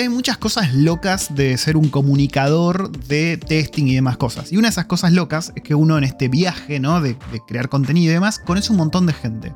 hay 0.00 0.08
muchas 0.08 0.38
cosas 0.38 0.74
locas 0.74 1.34
de 1.34 1.56
ser 1.56 1.76
un 1.76 1.88
comunicador 1.88 2.90
de 2.90 3.36
testing 3.36 3.86
y 3.86 3.94
demás 3.94 4.16
cosas. 4.16 4.52
Y 4.52 4.56
una 4.56 4.68
de 4.68 4.72
esas 4.72 4.86
cosas 4.86 5.12
locas 5.12 5.52
es 5.54 5.62
que 5.62 5.74
uno 5.74 5.98
en 5.98 6.04
este 6.04 6.28
viaje, 6.28 6.80
¿no? 6.80 7.00
De, 7.00 7.16
de 7.32 7.40
crear 7.46 7.68
contenido 7.68 8.10
y 8.10 8.14
demás, 8.14 8.38
conoce 8.38 8.72
un 8.72 8.78
montón 8.78 9.06
de 9.06 9.12
gente. 9.12 9.52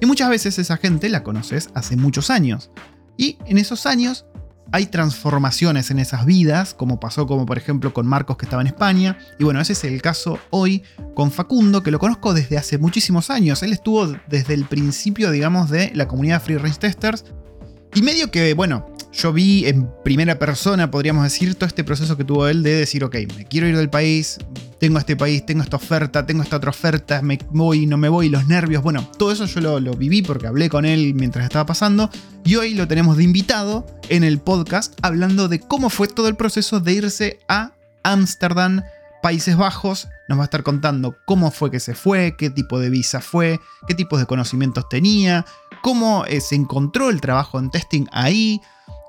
Y 0.00 0.06
muchas 0.06 0.30
veces 0.30 0.58
esa 0.58 0.76
gente 0.76 1.08
la 1.08 1.22
conoces 1.22 1.70
hace 1.74 1.96
muchos 1.96 2.30
años. 2.30 2.70
Y 3.16 3.38
en 3.46 3.58
esos 3.58 3.86
años 3.86 4.26
hay 4.70 4.86
transformaciones 4.86 5.90
en 5.90 5.98
esas 5.98 6.26
vidas, 6.26 6.74
como 6.74 7.00
pasó 7.00 7.26
como 7.26 7.46
por 7.46 7.56
ejemplo 7.56 7.94
con 7.94 8.06
Marcos 8.06 8.36
que 8.36 8.46
estaba 8.46 8.62
en 8.62 8.68
España. 8.68 9.18
Y 9.38 9.44
bueno, 9.44 9.60
ese 9.60 9.72
es 9.72 9.84
el 9.84 10.02
caso 10.02 10.38
hoy 10.50 10.82
con 11.14 11.30
Facundo, 11.30 11.82
que 11.82 11.90
lo 11.90 11.98
conozco 11.98 12.34
desde 12.34 12.58
hace 12.58 12.78
muchísimos 12.78 13.30
años. 13.30 13.62
Él 13.62 13.72
estuvo 13.72 14.06
desde 14.28 14.54
el 14.54 14.66
principio, 14.66 15.30
digamos, 15.30 15.70
de 15.70 15.90
la 15.94 16.06
comunidad 16.06 16.42
Free 16.42 16.58
Range 16.58 16.78
Testers. 16.78 17.24
Y 17.94 18.02
medio 18.02 18.30
que, 18.30 18.52
bueno, 18.52 18.86
yo 19.12 19.32
vi 19.32 19.66
en 19.66 19.88
primera 20.04 20.38
persona, 20.38 20.90
podríamos 20.90 21.24
decir, 21.24 21.54
todo 21.54 21.66
este 21.66 21.84
proceso 21.84 22.16
que 22.16 22.24
tuvo 22.24 22.46
él 22.48 22.62
de 22.62 22.74
decir, 22.74 23.04
ok, 23.04 23.16
me 23.36 23.44
quiero 23.46 23.66
ir 23.66 23.76
del 23.76 23.90
país, 23.90 24.38
tengo 24.78 24.98
este 24.98 25.16
país, 25.16 25.44
tengo 25.44 25.62
esta 25.62 25.76
oferta, 25.76 26.26
tengo 26.26 26.42
esta 26.42 26.56
otra 26.56 26.70
oferta, 26.70 27.22
me 27.22 27.38
voy, 27.50 27.86
no 27.86 27.96
me 27.96 28.08
voy, 28.08 28.28
los 28.28 28.46
nervios, 28.46 28.82
bueno, 28.82 29.08
todo 29.18 29.32
eso 29.32 29.46
yo 29.46 29.60
lo, 29.60 29.80
lo 29.80 29.94
viví 29.94 30.22
porque 30.22 30.46
hablé 30.46 30.68
con 30.68 30.84
él 30.84 31.14
mientras 31.14 31.44
estaba 31.44 31.66
pasando 31.66 32.10
y 32.44 32.56
hoy 32.56 32.74
lo 32.74 32.86
tenemos 32.86 33.16
de 33.16 33.24
invitado 33.24 33.86
en 34.08 34.24
el 34.24 34.38
podcast 34.38 34.94
hablando 35.02 35.48
de 35.48 35.60
cómo 35.60 35.90
fue 35.90 36.08
todo 36.08 36.28
el 36.28 36.36
proceso 36.36 36.80
de 36.80 36.92
irse 36.92 37.40
a 37.48 37.72
Ámsterdam, 38.04 38.82
Países 39.22 39.56
Bajos, 39.56 40.08
nos 40.28 40.38
va 40.38 40.42
a 40.42 40.44
estar 40.44 40.62
contando 40.62 41.16
cómo 41.24 41.50
fue 41.50 41.70
que 41.70 41.80
se 41.80 41.94
fue, 41.94 42.36
qué 42.38 42.50
tipo 42.50 42.78
de 42.78 42.90
visa 42.90 43.20
fue, 43.20 43.60
qué 43.86 43.94
tipos 43.94 44.20
de 44.20 44.26
conocimientos 44.26 44.88
tenía, 44.88 45.44
cómo 45.82 46.24
eh, 46.26 46.40
se 46.40 46.54
encontró 46.54 47.10
el 47.10 47.20
trabajo 47.20 47.58
en 47.58 47.70
testing 47.70 48.06
ahí, 48.12 48.60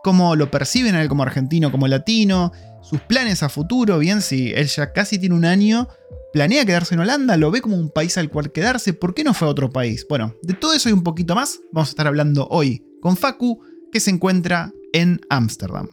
cómo 0.03 0.35
lo 0.35 0.49
perciben 0.51 0.95
a 0.95 1.01
él 1.01 1.09
como 1.09 1.23
argentino, 1.23 1.71
como 1.71 1.87
latino, 1.87 2.51
sus 2.81 3.01
planes 3.01 3.43
a 3.43 3.49
futuro, 3.49 3.99
bien, 3.99 4.21
si 4.21 4.51
él 4.53 4.67
ya 4.67 4.93
casi 4.93 5.19
tiene 5.19 5.35
un 5.35 5.45
año, 5.45 5.87
planea 6.33 6.65
quedarse 6.65 6.95
en 6.95 7.01
Holanda, 7.01 7.37
lo 7.37 7.51
ve 7.51 7.61
como 7.61 7.75
un 7.75 7.89
país 7.89 8.17
al 8.17 8.29
cual 8.29 8.51
quedarse, 8.51 8.93
¿por 8.93 9.13
qué 9.13 9.23
no 9.23 9.33
fue 9.33 9.47
a 9.47 9.51
otro 9.51 9.69
país? 9.69 10.05
Bueno, 10.09 10.33
de 10.43 10.53
todo 10.53 10.73
eso 10.73 10.89
y 10.89 10.93
un 10.93 11.03
poquito 11.03 11.35
más 11.35 11.59
vamos 11.71 11.89
a 11.89 11.91
estar 11.91 12.07
hablando 12.07 12.47
hoy 12.49 12.83
con 13.01 13.17
Facu, 13.17 13.61
que 13.91 13.99
se 13.99 14.11
encuentra 14.11 14.71
en 14.93 15.19
Ámsterdam. 15.29 15.89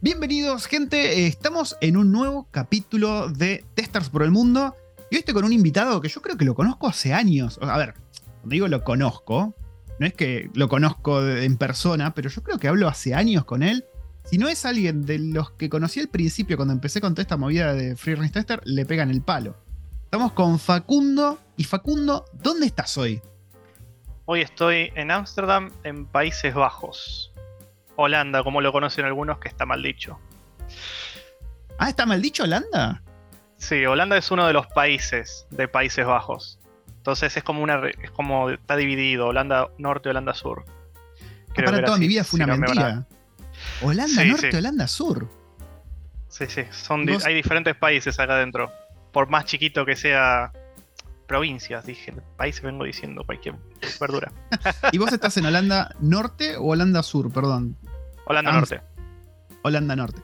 Bienvenidos 0.00 0.66
gente, 0.66 1.26
estamos 1.26 1.76
en 1.80 1.96
un 1.96 2.12
nuevo 2.12 2.48
capítulo 2.52 3.28
de 3.28 3.64
Testers 3.74 4.10
por 4.10 4.22
el 4.22 4.30
Mundo 4.30 4.76
y 5.10 5.16
hoy 5.16 5.20
estoy 5.20 5.34
con 5.34 5.44
un 5.44 5.52
invitado 5.52 6.00
que 6.00 6.08
yo 6.08 6.20
creo 6.20 6.36
que 6.36 6.44
lo 6.44 6.54
conozco 6.54 6.86
hace 6.86 7.14
años. 7.14 7.58
A 7.62 7.78
ver, 7.78 7.94
cuando 8.48 8.54
digo 8.54 8.68
lo 8.68 8.82
conozco, 8.82 9.54
no 9.98 10.06
es 10.06 10.14
que 10.14 10.50
lo 10.54 10.68
conozco 10.68 11.26
en 11.26 11.58
persona, 11.58 12.14
pero 12.14 12.30
yo 12.30 12.42
creo 12.42 12.58
que 12.58 12.66
hablo 12.66 12.88
hace 12.88 13.14
años 13.14 13.44
con 13.44 13.62
él. 13.62 13.84
Si 14.24 14.38
no 14.38 14.48
es 14.48 14.64
alguien 14.64 15.04
de 15.04 15.18
los 15.18 15.50
que 15.50 15.68
conocí 15.68 16.00
al 16.00 16.08
principio 16.08 16.56
cuando 16.56 16.72
empecé 16.72 17.02
con 17.02 17.14
toda 17.14 17.22
esta 17.22 17.36
movida 17.36 17.74
de 17.74 17.94
Free 17.94 18.14
Range 18.14 18.32
Tester, 18.32 18.62
le 18.64 18.86
pegan 18.86 19.10
el 19.10 19.20
palo. 19.20 19.54
Estamos 20.04 20.32
con 20.32 20.58
Facundo. 20.58 21.38
Y 21.58 21.64
Facundo, 21.64 22.24
¿dónde 22.32 22.64
estás 22.66 22.96
hoy? 22.96 23.20
Hoy 24.24 24.40
estoy 24.40 24.92
en 24.94 25.10
Ámsterdam, 25.10 25.70
en 25.84 26.06
Países 26.06 26.54
Bajos. 26.54 27.32
Holanda, 27.96 28.42
como 28.44 28.62
lo 28.62 28.72
conocen 28.72 29.04
algunos, 29.04 29.38
que 29.40 29.48
está 29.48 29.66
mal 29.66 29.82
dicho. 29.82 30.18
Ah, 31.78 31.90
¿está 31.90 32.06
mal 32.06 32.22
dicho 32.22 32.44
Holanda? 32.44 33.02
Sí, 33.56 33.84
Holanda 33.84 34.16
es 34.16 34.30
uno 34.30 34.46
de 34.46 34.54
los 34.54 34.66
países 34.68 35.46
de 35.50 35.68
Países 35.68 36.06
Bajos. 36.06 36.58
Entonces 37.08 37.38
es 37.38 37.42
como 37.42 37.62
una 37.62 37.88
es 37.88 38.10
como 38.10 38.50
está 38.50 38.76
dividido, 38.76 39.28
Holanda 39.28 39.70
Norte, 39.78 40.10
Holanda 40.10 40.34
Sur. 40.34 40.66
Ah, 40.66 41.62
para 41.64 41.82
toda 41.82 41.96
mi 41.96 42.06
vida 42.06 42.22
fue 42.22 42.44
una 42.44 42.54
mentira. 42.54 43.06
Holanda 43.80 44.24
Norte, 44.26 44.54
Holanda 44.54 44.86
Sur. 44.86 45.26
Sí, 46.28 46.44
sí, 46.48 46.64
son 46.70 47.06
hay 47.24 47.32
diferentes 47.32 47.74
países 47.76 48.20
acá 48.20 48.34
adentro. 48.34 48.70
Por 49.10 49.30
más 49.30 49.46
chiquito 49.46 49.86
que 49.86 49.96
sea 49.96 50.52
provincias, 51.26 51.86
dije, 51.86 52.12
países 52.36 52.60
vengo 52.60 52.84
diciendo 52.84 53.24
cualquier 53.24 53.54
verdura. 53.98 54.30
¿Y 54.92 54.98
vos 54.98 55.10
estás 55.10 55.34
en 55.38 55.46
Holanda 55.46 55.96
Norte 56.00 56.58
o 56.58 56.72
Holanda 56.72 57.02
Sur, 57.02 57.32
perdón? 57.32 57.78
Holanda 58.26 58.52
Norte. 58.52 58.82
Holanda 59.62 59.96
Norte. 59.96 60.20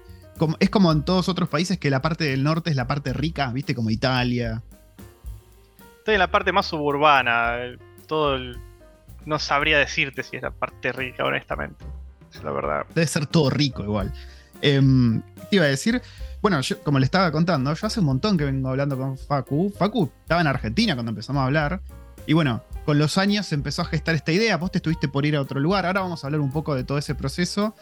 es 0.61 0.69
como 0.69 0.93
en 0.93 1.03
todos 1.03 1.31
otros 1.31 1.49
países 1.49 1.79
que 1.79 1.89
la 1.89 2.03
parte 2.03 2.25
del 2.25 2.43
norte 2.43 2.69
es 2.69 2.77
la 2.77 2.87
parte 2.87 3.15
rica, 3.15 3.51
¿viste? 3.53 3.75
Como 3.75 3.89
Italia. 3.89 4.63
Estoy 6.05 6.17
en 6.17 6.21
la 6.21 6.31
parte 6.31 6.53
más 6.53 6.67
suburbana. 6.67 7.57
Todo 8.07 8.39
No 9.25 9.39
sabría 9.39 9.79
decirte 9.79 10.23
si 10.23 10.37
es 10.37 10.43
la 10.43 10.51
parte 10.51 10.93
rica, 10.93 11.25
honestamente. 11.25 11.83
Es 12.31 12.45
la 12.45 12.53
verdad. 12.53 12.85
Debe 12.95 13.07
ser 13.07 13.25
todo 13.25 13.49
rico 13.49 13.83
igual. 13.83 14.13
Em, 14.61 15.23
te 15.49 15.57
iba 15.57 15.65
a 15.65 15.69
decir, 15.69 16.03
bueno, 16.43 16.61
como 16.83 16.99
le 16.99 17.07
estaba 17.07 17.33
contando, 17.33 17.73
yo 17.73 17.87
hace 17.87 18.01
un 18.01 18.07
montón 18.07 18.37
que 18.37 18.45
vengo 18.45 18.69
hablando 18.69 18.99
con 18.99 19.17
Facu. 19.17 19.73
Facu 19.79 20.13
estaba 20.21 20.43
en 20.43 20.47
Argentina 20.47 20.93
cuando 20.93 21.09
empezamos 21.09 21.41
a 21.41 21.47
hablar. 21.47 21.81
Y 22.27 22.35
bueno, 22.35 22.63
con 22.85 22.99
los 22.99 23.17
años 23.17 23.51
empezó 23.55 23.81
a 23.81 23.87
gestar 23.87 24.15
esta 24.15 24.31
idea. 24.31 24.59
Vos 24.59 24.73
te 24.73 24.79
estuviste 24.81 25.09
por 25.09 25.25
ir 25.25 25.37
a 25.37 25.41
otro 25.41 25.59
lugar. 25.59 25.87
Ahora 25.87 26.03
vamos 26.03 26.23
a 26.23 26.27
hablar 26.27 26.43
un 26.43 26.53
poco 26.53 26.75
de 26.75 26.85
todo 26.85 26.99
ese 26.99 27.15
proceso. 27.15 27.75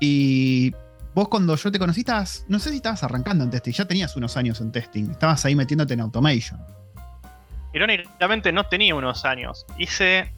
Y 0.00 0.74
vos 1.14 1.28
cuando 1.28 1.54
yo 1.54 1.70
te 1.70 1.78
conocí, 1.78 2.00
estabas, 2.00 2.44
no 2.48 2.58
sé 2.58 2.70
si 2.70 2.76
estabas 2.78 3.04
arrancando 3.04 3.44
en 3.44 3.50
testing, 3.50 3.70
ya 3.70 3.86
tenías 3.86 4.16
unos 4.16 4.36
años 4.36 4.60
en 4.60 4.72
testing. 4.72 5.12
Estabas 5.12 5.44
ahí 5.44 5.54
metiéndote 5.54 5.94
en 5.94 6.00
automation. 6.00 6.58
Irónicamente 7.72 8.52
no 8.52 8.64
tenía 8.64 8.94
unos 8.94 9.24
años. 9.24 9.66
Hice... 9.78 10.32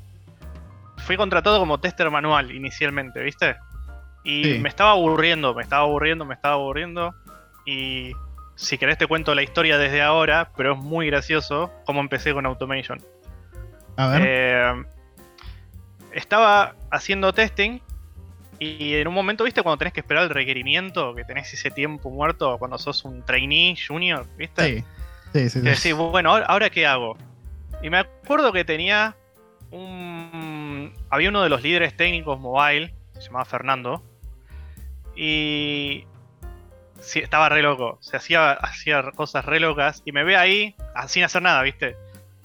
Fui 0.99 1.17
contratado 1.17 1.59
como 1.59 1.81
tester 1.81 2.11
manual 2.11 2.51
inicialmente, 2.51 3.23
¿viste? 3.23 3.57
Y 4.23 4.59
me 4.59 4.69
estaba 4.69 4.91
aburriendo, 4.91 5.55
me 5.55 5.63
estaba 5.63 5.83
aburriendo, 5.83 6.27
me 6.27 6.35
estaba 6.35 6.55
aburriendo. 6.55 7.15
Y 7.65 8.13
si 8.55 8.77
querés 8.77 8.99
te 8.99 9.07
cuento 9.07 9.35
la 9.35 9.43
historia 9.43 9.79
desde 9.79 10.03
ahora, 10.03 10.51
pero 10.57 10.75
es 10.75 10.79
muy 10.79 11.07
gracioso 11.07 11.73
cómo 11.87 12.01
empecé 12.01 12.35
con 12.35 12.45
Automation. 12.45 13.01
A 13.97 14.09
ver. 14.09 14.23
Eh, 14.27 14.85
estaba 16.13 16.75
haciendo 16.91 17.33
testing 17.33 17.81
y 18.59 18.95
en 18.97 19.09
un 19.09 19.15
momento, 19.15 19.45
¿viste? 19.45 19.63
Cuando 19.63 19.79
tenés 19.79 19.95
que 19.95 20.01
esperar 20.01 20.25
el 20.25 20.31
requerimiento, 20.31 21.15
que 21.15 21.25
tenés 21.25 21.53
ese 21.55 21.71
tiempo 21.71 22.11
muerto 22.11 22.59
cuando 22.59 22.77
sos 22.77 23.05
un 23.07 23.25
trainee 23.25 23.75
junior, 23.75 24.27
¿viste? 24.37 24.77
Sí, 24.77 24.85
sí, 25.33 25.51
sí. 25.51 25.75
sí. 25.75 25.93
bueno, 25.93 26.35
¿ahora 26.35 26.71
qué 26.71 26.87
hago? 26.87 27.17
Y 27.83 27.91
me 27.91 27.99
acuerdo 27.99 28.53
que 28.53 28.65
tenía 28.65 29.17
un... 29.71 30.93
Había 31.09 31.31
uno 31.31 31.43
de 31.43 31.49
los 31.49 31.63
líderes 31.63 31.97
técnicos 31.97 32.39
mobile, 32.39 32.95
se 33.15 33.23
llamaba 33.23 33.45
Fernando, 33.45 34.03
y 35.17 36.05
sí, 37.01 37.21
estaba 37.21 37.49
re 37.49 37.63
loco. 37.63 37.99
Se 38.01 38.17
hacía, 38.17 38.53
hacía 38.53 39.03
cosas 39.15 39.45
re 39.45 39.61
locas 39.61 40.03
y 40.05 40.13
me 40.13 40.25
ve 40.25 40.37
ahí 40.37 40.75
sin 41.09 41.25
hacer 41.25 41.43
nada, 41.43 41.63
¿viste? 41.63 41.97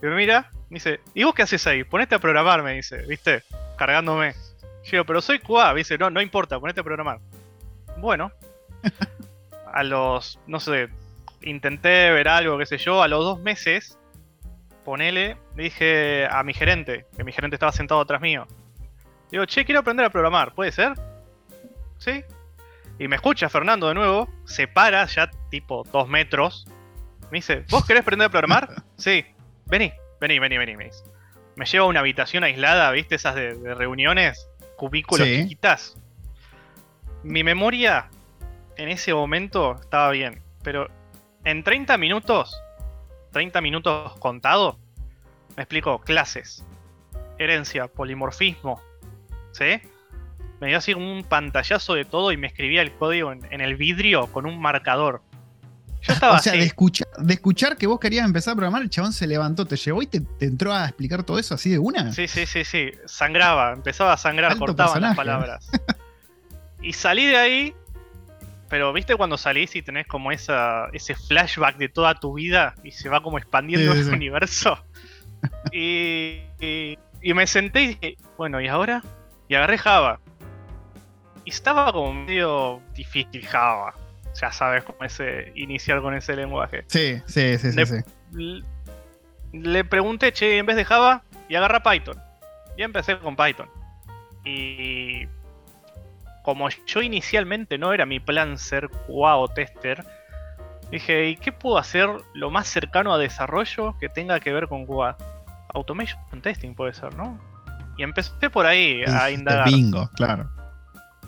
Y 0.02 0.06
me 0.06 0.16
mira, 0.16 0.50
me 0.70 0.76
dice, 0.76 1.00
¿y 1.14 1.24
vos 1.24 1.34
qué 1.34 1.44
haces 1.44 1.66
ahí? 1.68 1.84
Ponete 1.84 2.16
a 2.16 2.20
programar, 2.20 2.64
me 2.64 2.74
dice, 2.74 2.98
¿viste? 3.08 3.44
Cargándome. 3.78 4.36
Yo 4.84 5.06
pero 5.06 5.22
soy 5.22 5.40
QA, 5.40 5.74
me 5.74 5.80
dice, 5.80 5.98
no, 5.98 6.10
no 6.10 6.22
importa, 6.22 6.60
ponete 6.60 6.82
a 6.82 6.84
programar. 6.84 7.20
Bueno, 7.98 8.32
a 9.74 9.84
los, 9.84 10.40
no 10.48 10.60
sé, 10.60 10.90
intenté 11.42 12.12
ver 12.12 12.28
algo, 12.28 12.58
qué 12.58 12.66
sé 12.66 12.78
yo, 12.78 13.02
a 13.02 13.08
los 13.08 13.24
dos 13.24 13.40
meses, 13.40 13.98
ponele, 14.84 15.38
le 15.56 15.64
dije 15.64 16.28
a 16.30 16.44
mi 16.44 16.54
gerente, 16.54 17.06
que 17.16 17.24
mi 17.24 17.32
gerente 17.32 17.56
estaba 17.56 17.72
sentado 17.72 18.02
atrás 18.02 18.22
mío. 18.22 18.48
Digo, 19.32 19.46
che, 19.46 19.66
quiero 19.66 19.82
aprender 19.82 20.06
a 20.06 20.10
programar, 20.10 20.54
¿puede 20.54 20.72
ser? 20.72 20.94
¿Sí? 21.98 22.24
Y 23.00 23.08
me 23.08 23.18
escucha 23.18 23.50
Fernando 23.50 23.88
de 23.88 23.94
nuevo, 23.94 24.30
se 24.46 24.68
para 24.68 25.06
ya 25.06 25.30
tipo 25.50 25.84
dos 25.92 26.08
metros. 26.08 26.66
Me 27.32 27.40
dice, 27.40 27.66
¿vos 27.70 27.86
querés 27.86 28.04
aprender 28.04 28.28
a 28.28 28.30
programar? 28.30 28.70
sí, 28.98 29.26
vení, 29.66 29.92
vení, 30.22 30.40
vení, 30.40 30.58
vení. 30.58 30.78
Me, 30.78 30.90
me 31.56 31.66
lleva 31.66 31.86
a 31.86 31.88
una 31.88 32.00
habitación 32.00 32.44
aislada, 32.44 32.92
¿viste? 32.92 33.16
Esas 33.16 33.36
de, 33.36 33.76
reuniones, 33.76 34.48
cubículos 34.78 35.28
chiquitas. 35.28 35.98
Mi 37.24 37.44
memoria 37.44 38.10
en 38.78 38.90
ese 38.90 39.14
momento 39.14 39.80
estaba 39.82 40.12
bien, 40.12 40.42
pero 40.64 40.90
en 41.46 41.64
30 41.64 41.98
minutos, 41.98 42.62
30 43.32 43.62
minutos 43.62 44.18
contado, 44.20 44.78
me 45.56 45.64
explico 45.64 46.00
clases, 46.02 46.66
herencia, 47.38 47.88
polimorfismo, 47.88 48.82
¿sí? 49.52 49.80
me 50.60 50.68
dio 50.68 50.78
así 50.78 50.94
un 50.94 51.24
pantallazo 51.28 51.94
de 51.94 52.06
todo 52.06 52.32
y 52.32 52.38
me 52.38 52.48
escribía 52.48 52.82
el 52.82 52.94
código 52.94 53.32
en, 53.32 53.62
el 53.62 53.76
vidrio 53.76 54.28
con 54.28 54.46
un 54.46 54.60
marcador. 54.60 55.22
Yo 56.02 56.14
estaba 56.14 56.38
o 56.38 56.40
sea, 56.40 56.54
De, 56.54 56.64
escuchar, 56.64 57.08
de 57.18 57.34
escuchar 57.34 57.78
que 57.78 57.88
vos 57.88 58.00
querías 58.00 58.26
empezar 58.26 58.54
a 58.54 58.56
programar, 58.56 58.82
el 58.82 58.90
chabón 58.90 59.12
se 59.12 59.28
levantó, 59.28 59.66
te 59.66 59.76
llevó 59.76 60.02
y 60.02 60.08
te, 60.08 60.22
entró 60.40 60.74
a 60.74 60.86
explicar 60.86 61.24
todo 61.24 61.40
eso 61.40 61.56
así 61.56 61.70
de 61.70 61.80
una. 61.80 62.12
Sí, 62.14 62.28
sí, 62.28 62.46
sí, 62.46 62.64
sí. 62.64 62.92
Sangraba, 63.06 63.74
empezaba 63.74 64.14
a 64.14 64.18
sangrar, 64.18 64.58
cortaba 64.58 65.00
las 65.00 65.16
palabras. 65.16 65.70
y 66.82 66.94
salí 66.94 67.26
de 67.26 67.38
ahí, 67.38 67.76
pero 68.70 68.92
viste 68.94 69.16
cuando 69.16 69.38
salís 69.38 69.76
y 69.76 69.82
tenés 69.82 70.08
como 70.08 70.32
esa, 70.32 70.88
ese 70.94 71.16
flashback 71.16 71.78
de 71.78 71.90
toda 71.90 72.16
tu 72.16 72.34
vida 72.34 72.76
y 72.84 72.92
se 72.92 73.10
va 73.10 73.22
como 73.22 73.38
expandiendo 73.38 73.94
el 73.94 74.10
universo. 74.10 74.84
y, 75.72 76.42
Y 77.22 77.34
me 77.34 77.48
senté 77.48 77.82
y 77.82 77.88
dije, 77.88 78.18
bueno, 78.38 78.60
¿y 78.62 78.68
ahora? 78.68 79.04
Y 79.48 79.56
agarré 79.56 79.78
Java. 79.78 80.20
Y 81.44 81.52
estaba 81.52 81.92
como 81.92 82.14
medio 82.14 82.82
difícil 82.94 83.46
Java. 83.46 83.94
Ya 84.40 84.52
sabes 84.52 84.84
cómo 84.84 85.04
ese 85.04 85.52
iniciar 85.56 86.02
con 86.02 86.16
ese 86.16 86.36
lenguaje. 86.36 86.84
Sí, 86.88 87.22
sí, 87.28 87.58
sí, 87.58 87.72
le, 87.72 87.86
sí. 87.86 88.64
Le 89.54 89.86
pregunté, 89.86 90.34
che, 90.34 90.58
en 90.58 90.66
vez 90.66 90.76
de 90.76 90.84
Java, 90.86 91.24
y 91.48 91.56
agarra 91.56 91.84
Python. 91.84 92.20
Y 92.78 92.84
empecé 92.84 93.18
con 93.20 93.36
Python. 93.36 93.70
Y 94.44 95.28
como 96.46 96.70
yo 96.70 97.02
inicialmente 97.02 97.80
no 97.80 97.92
era 97.92 98.06
mi 98.06 98.20
plan 98.20 98.60
ser 98.60 98.88
QA 99.08 99.36
o 99.36 99.48
tester, 99.48 100.06
dije, 100.92 101.30
¿y 101.30 101.38
qué 101.38 101.52
puedo 101.52 101.80
hacer 101.80 102.08
lo 102.36 102.52
más 102.52 102.68
cercano 102.68 103.12
a 103.12 103.18
desarrollo 103.18 103.98
que 104.00 104.10
tenga 104.10 104.40
que 104.40 104.54
ver 104.54 104.68
con 104.68 104.86
QA? 104.86 105.18
Automation 105.74 106.20
testing 106.44 106.76
puede 106.76 106.94
ser, 106.94 107.16
¿no? 107.16 107.40
Y 107.98 108.04
empecé 108.04 108.52
por 108.52 108.68
ahí 108.68 109.02
a 109.08 109.32
indagar. 109.32 109.68
Bingo, 109.68 110.08
claro. 110.16 110.48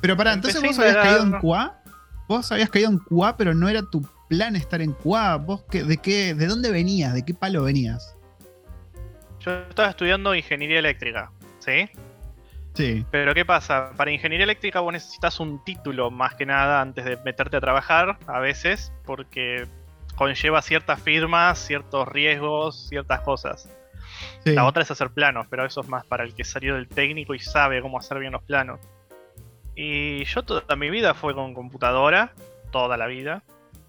Pero 0.01 0.15
para, 0.15 0.33
entonces 0.33 0.61
vos 0.61 0.77
habías 0.77 0.97
caído 0.97 1.23
en 1.23 1.31
QA. 1.39 1.81
Vos 2.27 2.51
habías 2.51 2.69
caído 2.69 2.91
en 2.91 2.99
QA, 2.99 3.37
pero 3.37 3.55
no 3.55 3.67
era 3.67 3.81
tu 3.81 4.07
plan 4.29 4.55
estar 4.55 4.81
en 4.81 4.93
QA. 4.93 5.37
¿Vos 5.37 5.65
de 5.71 5.97
qué, 5.97 6.35
de 6.35 6.45
dónde 6.45 6.69
venías? 6.69 7.15
¿De 7.15 7.25
qué 7.25 7.33
palo 7.33 7.63
venías? 7.63 8.15
Yo 9.39 9.51
estaba 9.67 9.89
estudiando 9.89 10.35
ingeniería 10.35 10.77
eléctrica, 10.77 11.31
¿sí? 11.57 11.89
Sí. 12.77 13.03
Pero 13.09 13.33
¿qué 13.33 13.43
pasa? 13.43 13.91
Para 13.97 14.11
ingeniería 14.11 14.43
eléctrica 14.43 14.81
vos 14.81 14.93
necesitas 14.93 15.39
un 15.39 15.63
título 15.63 16.11
más 16.11 16.35
que 16.35 16.45
nada 16.45 16.79
antes 16.79 17.05
de 17.05 17.17
meterte 17.25 17.57
a 17.57 17.59
trabajar, 17.59 18.19
a 18.27 18.39
veces, 18.39 18.93
porque 19.03 19.65
conlleva 20.15 20.61
ciertas 20.61 21.01
firmas, 21.01 21.57
ciertos 21.57 22.07
riesgos, 22.07 22.87
ciertas 22.87 23.21
cosas. 23.21 23.67
La 24.45 24.65
otra 24.65 24.83
es 24.83 24.91
hacer 24.91 25.09
planos, 25.09 25.47
pero 25.49 25.65
eso 25.65 25.81
es 25.81 25.87
más 25.87 26.05
para 26.05 26.23
el 26.23 26.35
que 26.35 26.43
salió 26.43 26.75
del 26.75 26.87
técnico 26.87 27.33
y 27.33 27.39
sabe 27.39 27.81
cómo 27.81 27.97
hacer 27.97 28.19
bien 28.19 28.31
los 28.31 28.43
planos. 28.43 28.79
Y 29.75 30.23
yo 30.25 30.43
toda 30.43 30.75
mi 30.75 30.91
vida 30.91 31.15
fue 31.15 31.33
con 31.33 31.55
computadora, 31.55 32.33
toda 32.71 32.95
la 32.95 33.07
vida. 33.07 33.43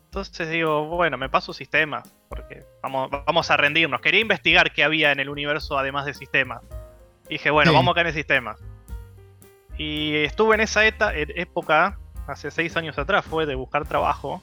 Entonces 0.06 0.48
digo, 0.48 0.86
bueno, 0.86 1.18
me 1.18 1.28
paso 1.28 1.52
sistemas, 1.52 2.10
porque 2.30 2.64
vamos, 2.82 3.10
vamos 3.10 3.50
a 3.50 3.56
rendirnos. 3.58 4.00
Quería 4.00 4.20
investigar 4.20 4.72
qué 4.72 4.82
había 4.82 5.12
en 5.12 5.20
el 5.20 5.28
universo 5.28 5.78
además 5.78 6.06
de 6.06 6.14
sistemas. 6.14 6.62
dije, 7.28 7.50
bueno, 7.50 7.74
vamos 7.74 7.92
a 7.92 7.94
caer 7.94 8.06
en 8.08 8.14
sistemas. 8.14 8.58
Y 9.78 10.16
estuve 10.16 10.56
en 10.56 10.60
esa 10.62 10.84
época, 10.84 12.00
hace 12.26 12.50
seis 12.50 12.76
años 12.76 12.98
atrás, 12.98 13.24
fue 13.24 13.46
de 13.46 13.54
buscar 13.54 13.86
trabajo. 13.86 14.42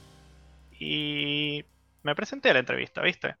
Y 0.80 1.62
me 2.02 2.14
presenté 2.14 2.50
a 2.50 2.54
la 2.54 2.60
entrevista, 2.60 3.02
¿viste? 3.02 3.36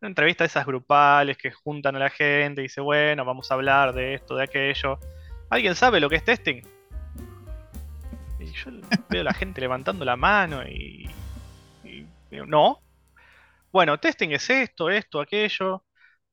Una 0.00 0.10
entrevista 0.10 0.44
de 0.44 0.46
esas 0.46 0.64
grupales 0.64 1.36
que 1.36 1.50
juntan 1.50 1.96
a 1.96 1.98
la 1.98 2.10
gente 2.10 2.60
y 2.60 2.64
dice, 2.64 2.80
bueno, 2.80 3.24
vamos 3.24 3.50
a 3.50 3.54
hablar 3.54 3.92
de 3.94 4.14
esto, 4.14 4.36
de 4.36 4.44
aquello. 4.44 5.00
¿Alguien 5.50 5.74
sabe 5.74 5.98
lo 5.98 6.08
que 6.08 6.16
es 6.16 6.24
testing? 6.24 6.62
Y 8.38 8.52
yo 8.52 8.70
veo 9.10 9.22
a 9.22 9.24
la 9.24 9.34
gente 9.34 9.60
levantando 9.60 10.04
la 10.04 10.14
mano 10.14 10.62
y, 10.62 11.10
no. 12.30 12.80
Bueno, 13.72 13.98
testing 13.98 14.30
es 14.30 14.48
esto, 14.50 14.88
esto, 14.88 15.20
aquello. 15.20 15.82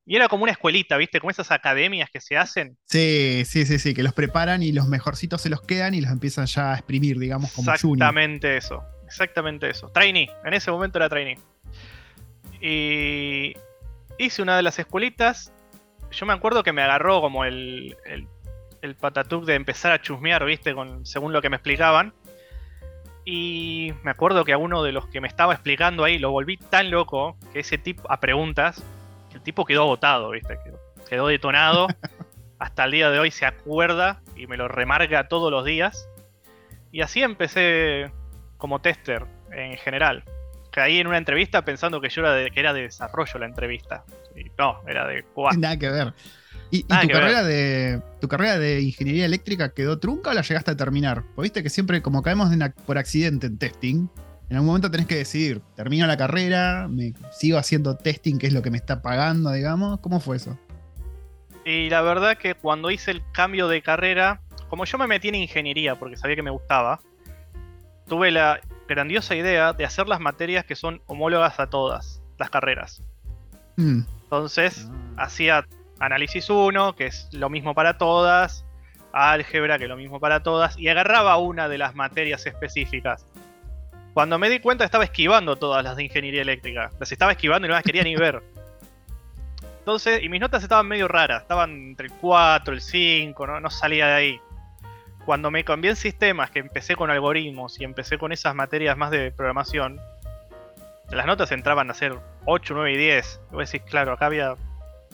Y 0.05 0.15
era 0.15 0.27
como 0.27 0.43
una 0.43 0.51
escuelita, 0.51 0.97
¿viste? 0.97 1.19
Como 1.19 1.31
esas 1.31 1.51
academias 1.51 2.09
que 2.11 2.21
se 2.21 2.37
hacen. 2.37 2.77
Sí, 2.85 3.43
sí, 3.45 3.65
sí, 3.65 3.79
sí, 3.79 3.93
que 3.95 4.03
los 4.03 4.13
preparan 4.13 4.61
y 4.61 4.71
los 4.71 4.87
mejorcitos 4.87 5.41
se 5.41 5.49
los 5.49 5.61
quedan 5.61 5.95
y 5.95 6.01
los 6.01 6.11
empiezan 6.11 6.45
ya 6.45 6.73
a 6.73 6.75
exprimir, 6.75 7.17
digamos, 7.17 7.51
como 7.53 7.71
Exactamente 7.71 8.55
eso, 8.55 8.83
exactamente 9.07 9.69
eso. 9.69 9.89
Trainee, 9.89 10.29
en 10.43 10.53
ese 10.53 10.69
momento 10.69 10.99
era 10.99 11.09
trainee. 11.09 11.39
Y 12.61 13.53
hice 14.19 14.41
una 14.41 14.55
de 14.55 14.61
las 14.61 14.77
escuelitas. 14.77 15.51
Yo 16.11 16.25
me 16.27 16.33
acuerdo 16.33 16.61
que 16.61 16.71
me 16.71 16.83
agarró 16.83 17.19
como 17.19 17.43
el, 17.43 17.97
el, 18.05 18.27
el 18.81 18.95
patatúk 18.95 19.45
de 19.45 19.55
empezar 19.55 19.91
a 19.91 20.01
chusmear, 20.01 20.45
¿viste? 20.45 20.75
Con, 20.75 21.03
según 21.05 21.33
lo 21.33 21.41
que 21.41 21.49
me 21.49 21.55
explicaban. 21.55 22.13
Y 23.25 23.91
me 24.03 24.11
acuerdo 24.11 24.45
que 24.45 24.53
a 24.53 24.59
uno 24.59 24.83
de 24.83 24.91
los 24.91 25.07
que 25.07 25.19
me 25.19 25.27
estaba 25.27 25.53
explicando 25.53 26.03
ahí 26.03 26.19
lo 26.19 26.29
volví 26.29 26.57
tan 26.57 26.91
loco 26.91 27.37
que 27.51 27.61
ese 27.61 27.79
tipo, 27.79 28.09
a 28.11 28.19
preguntas, 28.19 28.83
tipo 29.45 29.63
quedó 29.63 29.83
agotado, 29.83 30.31
¿viste? 30.31 30.59
Quedó, 30.63 30.79
quedó 31.09 31.27
detonado. 31.27 31.87
Hasta 32.59 32.83
el 32.83 32.91
día 32.91 33.09
de 33.09 33.19
hoy 33.19 33.31
se 33.31 33.45
acuerda 33.45 34.21
y 34.35 34.47
me 34.47 34.57
lo 34.57 34.67
remarca 34.67 35.29
todos 35.29 35.49
los 35.51 35.63
días. 35.63 36.09
Y 36.91 37.01
así 37.01 37.21
empecé 37.21 38.11
como 38.57 38.81
tester 38.81 39.25
en 39.51 39.77
general 39.77 40.25
caí 40.75 40.99
en 40.99 41.07
una 41.07 41.17
entrevista 41.17 41.63
pensando 41.63 42.01
que 42.01 42.09
yo 42.09 42.21
era 42.21 42.33
de, 42.33 42.51
que 42.51 42.59
era 42.59 42.73
de 42.73 42.81
desarrollo 42.81 43.39
la 43.39 43.45
entrevista. 43.45 44.03
no, 44.59 44.81
era 44.85 45.07
de 45.07 45.23
QA. 45.33 45.53
Nada 45.57 45.79
que 45.79 45.89
ver. 45.89 46.13
¿Y, 46.69 46.83
tu, 46.83 47.07
carrera 47.07 47.43
de, 47.43 48.01
tu 48.19 48.27
carrera 48.27 48.59
de 48.59 48.81
ingeniería 48.81 49.25
eléctrica 49.25 49.69
quedó 49.69 49.99
trunca 49.99 50.31
o 50.31 50.33
la 50.33 50.41
llegaste 50.41 50.71
a 50.71 50.75
terminar? 50.75 51.23
Porque 51.33 51.45
viste 51.45 51.63
que 51.63 51.69
siempre, 51.69 52.01
como 52.01 52.21
caemos 52.21 52.49
por 52.85 52.97
accidente 52.97 53.47
en 53.47 53.57
testing, 53.57 54.07
en 54.49 54.57
algún 54.57 54.67
momento 54.67 54.91
tenés 54.91 55.07
que 55.07 55.15
decidir, 55.15 55.61
termino 55.75 56.05
la 56.05 56.17
carrera, 56.17 56.87
me 56.89 57.13
sigo 57.31 57.57
haciendo 57.57 57.97
testing, 57.97 58.37
que 58.37 58.47
es 58.47 58.53
lo 58.53 58.61
que 58.61 58.69
me 58.69 58.77
está 58.77 59.01
pagando, 59.01 59.51
digamos. 59.51 59.99
¿Cómo 59.99 60.19
fue 60.19 60.37
eso? 60.37 60.57
Y 61.65 61.89
la 61.89 62.01
verdad 62.01 62.37
que 62.37 62.53
cuando 62.53 62.91
hice 62.91 63.09
el 63.09 63.23
cambio 63.31 63.67
de 63.67 63.81
carrera, 63.81 64.41
como 64.69 64.85
yo 64.85 64.97
me 64.99 65.07
metí 65.07 65.29
en 65.29 65.35
ingeniería 65.35 65.95
porque 65.95 66.15
sabía 66.15 66.35
que 66.35 66.43
me 66.43 66.51
gustaba, 66.51 66.99
tuve 68.07 68.29
la 68.29 68.59
grandiosa 68.87 69.35
idea 69.35 69.73
de 69.73 69.83
hacer 69.83 70.07
las 70.07 70.19
materias 70.19 70.63
que 70.63 70.75
son 70.75 71.01
homólogas 71.07 71.59
a 71.59 71.67
todas 71.67 72.21
las 72.37 72.51
carreras. 72.51 73.01
Hmm. 73.77 74.01
Entonces, 74.23 74.87
ah. 75.17 75.23
hacía 75.23 75.65
análisis 75.99 76.49
1, 76.49 76.95
que 76.95 77.07
es 77.07 77.29
lo 77.31 77.49
mismo 77.49 77.73
para 77.73 77.97
todas, 77.97 78.63
álgebra, 79.11 79.77
que 79.77 79.85
es 79.85 79.89
lo 79.89 79.97
mismo 79.97 80.19
para 80.19 80.43
todas, 80.43 80.77
y 80.77 80.87
agarraba 80.87 81.37
una 81.37 81.67
de 81.67 81.77
las 81.77 81.95
materias 81.95 82.45
específicas. 82.45 83.25
Cuando 84.15 84.39
me 84.39 84.49
di 84.49 84.59
cuenta 84.59 84.83
estaba 84.83 85.03
esquivando 85.03 85.57
todas 85.57 85.83
las 85.83 85.95
de 85.95 86.05
ingeniería 86.05 86.41
eléctrica. 86.41 86.89
Las 86.99 87.11
estaba 87.11 87.33
esquivando 87.33 87.67
y 87.67 87.69
no 87.69 87.75
las 87.75 87.83
quería 87.83 88.03
ni 88.03 88.15
ver. 88.15 88.41
Entonces, 89.77 90.23
y 90.23 90.29
mis 90.29 90.41
notas 90.41 90.63
estaban 90.63 90.87
medio 90.87 91.07
raras, 91.07 91.43
estaban 91.43 91.89
entre 91.89 92.07
el 92.07 92.13
4, 92.13 92.73
el 92.73 92.81
5, 92.81 93.45
no, 93.45 93.59
no 93.59 93.69
salía 93.69 94.07
de 94.07 94.13
ahí 94.13 94.41
cuando 95.25 95.49
me 95.49 95.63
cambié 95.63 95.89
en 95.89 95.95
sistemas, 95.95 96.51
que 96.51 96.59
empecé 96.59 96.95
con 96.95 97.09
algoritmos 97.09 97.79
y 97.81 97.83
empecé 97.83 98.17
con 98.17 98.31
esas 98.31 98.53
materias 98.53 98.95
más 98.95 99.09
de 99.09 99.31
programación, 99.31 99.99
las 101.09 101.25
notas 101.25 101.51
entraban 101.51 101.89
a 101.89 101.93
ser 101.93 102.17
8, 102.45 102.73
9 102.75 102.93
y 102.93 102.97
10. 102.97 103.41
Y 103.51 103.55
vos 103.55 103.71
decís, 103.71 103.87
claro, 103.89 104.13
acá 104.13 104.27
había 104.27 104.53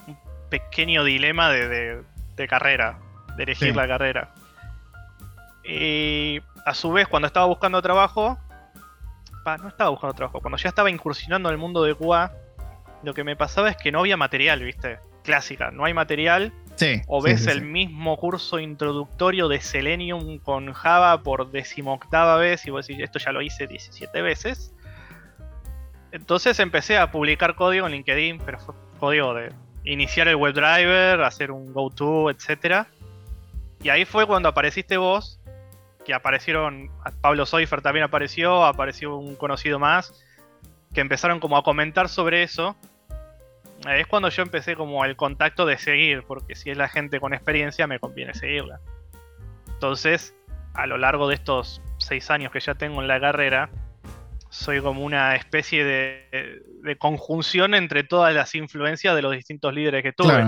un 0.08 0.18
pequeño 0.50 1.04
dilema 1.06 1.50
de, 1.50 2.04
carrera, 2.50 3.00
de 3.38 3.44
elegir 3.44 3.76
la 3.76 3.88
carrera. 3.88 4.34
Y 5.64 6.42
a 6.66 6.74
su 6.74 6.92
vez, 6.92 7.08
cuando 7.08 7.28
estaba 7.28 7.46
buscando 7.46 7.82
trabajo, 7.82 8.38
no 9.46 9.68
estaba 9.68 9.90
buscando 9.90 10.14
trabajo, 10.14 10.40
cuando 10.40 10.58
ya 10.58 10.70
estaba 10.70 10.90
incursionando 10.90 11.50
en 11.50 11.54
el 11.54 11.60
mundo 11.60 11.84
de 11.84 11.96
QA, 11.96 12.32
lo 13.04 13.14
que 13.14 13.24
me 13.24 13.36
pasaba 13.36 13.70
es 13.70 13.78
que 13.78 13.92
no 13.92 14.00
había 14.00 14.18
material, 14.18 14.62
¿viste? 14.64 15.00
Clásica, 15.24 15.72
no 15.72 15.86
hay 15.86 15.94
material 15.94 16.54
o 17.08 17.22
ves 17.22 17.48
el 17.48 17.62
mismo 17.62 18.18
curso 18.18 18.60
introductorio 18.60 19.48
de 19.48 19.62
Selenium 19.62 20.40
con 20.40 20.74
Java 20.74 21.22
por 21.22 21.52
decimoctava 21.52 22.38
vez 22.38 22.66
y 22.66 22.72
vos 22.72 22.88
decís, 22.88 23.04
esto 23.04 23.20
ya 23.20 23.32
lo 23.32 23.42
hice 23.42 23.68
17 23.68 24.22
veces. 24.22 24.74
Entonces 26.12 26.60
empecé 26.60 26.98
a 26.98 27.12
publicar 27.12 27.56
código 27.56 27.86
en 27.86 27.94
LinkedIn, 27.94 28.40
pero 28.40 28.60
fue 28.60 28.76
código 29.00 29.34
de 29.34 29.54
iniciar 29.84 30.28
el 30.28 30.36
WebDriver, 30.36 31.22
hacer 31.22 31.52
un 31.52 31.72
GoTo, 31.72 32.30
etc. 32.30 32.88
Y 33.84 33.90
ahí 33.90 34.06
fue 34.06 34.26
cuando 34.26 34.50
apareciste 34.50 34.98
vos, 34.98 35.40
que 36.06 36.14
aparecieron, 36.14 36.90
Pablo 37.22 37.46
Soifer 37.46 37.82
también 37.82 38.04
apareció, 38.04 38.66
apareció 38.66 39.16
un 39.18 39.36
conocido 39.36 39.80
más, 39.80 40.26
que 40.94 41.02
empezaron 41.02 41.40
como 41.40 41.58
a 41.58 41.64
comentar 41.64 42.10
sobre 42.10 42.44
eso 42.44 42.76
es 43.90 44.08
cuando 44.08 44.30
yo 44.30 44.44
empecé 44.44 44.76
como 44.76 45.04
el 45.06 45.16
contacto 45.16 45.66
de 45.66 45.78
seguir, 45.78 46.24
porque 46.24 46.56
si 46.56 46.70
es 46.70 46.78
la 46.78 46.88
gente 46.88 47.20
con 47.20 47.34
experiencia 47.34 47.88
me 47.88 48.00
conviene 48.00 48.34
seguirla. 48.34 48.80
Entonces, 49.68 50.36
a 50.74 50.86
lo 50.86 50.98
largo 50.98 51.28
de 51.28 51.36
estos 51.36 51.82
seis 51.98 52.30
años 52.30 52.52
que 52.52 52.60
ya 52.60 52.76
tengo 52.76 53.02
en 53.02 53.08
la 53.08 53.20
carrera, 53.20 53.70
soy 54.50 54.82
como 54.82 55.04
una 55.04 55.36
especie 55.36 55.84
de, 55.84 56.98
conjunción 57.00 57.74
entre 57.74 58.04
todas 58.04 58.34
las 58.34 58.54
influencias 58.54 59.16
de 59.16 59.22
los 59.22 59.32
distintos 59.32 59.74
líderes 59.74 60.04
que 60.04 60.14
tuve. 60.14 60.46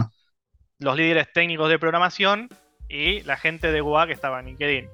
Los 0.80 0.98
líderes 0.98 1.32
técnicos 1.32 1.70
de 1.70 1.80
programación 1.80 2.50
y 2.90 3.22
la 3.22 3.38
gente 3.38 3.72
de 3.72 3.82
UA 3.82 4.08
que 4.08 4.14
estaba 4.14 4.40
en 4.40 4.48
LinkedIn. 4.48 4.90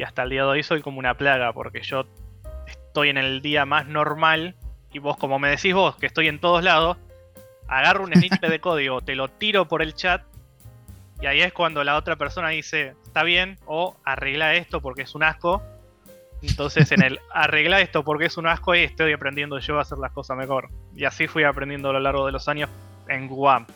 Y 0.00 0.02
hasta 0.02 0.22
el 0.22 0.30
día 0.30 0.44
de 0.44 0.48
hoy 0.48 0.62
soy 0.62 0.80
como 0.80 0.98
una 0.98 1.12
plaga, 1.12 1.52
porque 1.52 1.82
yo 1.82 2.06
estoy 2.66 3.10
en 3.10 3.18
el 3.18 3.42
día 3.42 3.66
más 3.66 3.86
normal 3.86 4.56
y 4.94 4.98
vos, 4.98 5.18
como 5.18 5.38
me 5.38 5.50
decís 5.50 5.74
vos, 5.74 5.94
que 5.96 6.06
estoy 6.06 6.26
en 6.26 6.40
todos 6.40 6.64
lados, 6.64 6.96
agarro 7.68 8.04
un 8.04 8.14
snippet 8.14 8.48
de 8.48 8.60
código, 8.62 9.02
te 9.02 9.14
lo 9.14 9.28
tiro 9.28 9.68
por 9.68 9.82
el 9.82 9.92
chat 9.92 10.22
y 11.20 11.26
ahí 11.26 11.42
es 11.42 11.52
cuando 11.52 11.84
la 11.84 11.98
otra 11.98 12.16
persona 12.16 12.48
dice, 12.48 12.94
está 13.04 13.24
bien, 13.24 13.58
o 13.66 13.94
arregla 14.02 14.54
esto 14.54 14.80
porque 14.80 15.02
es 15.02 15.14
un 15.14 15.22
asco. 15.22 15.62
Entonces 16.40 16.90
en 16.92 17.02
el 17.02 17.20
arregla 17.34 17.82
esto 17.82 18.02
porque 18.02 18.24
es 18.24 18.38
un 18.38 18.46
asco 18.46 18.74
y 18.74 18.78
estoy 18.78 19.12
aprendiendo 19.12 19.58
yo 19.58 19.76
a 19.76 19.82
hacer 19.82 19.98
las 19.98 20.12
cosas 20.12 20.34
mejor. 20.38 20.70
Y 20.96 21.04
así 21.04 21.26
fui 21.26 21.44
aprendiendo 21.44 21.90
a 21.90 21.92
lo 21.92 22.00
largo 22.00 22.24
de 22.24 22.32
los 22.32 22.48
años 22.48 22.70
en 23.06 23.28
Guam. 23.28 23.66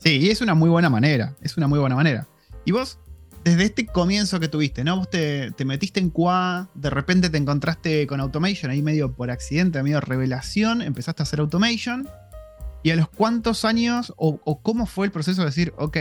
Sí, 0.00 0.18
y 0.18 0.28
es 0.28 0.42
una 0.42 0.52
muy 0.52 0.68
buena 0.68 0.90
manera. 0.90 1.32
Es 1.40 1.56
una 1.56 1.66
muy 1.66 1.78
buena 1.78 1.96
manera. 1.96 2.26
Y 2.66 2.72
vos, 2.72 2.98
desde 3.44 3.64
este 3.64 3.86
comienzo 3.86 4.40
que 4.40 4.48
tuviste, 4.48 4.84
¿no? 4.84 4.96
Vos 4.96 5.10
te, 5.10 5.52
metiste 5.66 6.00
en 6.00 6.08
QA, 6.08 6.68
de 6.74 6.88
repente 6.88 7.28
te 7.28 7.36
encontraste 7.36 8.06
con 8.06 8.20
Automation, 8.20 8.70
ahí 8.70 8.80
medio 8.80 9.12
por 9.12 9.30
accidente, 9.30 9.82
medio 9.82 10.00
revelación, 10.00 10.80
empezaste 10.80 11.22
a 11.22 11.24
hacer 11.24 11.40
Automation. 11.40 12.08
¿Y 12.82 12.90
a 12.90 12.96
los 12.96 13.08
cuántos 13.08 13.64
años 13.64 14.14
o, 14.16 14.40
o 14.44 14.60
cómo 14.60 14.86
fue 14.86 15.06
el 15.06 15.12
proceso 15.12 15.42
de 15.42 15.46
decir, 15.46 15.74
ok, 15.76 15.96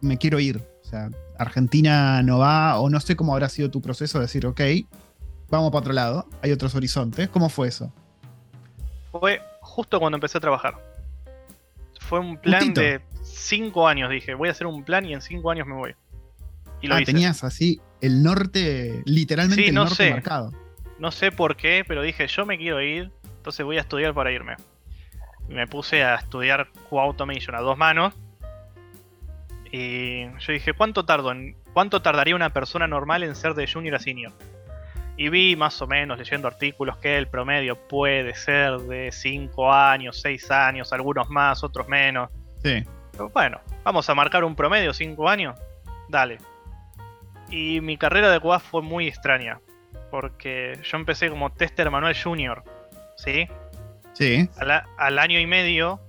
me 0.00 0.16
quiero 0.16 0.38
ir? 0.38 0.64
O 0.82 0.86
sea, 0.86 1.10
Argentina 1.38 2.22
no 2.22 2.38
va, 2.38 2.78
o 2.78 2.88
no 2.88 3.00
sé 3.00 3.16
cómo 3.16 3.32
habrá 3.32 3.48
sido 3.48 3.70
tu 3.70 3.82
proceso 3.82 4.18
de 4.18 4.26
decir, 4.26 4.46
ok, 4.46 4.60
vamos 5.50 5.70
para 5.70 5.80
otro 5.80 5.92
lado, 5.92 6.28
hay 6.40 6.52
otros 6.52 6.74
horizontes. 6.76 7.28
¿Cómo 7.30 7.48
fue 7.48 7.68
eso? 7.68 7.92
Fue 9.10 9.40
justo 9.60 9.98
cuando 9.98 10.16
empecé 10.16 10.38
a 10.38 10.40
trabajar. 10.40 10.74
Fue 12.00 12.20
un 12.20 12.36
plan 12.36 12.74
de 12.74 13.00
cinco 13.22 13.88
años, 13.88 14.10
dije, 14.10 14.34
voy 14.34 14.48
a 14.48 14.52
hacer 14.52 14.68
un 14.68 14.84
plan 14.84 15.04
y 15.04 15.14
en 15.14 15.20
cinco 15.20 15.50
años 15.50 15.66
me 15.66 15.74
voy. 15.74 15.94
Y 16.84 16.86
lo 16.86 16.96
ah, 16.96 17.02
tenías 17.02 17.44
así 17.44 17.80
el 18.02 18.22
norte, 18.22 19.02
literalmente 19.06 19.68
el 19.68 19.74
norte 19.74 20.10
marcado. 20.10 20.52
No 20.98 21.10
sé 21.10 21.32
por 21.32 21.56
qué, 21.56 21.82
pero 21.88 22.02
dije, 22.02 22.26
yo 22.26 22.44
me 22.44 22.58
quiero 22.58 22.82
ir, 22.82 23.10
entonces 23.38 23.64
voy 23.64 23.78
a 23.78 23.80
estudiar 23.80 24.12
para 24.12 24.30
irme. 24.30 24.56
Y 25.48 25.54
me 25.54 25.66
puse 25.66 26.04
a 26.04 26.16
estudiar 26.16 26.68
Q-Automation 26.90 27.54
a 27.54 27.60
dos 27.60 27.78
manos 27.78 28.12
y 29.72 30.24
yo 30.40 30.52
dije, 30.52 30.74
¿cuánto, 30.74 31.06
tardo 31.06 31.32
en, 31.32 31.56
¿cuánto 31.72 32.02
tardaría 32.02 32.36
una 32.36 32.50
persona 32.50 32.86
normal 32.86 33.22
en 33.22 33.34
ser 33.34 33.54
de 33.54 33.66
junior 33.66 33.94
a 33.94 33.98
senior? 33.98 34.32
Y 35.16 35.30
vi 35.30 35.56
más 35.56 35.80
o 35.80 35.86
menos 35.86 36.18
leyendo 36.18 36.46
artículos 36.46 36.98
que 36.98 37.16
el 37.16 37.28
promedio 37.28 37.78
puede 37.88 38.34
ser 38.34 38.76
de 38.80 39.10
5 39.10 39.72
años, 39.72 40.20
6 40.20 40.50
años, 40.50 40.92
algunos 40.92 41.30
más, 41.30 41.64
otros 41.64 41.88
menos. 41.88 42.28
Sí. 42.62 42.84
bueno, 43.32 43.58
vamos 43.84 44.06
a 44.10 44.14
marcar 44.14 44.44
un 44.44 44.54
promedio, 44.54 44.92
5 44.92 45.30
años. 45.30 45.58
Dale. 46.10 46.36
Y 47.50 47.80
mi 47.80 47.96
carrera 47.96 48.30
de 48.30 48.40
QA 48.40 48.58
fue 48.60 48.82
muy 48.82 49.08
extraña. 49.08 49.60
Porque 50.10 50.78
yo 50.82 50.96
empecé 50.96 51.28
como 51.30 51.50
tester 51.50 51.90
manual 51.90 52.16
junior. 52.20 52.64
¿Sí? 53.16 53.48
Sí. 54.12 54.48
Al, 54.96 55.18
año 55.18 55.38
y 55.38 55.46
medio 55.46 56.00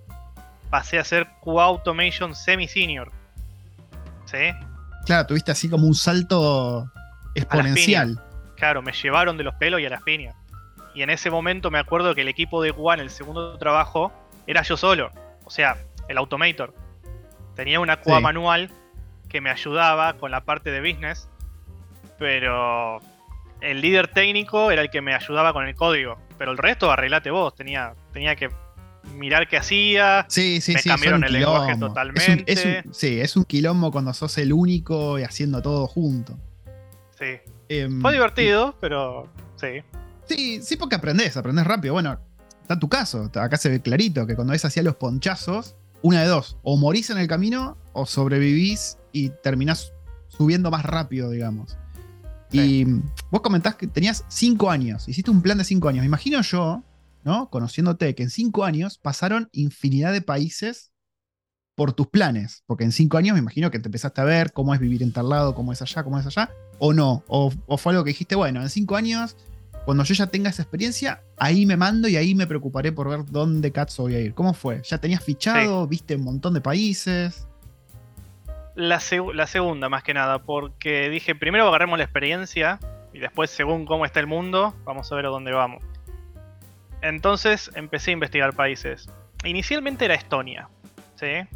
pasé 0.69 0.99
a 0.99 1.03
ser 1.03 1.27
QA 1.41 1.65
Automation 1.65 2.35
semi-senior. 2.35 3.11
Claro, 5.05 5.27
tuviste 5.27 5.51
así 5.51 5.69
como 5.69 5.87
un 5.87 5.95
salto 5.95 6.91
exponencial. 7.35 8.21
Claro, 8.55 8.81
me 8.81 8.91
llevaron 8.91 9.37
de 9.37 9.43
los 9.43 9.55
pelos 9.55 9.79
y 9.79 9.85
a 9.85 9.89
las 9.89 10.01
piñas. 10.01 10.35
Y 10.93 11.03
en 11.03 11.09
ese 11.09 11.29
momento 11.29 11.71
me 11.71 11.79
acuerdo 11.79 12.15
que 12.15 12.21
el 12.21 12.27
equipo 12.27 12.61
de 12.61 12.71
Juan, 12.71 12.99
el 12.99 13.09
segundo 13.09 13.57
trabajo, 13.57 14.11
era 14.47 14.61
yo 14.61 14.77
solo. 14.77 15.11
O 15.43 15.49
sea, 15.49 15.77
el 16.07 16.17
Automator. 16.17 16.73
Tenía 17.55 17.79
una 17.79 18.01
QA 18.01 18.19
manual 18.19 18.69
que 19.29 19.41
me 19.41 19.49
ayudaba 19.49 20.17
con 20.17 20.31
la 20.31 20.45
parte 20.45 20.71
de 20.71 20.81
business. 20.81 21.29
Pero 22.17 22.99
el 23.61 23.81
líder 23.81 24.07
técnico 24.07 24.71
era 24.71 24.81
el 24.81 24.89
que 24.89 25.01
me 25.01 25.13
ayudaba 25.13 25.53
con 25.53 25.67
el 25.67 25.75
código. 25.75 26.17
Pero 26.37 26.51
el 26.51 26.57
resto 26.57 26.91
arreglate 26.91 27.31
vos. 27.31 27.55
Tenía, 27.55 27.93
tenía 28.13 28.35
que 28.35 28.49
mirar 29.13 29.47
qué 29.47 29.57
hacía. 29.57 30.25
Sí, 30.29 30.61
sí, 30.61 30.73
me 30.73 30.83
cambiaron 30.83 31.23
el 31.23 31.33
lenguaje 31.33 31.77
totalmente. 31.77 32.83
sí, 32.91 33.19
es 33.19 33.35
un 33.35 33.45
quilombo 33.45 33.91
cuando 33.91 34.13
sos 34.13 34.37
el 34.37 34.53
único 34.53 35.19
y 35.19 35.23
haciendo 35.23 35.61
todo 35.61 35.87
junto. 35.87 36.37
Sí. 37.17 37.39
Em, 37.69 38.01
Fue 38.01 38.13
divertido, 38.13 38.75
pero 38.79 39.29
sí. 39.55 39.83
Sí, 40.25 40.61
sí, 40.61 40.75
porque 40.75 40.95
aprendes, 40.95 41.37
aprendes 41.37 41.65
rápido. 41.65 41.93
Bueno, 41.93 42.19
está 42.61 42.79
tu 42.79 42.89
caso. 42.89 43.29
Acá 43.35 43.57
se 43.57 43.69
ve 43.69 43.81
clarito 43.81 44.25
que 44.27 44.35
cuando 44.35 44.51
ves 44.51 44.65
hacia 44.65 44.83
los 44.83 44.95
ponchazos, 44.95 45.75
una 46.01 46.21
de 46.21 46.27
dos. 46.27 46.57
O 46.63 46.77
morís 46.77 47.09
en 47.09 47.17
el 47.17 47.27
camino 47.27 47.77
o 47.93 48.05
sobrevivís 48.05 48.97
y 49.15 49.29
terminás 49.41 49.93
subiendo 50.27 50.69
más 50.69 50.83
rápido, 50.83 51.29
digamos. 51.29 51.77
Y 52.51 52.85
vos 53.31 53.41
comentás 53.41 53.75
que 53.75 53.87
tenías 53.87 54.23
cinco 54.27 54.69
años, 54.69 55.07
hiciste 55.09 55.31
un 55.31 55.41
plan 55.41 55.57
de 55.57 55.63
cinco 55.63 55.89
años. 55.89 56.01
Me 56.01 56.07
imagino 56.07 56.41
yo 56.41 56.83
¿no? 57.25 57.49
Conociéndote 57.49 58.15
que 58.15 58.23
en 58.23 58.29
cinco 58.29 58.63
años 58.63 58.99
pasaron 58.99 59.49
infinidad 59.51 60.13
de 60.13 60.21
países 60.21 60.93
por 61.75 61.91
tus 61.91 62.07
planes, 62.07 62.63
porque 62.67 62.85
en 62.85 62.93
cinco 62.93 63.17
años 63.17 63.33
me 63.33 63.39
imagino 63.39 63.69
que 63.71 63.79
te 63.79 63.89
empezaste 63.89 64.21
a 64.21 64.23
ver 64.23 64.53
cómo 64.53 64.73
es 64.73 64.79
vivir 64.79 65.03
en 65.03 65.11
tal 65.11 65.29
lado, 65.29 65.55
cómo 65.55 65.73
es 65.73 65.81
allá, 65.81 66.03
cómo 66.03 66.19
es 66.19 66.25
allá, 66.25 66.51
o 66.79 66.93
no, 66.93 67.23
o, 67.27 67.51
fue 67.77 67.91
algo 67.91 68.05
que 68.05 68.11
dijiste, 68.11 68.35
bueno, 68.35 68.61
en 68.61 68.69
cinco 68.69 68.95
años, 68.95 69.35
cuando 69.85 70.03
yo 70.03 70.13
ya 70.13 70.27
tenga 70.27 70.51
esa 70.51 70.61
experiencia, 70.61 71.23
ahí 71.37 71.65
me 71.65 71.75
mando 71.75 72.07
y 72.07 72.15
ahí 72.15 72.33
me 72.35 72.47
preocuparé 72.47 72.91
por 72.91 73.09
ver 73.09 73.25
dónde 73.25 73.71
cazzo 73.71 74.03
voy 74.03 74.15
a 74.15 74.21
ir. 74.21 74.33
¿Cómo 74.35 74.53
fue? 74.53 74.81
¿Ya 74.87 74.99
tenías 74.99 75.23
fichado? 75.23 75.85
¿Viste 75.87 76.15
un 76.15 76.23
montón 76.23 76.53
de 76.53 76.61
países? 76.61 77.47
La, 78.75 79.01
la, 79.33 79.47
segunda, 79.47 79.89
más 79.89 80.03
que 80.03 80.13
nada, 80.13 80.39
porque 80.39 81.09
dije, 81.09 81.33
primero 81.33 81.67
agarremos 81.67 81.97
la 81.97 82.03
experiencia 82.03 82.79
y 83.13 83.19
después, 83.19 83.49
según 83.49 83.85
cómo 83.85 84.05
está 84.05 84.19
el 84.19 84.27
mundo, 84.27 84.75
vamos 84.83 85.09
a 85.11 85.15
ver 85.15 85.25
a 85.25 85.29
dónde 85.29 85.53
vamos. 85.53 85.81
Entonces 87.01 87.71
empecé 87.75 88.11
a 88.11 88.13
investigar 88.13 88.53
países. 88.53 89.09
Inicialmente 89.45 90.03
era 90.03 90.15
Estonia, 90.15 90.67
¿sí? 91.15 91.47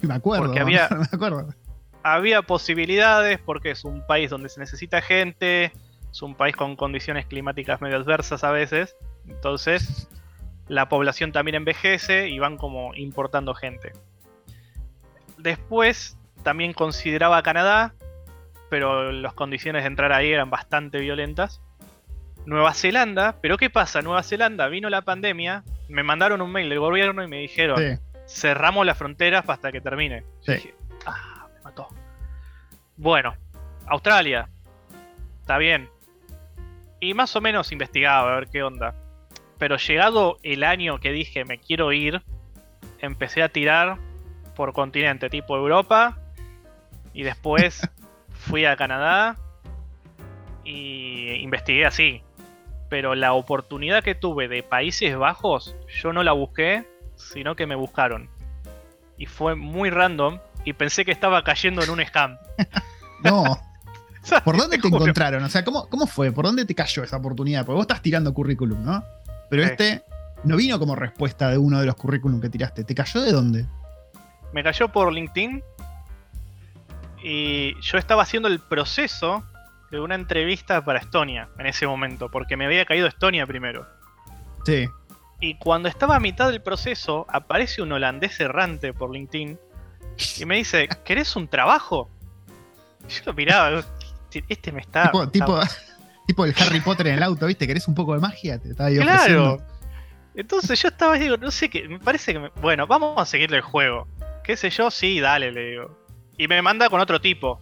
Me 0.00 0.14
acuerdo, 0.14 0.44
porque 0.44 0.60
había, 0.60 0.88
me 0.90 1.06
acuerdo. 1.10 1.54
Había 2.02 2.42
posibilidades 2.42 3.38
porque 3.38 3.70
es 3.70 3.84
un 3.84 4.06
país 4.06 4.28
donde 4.28 4.50
se 4.50 4.60
necesita 4.60 5.00
gente, 5.00 5.72
es 6.10 6.22
un 6.22 6.34
país 6.34 6.54
con 6.54 6.76
condiciones 6.76 7.24
climáticas 7.24 7.80
medio 7.80 7.96
adversas 7.96 8.44
a 8.44 8.50
veces, 8.50 8.94
entonces 9.26 10.08
la 10.68 10.90
población 10.90 11.32
también 11.32 11.54
envejece 11.54 12.28
y 12.28 12.38
van 12.38 12.58
como 12.58 12.94
importando 12.94 13.54
gente. 13.54 13.92
Después 15.38 16.17
también 16.48 16.72
consideraba 16.72 17.42
Canadá, 17.42 17.92
pero 18.70 19.12
las 19.12 19.34
condiciones 19.34 19.82
de 19.82 19.88
entrar 19.88 20.12
ahí 20.12 20.32
eran 20.32 20.48
bastante 20.48 20.98
violentas. 20.98 21.60
Nueva 22.46 22.72
Zelanda, 22.72 23.36
pero 23.42 23.58
¿qué 23.58 23.68
pasa? 23.68 24.00
Nueva 24.00 24.22
Zelanda 24.22 24.66
vino 24.68 24.88
la 24.88 25.02
pandemia, 25.02 25.62
me 25.90 26.02
mandaron 26.02 26.40
un 26.40 26.50
mail 26.50 26.70
del 26.70 26.78
gobierno 26.78 27.22
y 27.22 27.28
me 27.28 27.36
dijeron, 27.36 28.00
cerramos 28.26 28.86
las 28.86 28.96
fronteras 28.96 29.46
hasta 29.46 29.70
que 29.70 29.82
termine. 29.82 30.24
dije, 30.46 30.74
ah, 31.04 31.48
me 31.54 31.60
mató. 31.60 31.88
Bueno, 32.96 33.36
Australia, 33.84 34.48
está 35.42 35.58
bien. 35.58 35.90
Y 36.98 37.12
más 37.12 37.36
o 37.36 37.42
menos 37.42 37.72
investigaba 37.72 38.32
a 38.32 38.36
ver 38.36 38.48
qué 38.48 38.62
onda. 38.62 38.94
Pero 39.58 39.76
llegado 39.76 40.38
el 40.42 40.64
año 40.64 40.98
que 40.98 41.12
dije 41.12 41.44
me 41.44 41.58
quiero 41.58 41.92
ir, 41.92 42.22
empecé 43.00 43.42
a 43.42 43.50
tirar 43.50 43.98
por 44.56 44.72
continente, 44.72 45.28
tipo 45.28 45.54
Europa, 45.54 46.16
y 47.12 47.22
después 47.22 47.80
fui 48.30 48.64
a 48.64 48.76
Canadá 48.76 49.36
y 50.64 51.32
investigué 51.42 51.86
así 51.86 52.22
pero 52.88 53.14
la 53.14 53.32
oportunidad 53.32 54.02
que 54.02 54.14
tuve 54.14 54.48
de 54.48 54.62
Países 54.62 55.16
Bajos, 55.16 55.76
yo 56.02 56.12
no 56.12 56.22
la 56.22 56.32
busqué, 56.32 56.86
sino 57.16 57.54
que 57.54 57.66
me 57.66 57.74
buscaron. 57.74 58.28
Y 59.18 59.26
fue 59.26 59.54
muy 59.56 59.90
random 59.90 60.38
y 60.64 60.72
pensé 60.72 61.04
que 61.04 61.12
estaba 61.12 61.42
cayendo 61.44 61.82
en 61.82 61.90
un 61.90 62.04
scam. 62.04 62.38
no. 63.24 63.58
¿Por 64.44 64.56
dónde 64.56 64.78
te, 64.78 64.88
encontraron? 64.88 65.42
O 65.42 65.48
sea, 65.48 65.64
¿cómo, 65.64 65.88
¿cómo 65.88 66.06
fue? 66.06 66.32
¿Por 66.32 66.44
dónde 66.44 66.64
te 66.64 66.74
cayó 66.74 67.02
esa 67.02 67.16
oportunidad? 67.16 67.64
Porque 67.64 67.76
vos 67.76 67.82
estás 67.82 68.02
tirando 68.02 68.32
currículum, 68.32 68.84
¿no? 68.84 69.02
Pero 69.50 69.62
este 69.62 70.04
no 70.44 70.56
vino 70.56 70.78
como 70.78 70.94
respuesta 70.94 71.50
de 71.50 71.58
uno 71.58 71.80
de 71.80 71.86
los 71.86 71.94
currículum 71.94 72.40
que 72.40 72.50
tiraste. 72.50 72.84
¿Te 72.84 72.94
cayó 72.94 73.22
de 73.22 73.32
dónde? 73.32 73.66
Me 74.52 74.62
cayó 74.62 74.88
por 74.88 75.12
LinkedIn. 75.12 75.62
Y 77.22 77.80
yo 77.80 77.98
estaba 77.98 78.22
haciendo 78.22 78.48
el 78.48 78.60
proceso 78.60 79.44
de 79.90 80.00
una 80.00 80.14
entrevista 80.14 80.84
para 80.84 80.98
Estonia 80.98 81.48
en 81.58 81.66
ese 81.66 81.86
momento, 81.86 82.30
porque 82.30 82.56
me 82.56 82.66
había 82.66 82.84
caído 82.84 83.06
Estonia 83.06 83.46
primero. 83.46 83.86
Sí. 84.64 84.88
Y 85.40 85.54
cuando 85.54 85.88
estaba 85.88 86.16
a 86.16 86.20
mitad 86.20 86.50
del 86.50 86.62
proceso, 86.62 87.26
aparece 87.28 87.80
un 87.80 87.92
holandés 87.92 88.38
errante 88.40 88.92
por 88.92 89.12
LinkedIn 89.12 89.58
y 90.38 90.44
me 90.44 90.56
dice, 90.56 90.88
¿querés 91.04 91.36
un 91.36 91.48
trabajo? 91.48 92.10
Y 93.08 93.12
yo 93.12 93.22
lo 93.26 93.34
miraba, 93.34 93.84
este 94.48 94.72
me 94.72 94.80
está... 94.80 95.10
Tipo, 95.32 95.60
tipo, 96.26 96.44
el 96.44 96.54
Harry 96.58 96.80
Potter 96.80 97.08
en 97.08 97.14
el 97.14 97.22
auto, 97.22 97.46
¿viste? 97.46 97.66
¿Querés 97.66 97.86
un 97.88 97.94
poco 97.94 98.14
de 98.14 98.20
magia? 98.20 98.58
Te 98.58 98.70
estaba 98.70 98.90
claro. 98.90 99.58
Entonces 100.34 100.80
yo 100.80 100.88
estaba, 100.88 101.14
digo, 101.14 101.36
no 101.36 101.50
sé 101.50 101.70
qué, 101.70 101.88
me 101.88 101.98
parece 101.98 102.32
que... 102.32 102.50
bueno, 102.60 102.86
vamos 102.86 103.20
a 103.20 103.24
seguirle 103.24 103.56
el 103.56 103.62
juego. 103.62 104.06
¿Qué 104.44 104.56
sé 104.56 104.70
yo? 104.70 104.90
Sí, 104.90 105.20
dale, 105.20 105.52
le 105.52 105.70
digo. 105.70 106.07
Y 106.38 106.48
me 106.48 106.62
manda 106.62 106.88
con 106.88 107.00
otro 107.00 107.20
tipo. 107.20 107.60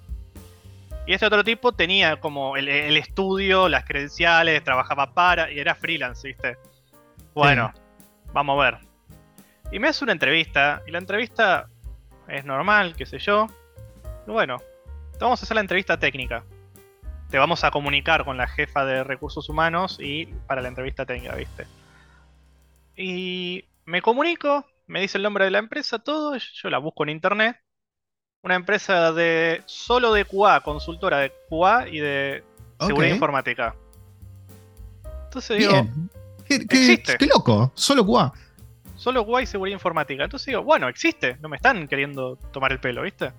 Y 1.06 1.14
este 1.14 1.26
otro 1.26 1.42
tipo 1.42 1.73
tenía 1.73 2.21
como 2.21 2.56
el, 2.56 2.68
estudio, 2.97 3.68
las 3.68 3.85
credenciales, 3.85 4.62
trabajaba 4.62 5.12
para 5.14 5.50
y 5.50 5.59
era 5.59 5.75
freelance, 5.75 6.28
¿viste? 6.28 6.56
Bueno, 7.33 7.73
vamos 8.33 8.59
a 8.59 8.71
ver. 8.71 8.78
Y 9.71 9.78
me 9.78 9.88
hace 9.88 10.04
una 10.04 10.12
entrevista, 10.12 10.83
y 10.87 10.90
la 10.90 10.99
entrevista 10.99 11.68
es 12.28 12.45
normal, 12.45 12.95
qué 12.97 13.06
sé 13.06 13.18
yo. 13.18 13.47
Y 14.26 14.30
bueno, 14.30 14.61
vamos 15.21 15.40
a 15.40 15.45
hacer 15.45 15.54
la 15.54 15.61
entrevista 15.61 15.99
técnica. 15.99 16.45
Te 17.30 17.38
vamos 17.38 17.64
a 17.64 17.71
comunicar 17.71 18.25
con 18.25 18.37
la 18.37 18.47
jefa 18.49 18.85
de 18.85 19.04
recursos 19.04 19.49
humanos 19.49 19.99
y 20.00 20.26
para 20.47 20.61
la 20.61 20.68
entrevista 20.68 21.06
técnica, 21.06 21.35
¿viste? 21.35 21.66
Y 22.97 23.64
me 23.85 24.02
comunico, 24.02 24.64
me 24.87 25.00
dice 25.00 25.18
el 25.18 25.23
nombre 25.23 25.45
de 25.45 25.50
la 25.50 25.59
empresa, 25.59 25.99
todo, 25.99 26.37
yo 26.37 26.71
la 26.71 26.78
busco 26.78 27.04
en 27.04 27.11
internet. 27.11 27.56
Una 28.43 28.55
empresa 28.55 29.12
de 29.12 29.62
solo 29.66 30.12
de 30.12 30.25
QA, 30.25 30.61
consultora 30.61 31.19
de 31.19 31.33
QA 31.49 31.88
y 31.88 31.99
de 31.99 32.45
seguridad 32.81 33.12
informática. 33.12 33.75
Entonces 35.25 35.59
digo, 35.59 35.88
¿Qué, 36.49 36.66
qué, 36.66 37.26
loco, 37.26 37.73
solo 37.75 38.07
QA. 38.07 38.33
Solo 38.97 39.26
QA 39.26 39.43
y 39.43 39.47
seguridad 39.47 39.75
informática. 39.75 40.25
Entonces 40.25 40.47
digo, 40.47 40.62
bueno, 40.62 40.88
existe, 40.88 41.37
no 41.40 41.49
me 41.49 41.57
están 41.57 41.88
queriendo 41.88 42.37
tomar 42.52 42.73
el 42.73 42.78
pelo, 42.78 43.02
¿viste? 43.02 43.33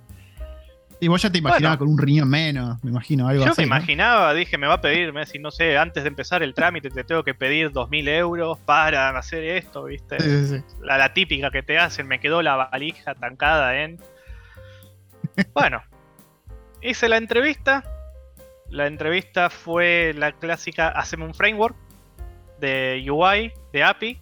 Y 1.00 1.08
vos 1.08 1.22
ya 1.22 1.30
te 1.30 1.38
imaginabas 1.38 1.78
con 1.78 1.90
un 1.90 1.98
riñón 1.98 2.28
menos, 2.28 2.84
me 2.84 2.90
imagino, 2.90 3.28
algo 3.28 3.46
yo 3.46 3.52
así. 3.52 3.62
Yo 3.62 3.68
me 3.68 3.76
imaginaba, 3.76 4.34
dije, 4.34 4.58
me 4.58 4.66
va 4.66 4.76
a 4.76 4.82
pedir, 4.82 5.14
me 5.14 5.20
decir, 5.20 5.40
no 5.40 5.52
sé, 5.52 5.78
antes 5.78 6.04
de 6.04 6.10
empezar 6.10 6.42
el 6.42 6.56
trámite 6.56 6.90
te 6.90 7.04
tengo 7.04 7.24
que 7.24 7.36
pedir 7.36 7.72
2.000 7.72 8.10
euros 8.10 8.58
para 8.60 9.16
hacer 9.16 9.44
esto, 9.44 9.84
¿viste? 9.84 10.20
Sí, 10.20 10.48
sí, 10.48 10.64
La, 10.82 10.98
la, 10.98 11.14
típica 11.14 11.52
que 11.52 11.62
te 11.62 11.78
hacen, 11.78 12.08
me 12.08 12.20
quedó 12.20 12.42
la 12.42 12.56
valija 12.56 13.14
tancada 13.14 13.80
en. 13.84 14.00
Bueno, 15.54 15.82
hice 16.82 17.10
la 17.10 17.18
entrevista. 17.18 17.84
La 18.70 18.88
entrevista 18.88 19.50
fue 19.50 20.14
la 20.16 20.34
clásica, 20.34 20.90
haceme 20.90 21.24
un 21.26 21.34
framework 21.34 21.76
de 22.60 23.06
UI, 23.10 23.54
de 23.72 23.84
API, 23.84 24.20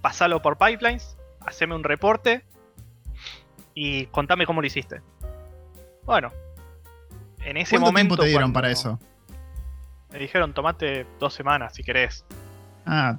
pasalo 0.00 0.42
por 0.42 0.58
pipelines, 0.58 1.16
haceme 1.40 1.74
un 1.74 1.84
reporte 1.84 2.44
y 3.74 4.06
contame 4.06 4.46
cómo 4.46 4.60
lo 4.60 4.66
hiciste. 4.66 5.00
Bueno, 6.04 6.32
en 7.44 7.56
ese 7.56 7.76
¿Cuánto 7.76 7.86
momento. 7.86 8.14
tiempo 8.14 8.22
te 8.24 8.28
dieron 8.28 8.52
para 8.52 8.70
eso? 8.70 8.98
Me 10.10 10.18
dijeron, 10.18 10.52
tomate 10.54 11.06
dos 11.20 11.34
semanas 11.34 11.74
si 11.74 11.84
querés. 11.84 12.24
Ah. 12.86 13.18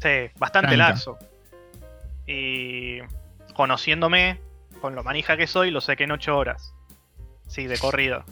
Sí, 0.00 0.30
bastante 0.38 0.76
lazo. 0.76 1.18
Y 2.26 2.98
conociéndome, 3.54 4.40
con 4.86 4.94
lo 4.94 5.02
manija 5.02 5.36
que 5.36 5.48
soy, 5.48 5.72
lo 5.72 5.80
saqué 5.80 6.04
en 6.04 6.12
ocho 6.12 6.38
horas. 6.38 6.72
Sí, 7.48 7.66
de 7.66 7.76
corrido. 7.76 8.24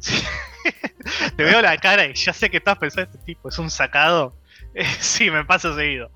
te 1.36 1.42
veo 1.42 1.60
la 1.60 1.76
cara 1.78 2.06
y 2.06 2.14
ya 2.14 2.32
sé 2.32 2.48
que 2.48 2.58
estás 2.58 2.78
pensando, 2.78 3.10
este 3.10 3.18
tipo 3.24 3.48
es 3.48 3.58
un 3.58 3.68
sacado. 3.68 4.36
sí, 5.00 5.32
me 5.32 5.44
pasa 5.44 5.74
seguido. 5.74 6.12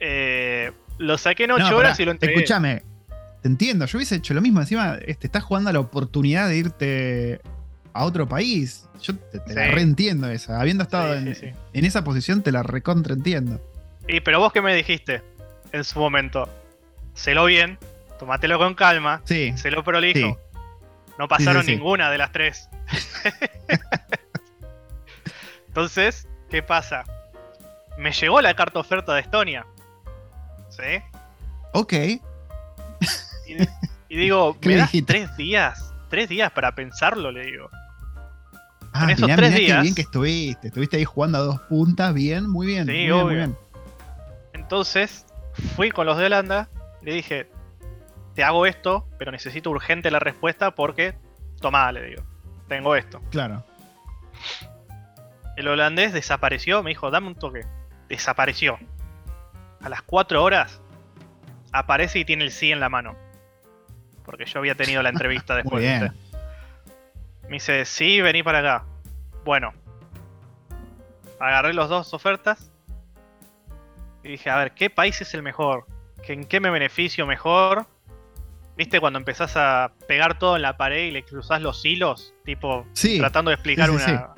Eh, 0.00 0.72
lo 0.96 1.18
saqué 1.18 1.44
en 1.44 1.50
ocho 1.50 1.76
horas 1.76 2.00
y 2.00 2.06
lo 2.06 2.12
entregué. 2.12 2.36
Escúchame, 2.36 2.84
te 3.42 3.48
entiendo, 3.48 3.84
yo 3.84 3.98
hubiese 3.98 4.14
hecho 4.14 4.32
lo 4.32 4.40
mismo. 4.40 4.62
Encima, 4.62 4.96
este, 5.06 5.26
estás 5.26 5.42
jugando 5.42 5.68
a 5.68 5.74
la 5.74 5.80
oportunidad 5.80 6.48
de 6.48 6.56
irte 6.56 7.40
a 7.92 8.06
otro 8.06 8.26
país. 8.26 8.88
Yo 9.02 9.14
te, 9.14 9.42
la 9.52 9.72
reentiendo 9.72 10.30
esa. 10.30 10.58
Habiendo 10.58 10.84
estado 10.84 11.16
en, 11.16 11.36
esa 11.74 12.02
posición, 12.02 12.42
te 12.42 12.50
la 12.50 12.62
recontraentiendo. 12.62 13.60
Y 14.08 14.20
pero 14.20 14.40
vos 14.40 14.54
qué 14.54 14.62
me 14.62 14.74
dijiste 14.74 15.20
en 15.72 15.84
su 15.84 15.98
momento. 15.98 16.48
Celo 17.12 17.44
bien, 17.44 17.78
tomátelo 18.18 18.58
con 18.58 18.74
calma, 18.74 19.22
sí. 19.24 19.54
lo 19.70 19.84
prolijo. 19.84 20.38
No 21.18 21.26
pasaron 21.26 21.66
ninguna 21.66 22.10
de 22.10 22.18
las 22.18 22.30
tres. 22.32 22.68
Entonces, 25.68 26.28
¿qué 26.48 26.62
pasa? 26.62 27.04
Me 27.98 28.12
llegó 28.12 28.40
la 28.40 28.54
carta 28.54 28.78
oferta 28.78 29.14
de 29.14 29.20
Estonia. 29.20 29.66
¿Sí? 30.70 31.02
Ok. 31.72 31.92
Y, 34.08 34.16
digo, 34.16 34.56
¿me 34.62 34.76
das 34.76 34.92
tres 35.06 35.36
días? 35.36 35.92
Tres 36.08 36.28
días 36.28 36.52
para 36.52 36.74
pensarlo, 36.74 37.32
le 37.32 37.46
digo. 37.46 37.68
Ah, 38.92 39.04
en 39.04 39.10
esos 39.10 39.30
tres 39.36 39.54
días. 39.54 39.76
Qué 39.76 39.82
bien 39.82 39.94
que 39.94 40.02
estuviste. 40.02 40.68
Estuviste 40.68 40.96
ahí 40.96 41.04
jugando 41.04 41.38
a 41.38 41.40
dos 41.42 41.60
puntas, 41.62 42.14
bien, 42.14 42.48
muy 42.48 42.66
bien. 42.66 42.86
Sí, 42.86 43.08
muy 43.12 43.34
bien, 43.34 43.56
Entonces, 44.52 45.26
fui 45.76 45.90
con 45.90 46.06
los 46.06 46.16
de 46.16 46.26
Holanda, 46.26 46.68
le 47.02 47.14
dije, 47.14 47.48
te 48.38 48.44
hago 48.44 48.66
esto, 48.66 49.04
pero 49.18 49.32
necesito 49.32 49.68
urgente 49.68 50.12
la 50.12 50.20
respuesta 50.20 50.70
porque, 50.70 51.16
tomá, 51.60 51.90
le 51.90 52.04
digo, 52.04 52.22
tengo 52.68 52.94
esto. 52.94 53.20
Claro. 53.32 53.64
El 55.56 55.66
holandés 55.66 56.12
desapareció, 56.12 56.84
me 56.84 56.90
dijo, 56.90 57.10
dame 57.10 57.26
un 57.26 57.34
toque. 57.34 57.66
Desapareció. 58.08 58.78
A 59.82 59.88
las 59.88 60.02
cuatro 60.02 60.44
horas 60.44 60.80
aparece 61.72 62.20
y 62.20 62.24
tiene 62.24 62.44
el 62.44 62.52
sí 62.52 62.70
en 62.70 62.78
la 62.78 62.88
mano. 62.88 63.16
Porque 64.24 64.44
yo 64.44 64.60
había 64.60 64.76
tenido 64.76 65.02
la 65.02 65.08
entrevista 65.08 65.56
después. 65.60 66.12
Me 67.42 67.48
dice, 67.48 67.84
sí, 67.86 68.20
vení 68.20 68.44
para 68.44 68.60
acá. 68.60 68.84
Bueno. 69.44 69.74
Agarré 71.40 71.74
los 71.74 71.88
dos 71.88 72.14
ofertas. 72.14 72.70
Y 74.22 74.28
dije, 74.28 74.48
a 74.48 74.58
ver, 74.58 74.74
¿qué 74.74 74.90
país 74.90 75.20
es 75.22 75.34
el 75.34 75.42
mejor? 75.42 75.86
¿En 76.22 76.44
qué 76.44 76.60
me 76.60 76.70
beneficio 76.70 77.26
mejor? 77.26 77.84
¿Viste 78.78 79.00
cuando 79.00 79.18
empezás 79.18 79.56
a 79.56 79.92
pegar 80.06 80.38
todo 80.38 80.54
en 80.54 80.62
la 80.62 80.76
pared 80.76 81.08
y 81.08 81.10
le 81.10 81.24
cruzás 81.24 81.60
los 81.60 81.84
hilos? 81.84 82.32
Tipo, 82.44 82.86
tratando 83.18 83.50
de 83.50 83.56
explicar 83.56 83.90
una... 83.90 84.34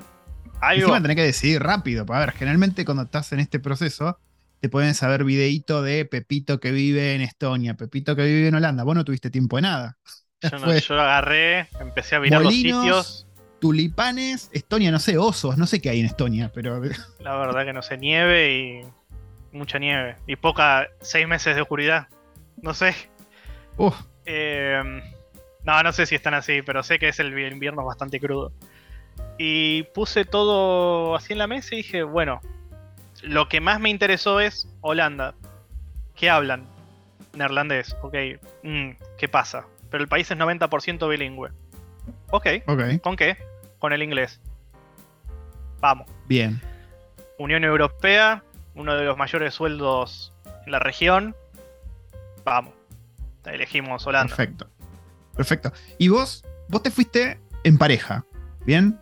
Algo. 0.59 0.81
Encima 0.81 0.99
tenés 0.99 1.15
que 1.15 1.23
decidir 1.23 1.61
rápido. 1.61 2.05
A 2.09 2.19
ver, 2.19 2.31
generalmente 2.31 2.83
cuando 2.83 3.03
estás 3.03 3.31
en 3.33 3.39
este 3.39 3.59
proceso, 3.59 4.19
te 4.59 4.67
pueden 4.67 4.95
saber 4.95 5.25
videíto 5.25 5.83
de 5.83 6.05
Pepito 6.05 6.59
que 6.59 6.71
vive 6.71 7.13
en 7.13 7.21
Estonia, 7.21 7.75
Pepito 7.75 8.15
que 8.15 8.25
vive 8.25 8.47
en 8.47 8.55
Holanda. 8.55 8.83
Vos 8.83 8.95
no 8.95 9.05
tuviste 9.05 9.29
tiempo 9.29 9.57
de 9.57 9.61
nada. 9.61 9.97
Yo, 10.41 10.49
no, 10.59 10.75
yo 10.75 10.95
lo 10.95 11.01
agarré, 11.01 11.67
empecé 11.79 12.15
a 12.15 12.19
mirar 12.19 12.41
los 12.41 12.51
sitios. 12.51 13.27
Tulipanes, 13.59 14.49
Estonia, 14.53 14.89
no 14.89 14.97
sé, 14.97 15.19
osos, 15.19 15.55
no 15.55 15.67
sé 15.67 15.79
qué 15.79 15.91
hay 15.91 15.99
en 15.99 16.07
Estonia, 16.07 16.51
pero. 16.51 16.81
La 17.19 17.35
verdad 17.37 17.63
que 17.63 17.73
no 17.73 17.83
sé, 17.83 17.99
nieve 17.99 18.55
y. 18.55 19.55
mucha 19.55 19.77
nieve. 19.77 20.15
Y 20.25 20.35
poca, 20.35 20.87
seis 20.99 21.27
meses 21.27 21.55
de 21.55 21.61
oscuridad. 21.61 22.07
No 22.63 22.73
sé. 22.73 22.95
Uf. 23.77 23.95
Em, 24.33 25.01
no, 25.65 25.83
no 25.83 25.91
sé 25.91 26.05
si 26.05 26.15
están 26.15 26.33
así, 26.33 26.61
pero 26.61 26.83
sé 26.83 26.99
que 26.99 27.09
es 27.09 27.19
el 27.19 27.37
invierno 27.37 27.83
bastante 27.83 28.17
crudo. 28.17 28.53
Y 29.37 29.83
puse 29.93 30.23
todo 30.23 31.15
así 31.15 31.33
en 31.33 31.39
la 31.39 31.47
mesa 31.47 31.75
y 31.75 31.79
dije, 31.79 32.03
bueno, 32.03 32.39
lo 33.23 33.49
que 33.49 33.59
más 33.59 33.81
me 33.81 33.89
interesó 33.89 34.39
es 34.39 34.69
Holanda. 34.79 35.35
¿Qué 36.15 36.29
hablan? 36.29 36.65
Neerlandés. 37.33 37.95
Ok. 38.01 38.15
Mm, 38.63 38.91
¿Qué 39.17 39.27
pasa? 39.27 39.65
Pero 39.89 40.01
el 40.01 40.07
país 40.07 40.31
es 40.31 40.37
90% 40.37 41.09
bilingüe. 41.09 41.49
Ok. 42.29 42.47
¿Con 43.03 43.17
qué? 43.17 43.37
Con 43.79 43.91
el 43.91 44.01
inglés. 44.01 44.39
Vamos. 45.81 46.07
Bien. 46.27 46.61
Unión 47.37 47.65
Europea, 47.65 48.43
uno 48.75 48.95
de 48.95 49.03
los 49.03 49.17
mayores 49.17 49.53
sueldos 49.53 50.31
en 50.65 50.71
la 50.71 50.79
región. 50.79 51.35
Vamos. 52.45 52.80
Elegimos 53.45 54.05
Holanda. 54.05 54.35
Perfecto. 54.35 54.69
Perfecto. 55.35 55.73
Y 55.97 56.09
vos, 56.09 56.43
vos 56.69 56.83
te 56.83 56.91
fuiste 56.91 57.39
en 57.63 57.77
pareja. 57.77 58.25
¿Bien? 58.65 58.99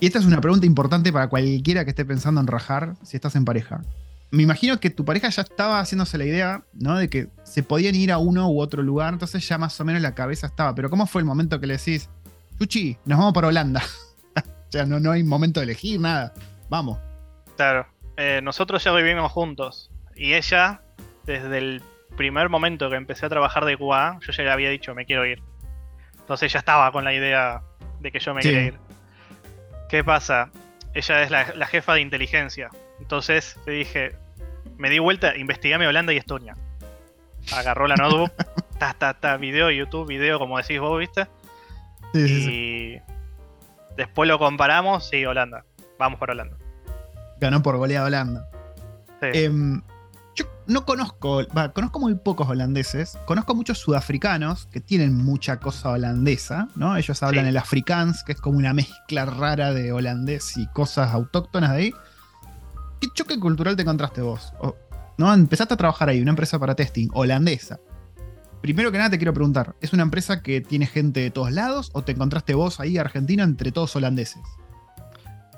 Y 0.00 0.06
esta 0.06 0.18
es 0.18 0.26
una 0.26 0.40
pregunta 0.40 0.66
importante 0.66 1.12
para 1.12 1.28
cualquiera 1.28 1.84
que 1.84 1.90
esté 1.90 2.04
pensando 2.04 2.40
en 2.40 2.46
rajar 2.46 2.94
si 3.02 3.16
estás 3.16 3.36
en 3.36 3.44
pareja. 3.44 3.80
Me 4.30 4.42
imagino 4.42 4.80
que 4.80 4.90
tu 4.90 5.04
pareja 5.04 5.28
ya 5.28 5.42
estaba 5.42 5.78
haciéndose 5.78 6.18
la 6.18 6.24
idea, 6.24 6.64
¿no? 6.74 6.98
De 6.98 7.08
que 7.08 7.28
se 7.44 7.62
podían 7.62 7.94
ir 7.94 8.10
a 8.10 8.18
uno 8.18 8.50
u 8.50 8.60
otro 8.60 8.82
lugar, 8.82 9.12
entonces 9.12 9.46
ya 9.46 9.58
más 9.58 9.80
o 9.80 9.84
menos 9.84 10.02
la 10.02 10.14
cabeza 10.14 10.48
estaba. 10.48 10.74
Pero 10.74 10.90
¿cómo 10.90 11.06
fue 11.06 11.20
el 11.20 11.24
momento 11.24 11.60
que 11.60 11.68
le 11.68 11.76
decís, 11.76 12.10
Chuchi, 12.58 12.98
nos 13.04 13.18
vamos 13.18 13.32
para 13.32 13.48
Holanda? 13.48 13.82
o 14.36 14.72
sea, 14.72 14.84
no, 14.84 14.98
no 14.98 15.12
hay 15.12 15.22
momento 15.22 15.60
de 15.60 15.64
elegir 15.64 16.00
nada. 16.00 16.34
Vamos. 16.68 16.98
Claro. 17.56 17.86
Eh, 18.16 18.40
nosotros 18.42 18.82
ya 18.82 18.92
vivimos 18.92 19.30
juntos. 19.30 19.90
Y 20.16 20.34
ella, 20.34 20.82
desde 21.24 21.58
el 21.58 21.82
primer 22.14 22.48
momento 22.48 22.90
que 22.90 22.96
empecé 22.96 23.26
a 23.26 23.28
trabajar 23.28 23.64
de 23.64 23.76
QA, 23.76 24.18
yo 24.20 24.32
ya 24.32 24.42
le 24.44 24.50
había 24.50 24.70
dicho, 24.70 24.94
me 24.94 25.04
quiero 25.06 25.26
ir. 25.26 25.42
Entonces 26.18 26.50
ella 26.50 26.60
estaba 26.60 26.90
con 26.90 27.04
la 27.04 27.12
idea 27.12 27.62
de 28.00 28.10
que 28.10 28.18
yo 28.18 28.34
me 28.34 28.40
quería 28.40 28.62
ir. 28.62 28.78
¿Qué 29.88 30.02
pasa? 30.02 30.50
Ella 30.94 31.22
es 31.22 31.30
la, 31.30 31.66
jefa 31.66 31.94
de 31.94 32.00
inteligencia. 32.00 32.70
Entonces 33.00 33.58
le 33.66 33.74
dije, 33.74 34.16
me 34.76 34.90
di 34.90 34.98
vuelta, 34.98 35.36
investigame 35.36 35.86
Holanda 35.86 36.12
y 36.12 36.16
Estonia. 36.16 36.56
Agarró 37.52 37.86
la 37.86 37.96
notebook, 37.96 38.32
ta, 38.78 38.94
ta, 38.94 39.14
ta, 39.14 39.36
video, 39.36 39.70
YouTube, 39.70 40.08
video, 40.08 40.38
como 40.38 40.56
decís 40.56 40.80
vos, 40.80 40.98
¿viste? 40.98 41.26
Sí, 42.14 42.20
y 42.20 42.28
sí, 42.28 43.00
después 43.96 44.28
lo 44.28 44.38
comparamos, 44.38 45.08
sí, 45.08 45.26
Holanda. 45.26 45.64
Vamos 45.98 46.18
por 46.18 46.30
Holanda. 46.30 46.56
Ganó 47.38 47.62
por 47.62 47.76
goleada 47.76 48.06
Holanda. 48.06 48.48
Sí. 49.20 49.44
Em, 49.44 49.82
yo 50.34 50.44
no 50.66 50.84
conozco, 50.84 51.42
conozco 51.74 52.00
muy 52.00 52.14
pocos 52.14 52.48
holandeses, 52.48 53.18
conozco 53.26 53.54
muchos 53.54 53.78
sudafricanos 53.78 54.66
que 54.66 54.80
tienen 54.80 55.14
mucha 55.14 55.58
cosa 55.58 55.90
holandesa, 55.90 56.68
¿no? 56.74 56.96
Ellos 56.96 57.22
hablan 57.22 57.46
el 57.46 57.56
afrikaans, 57.56 58.24
que 58.24 58.32
es 58.32 58.40
como 58.40 58.58
una 58.58 58.74
mezcla 58.74 59.24
rara 59.26 59.72
de 59.72 59.92
holandés 59.92 60.56
y 60.56 60.66
cosas 60.68 61.12
autóctonas 61.12 61.72
de 61.72 61.76
ahí. 61.76 61.92
¿Qué 63.00 63.08
choque 63.12 63.38
cultural 63.38 63.76
te 63.76 63.82
encontraste 63.82 64.22
vos? 64.22 64.52
¿No? 65.18 65.32
Empezaste 65.32 65.74
a 65.74 65.76
trabajar 65.76 66.08
ahí, 66.08 66.20
una 66.20 66.30
empresa 66.30 66.58
para 66.58 66.74
testing 66.74 67.08
holandesa. 67.12 67.78
Primero 68.60 68.90
que 68.90 68.96
nada 68.96 69.10
te 69.10 69.18
quiero 69.18 69.34
preguntar, 69.34 69.76
¿es 69.82 69.92
una 69.92 70.04
empresa 70.04 70.42
que 70.42 70.62
tiene 70.62 70.86
gente 70.86 71.20
de 71.20 71.30
todos 71.30 71.52
lados 71.52 71.90
o 71.92 72.02
te 72.02 72.12
encontraste 72.12 72.54
vos 72.54 72.80
ahí, 72.80 72.96
argentino, 72.96 73.44
entre 73.44 73.72
todos 73.72 73.94
holandeses? 73.94 74.42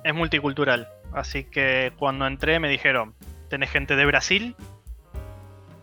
Es 0.02 0.12
multicultural, 0.12 0.88
así 1.14 1.44
que 1.44 1.92
cuando 1.98 2.26
entré 2.26 2.58
me 2.58 2.68
dijeron, 2.68 3.14
tenés 3.48 3.70
gente 3.70 3.96
de 3.96 4.06
Brasil, 4.06 4.56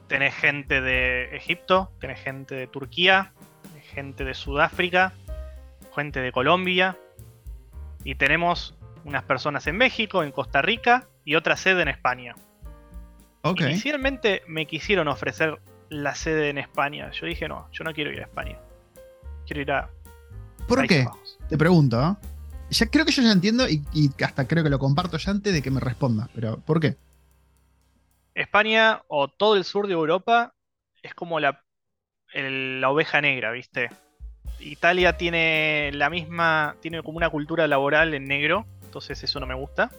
tenés 0.08 0.36
gente 0.36 0.82
de 0.82 1.36
Egipto, 1.36 1.92
tenés 2.00 2.20
gente 2.20 2.56
de 2.56 2.68
Turquía, 2.68 3.34
gente 3.94 4.24
de 4.26 4.34
Sudáfrica, 4.34 5.14
gente 5.96 6.20
de 6.20 6.32
Colombia. 6.32 6.98
Y 8.04 8.16
tenemos 8.16 8.76
unas 9.06 9.24
personas 9.24 9.66
en 9.68 9.78
México, 9.78 10.24
en 10.24 10.32
Costa 10.32 10.62
Rica 10.62 11.08
y 11.24 11.36
otra 11.36 11.56
sede 11.56 11.82
en 11.82 11.88
España. 11.88 12.36
Okay. 13.42 13.72
Inicialmente 13.72 14.42
me 14.48 14.66
quisieron 14.66 15.08
ofrecer 15.08 15.60
la 15.90 16.16
sede 16.16 16.50
en 16.50 16.58
España. 16.58 17.12
Yo 17.12 17.26
dije, 17.26 17.48
no, 17.48 17.68
yo 17.72 17.84
no 17.84 17.94
quiero 17.94 18.12
ir 18.12 18.20
a 18.20 18.24
España. 18.24 18.58
Quiero 19.46 19.62
ir 19.62 19.72
a. 19.72 19.90
¿Por 20.68 20.88
qué? 20.88 21.06
Te 21.50 21.58
pregunto. 21.58 22.02
¿eh? 22.02 22.28
Ya, 22.70 22.88
creo 22.88 23.06
que 23.06 23.12
yo 23.12 23.22
ya 23.22 23.32
entiendo 23.32 23.68
y, 23.70 24.12
hasta 24.24 24.48
creo 24.48 24.64
que 24.64 24.70
lo 24.70 24.80
comparto 24.80 25.18
ya 25.18 25.32
antes 25.32 25.54
de 25.54 25.62
que 25.62 25.72
me 25.72 25.80
respondas. 25.80 26.30
Pero, 26.34 26.58
¿por 26.60 26.80
qué? 26.80 26.96
España 28.36 29.02
o 29.08 29.28
todo 29.28 29.56
el 29.56 29.64
sur 29.64 29.88
de 29.88 29.94
Europa 29.94 30.54
es 31.02 31.14
como 31.14 31.40
la, 31.40 31.64
la 32.34 32.90
oveja 32.90 33.22
negra, 33.22 33.52
¿viste? 33.52 33.90
Italia 34.60 35.18
tiene 35.18 35.92
la 35.94 36.10
misma, 36.10 36.76
tiene 36.80 37.04
como 37.04 37.18
una 37.18 37.30
cultura 37.30 37.68
laboral 37.68 38.14
en 38.14 38.26
negro, 38.26 38.66
entonces 38.84 39.24
eso 39.24 39.40
no 39.40 39.46
me 39.46 39.56
gusta. 39.56 39.90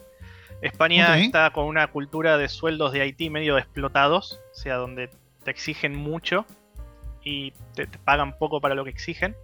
España 0.61 1.19
está 1.19 1.51
con 1.51 1.65
una 1.65 1.87
cultura 1.87 2.37
de 2.37 2.49
sueldos 2.49 2.91
de 2.91 3.01
Haití 3.01 3.29
medio 3.29 3.57
explotados, 3.57 4.39
o 4.51 4.55
sea, 4.55 4.75
donde 4.75 5.09
te 5.43 5.51
exigen 5.51 5.95
mucho 5.95 6.45
y 7.23 7.51
te, 7.73 7.87
pagan 7.87 8.37
poco 8.37 8.61
para 8.61 8.73
lo 8.75 8.83
que 8.83 8.89
exigen. 8.89 9.35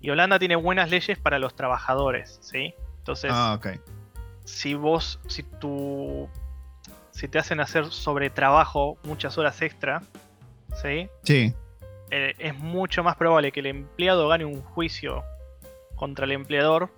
Y 0.00 0.10
Holanda 0.10 0.38
tiene 0.38 0.56
buenas 0.56 0.90
leyes 0.90 1.18
para 1.18 1.38
los 1.38 1.54
trabajadores, 1.54 2.38
¿sí? 2.40 2.74
Entonces, 2.98 3.32
ah, 3.34 3.58
si 4.44 4.74
vos, 4.74 5.18
si 5.26 5.42
si 7.16 7.28
te 7.28 7.38
hacen 7.38 7.60
hacer 7.60 7.86
sobre 7.86 8.28
trabajo 8.28 8.98
muchas 9.02 9.38
horas 9.38 9.62
extra, 9.62 10.02
¿sí? 10.82 11.08
Sí. 11.22 11.54
Eh, 12.10 12.34
es 12.38 12.58
mucho 12.58 13.02
más 13.02 13.16
probable 13.16 13.52
que 13.52 13.60
el 13.60 13.66
empleado 13.66 14.28
gane 14.28 14.44
un 14.44 14.60
juicio 14.60 15.24
contra 15.94 16.26
el 16.26 16.32
empleador 16.32 16.92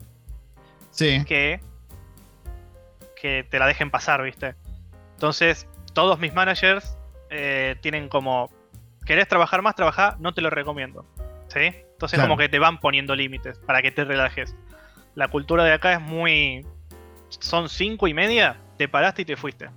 sí. 0.90 1.24
que 1.24 1.60
que 3.20 3.44
te 3.48 3.58
la 3.60 3.66
dejen 3.66 3.90
pasar, 3.92 4.22
¿viste? 4.22 4.54
Entonces, 5.14 5.68
todos 5.92 6.18
mis 6.18 6.34
managers 6.34 6.96
eh, 7.30 7.76
tienen 7.80 8.08
como, 8.08 8.50
¿querés 9.06 9.28
trabajar 9.28 9.62
más? 9.62 9.76
Trabajar, 9.76 10.18
no 10.18 10.34
te 10.34 10.40
lo 10.40 10.50
recomiendo. 10.50 11.06
¿Sí? 11.48 11.72
Entonces 11.92 12.20
como 12.20 12.36
que 12.36 12.48
te 12.48 12.58
van 12.58 12.78
poniendo 12.78 13.16
límites 13.16 13.58
para 13.60 13.82
que 13.82 13.90
te 13.90 14.04
relajes. 14.04 14.54
La 15.14 15.28
cultura 15.28 15.64
de 15.64 15.72
acá 15.72 15.92
es 15.94 16.00
muy... 16.00 16.66
Son 17.28 17.68
cinco 17.68 18.06
y 18.06 18.14
media, 18.14 18.56
te 18.76 18.88
paraste 18.88 19.22
y 19.22 19.24
te 19.24 19.36
fuiste. 19.36 19.68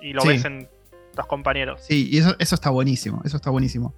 Y 0.00 0.12
lo 0.12 0.24
ves 0.24 0.44
en 0.44 0.68
tus 1.14 1.26
compañeros. 1.26 1.82
Sí, 1.86 2.08
y 2.10 2.18
eso, 2.18 2.34
eso 2.38 2.54
está 2.54 2.70
buenísimo, 2.70 3.22
eso 3.24 3.36
está 3.36 3.50
buenísimo. 3.50 3.94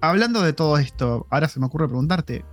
Hablando 0.00 0.42
de 0.42 0.52
todo 0.52 0.78
esto, 0.78 1.26
ahora 1.30 1.48
se 1.48 1.58
me 1.58 1.66
ocurre 1.66 1.86
preguntarte, 1.88 2.44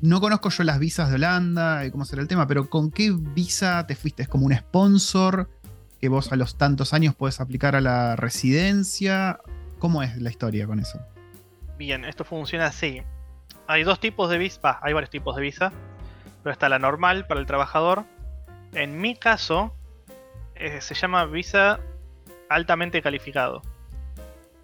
no 0.00 0.20
conozco 0.20 0.50
yo 0.50 0.64
las 0.64 0.78
visas 0.78 1.08
de 1.08 1.14
Holanda 1.14 1.86
y 1.86 1.90
cómo 1.90 2.04
será 2.04 2.20
el 2.20 2.28
tema, 2.28 2.46
pero 2.46 2.68
¿con 2.68 2.90
qué 2.90 3.10
visa 3.12 3.86
te 3.86 3.94
fuiste? 3.94 4.22
¿Es 4.22 4.28
como 4.28 4.44
un 4.44 4.54
sponsor 4.54 5.48
que 6.00 6.08
vos 6.08 6.30
a 6.32 6.36
los 6.36 6.58
tantos 6.58 6.92
años 6.92 7.14
puedes 7.14 7.40
aplicar 7.40 7.74
a 7.74 7.80
la 7.80 8.16
residencia? 8.16 9.40
¿Cómo 9.78 10.02
es 10.02 10.20
la 10.20 10.28
historia 10.30 10.66
con 10.66 10.78
eso? 10.78 11.00
Bien, 11.78 12.04
esto 12.04 12.24
funciona 12.24 12.66
así. 12.66 13.02
Hay 13.66 13.84
dos 13.84 13.98
tipos 13.98 14.28
de 14.28 14.38
visa, 14.38 14.78
hay 14.82 14.92
varios 14.92 15.10
tipos 15.10 15.36
de 15.36 15.42
visa, 15.42 15.72
pero 16.42 16.52
está 16.52 16.68
la 16.68 16.78
normal 16.78 17.26
para 17.26 17.40
el 17.40 17.46
trabajador. 17.46 18.04
En 18.72 19.00
mi 19.00 19.16
caso, 19.16 19.74
eh, 20.54 20.80
se 20.80 20.94
llama 20.94 21.24
visa 21.26 21.80
altamente 22.48 23.02
calificado. 23.02 23.62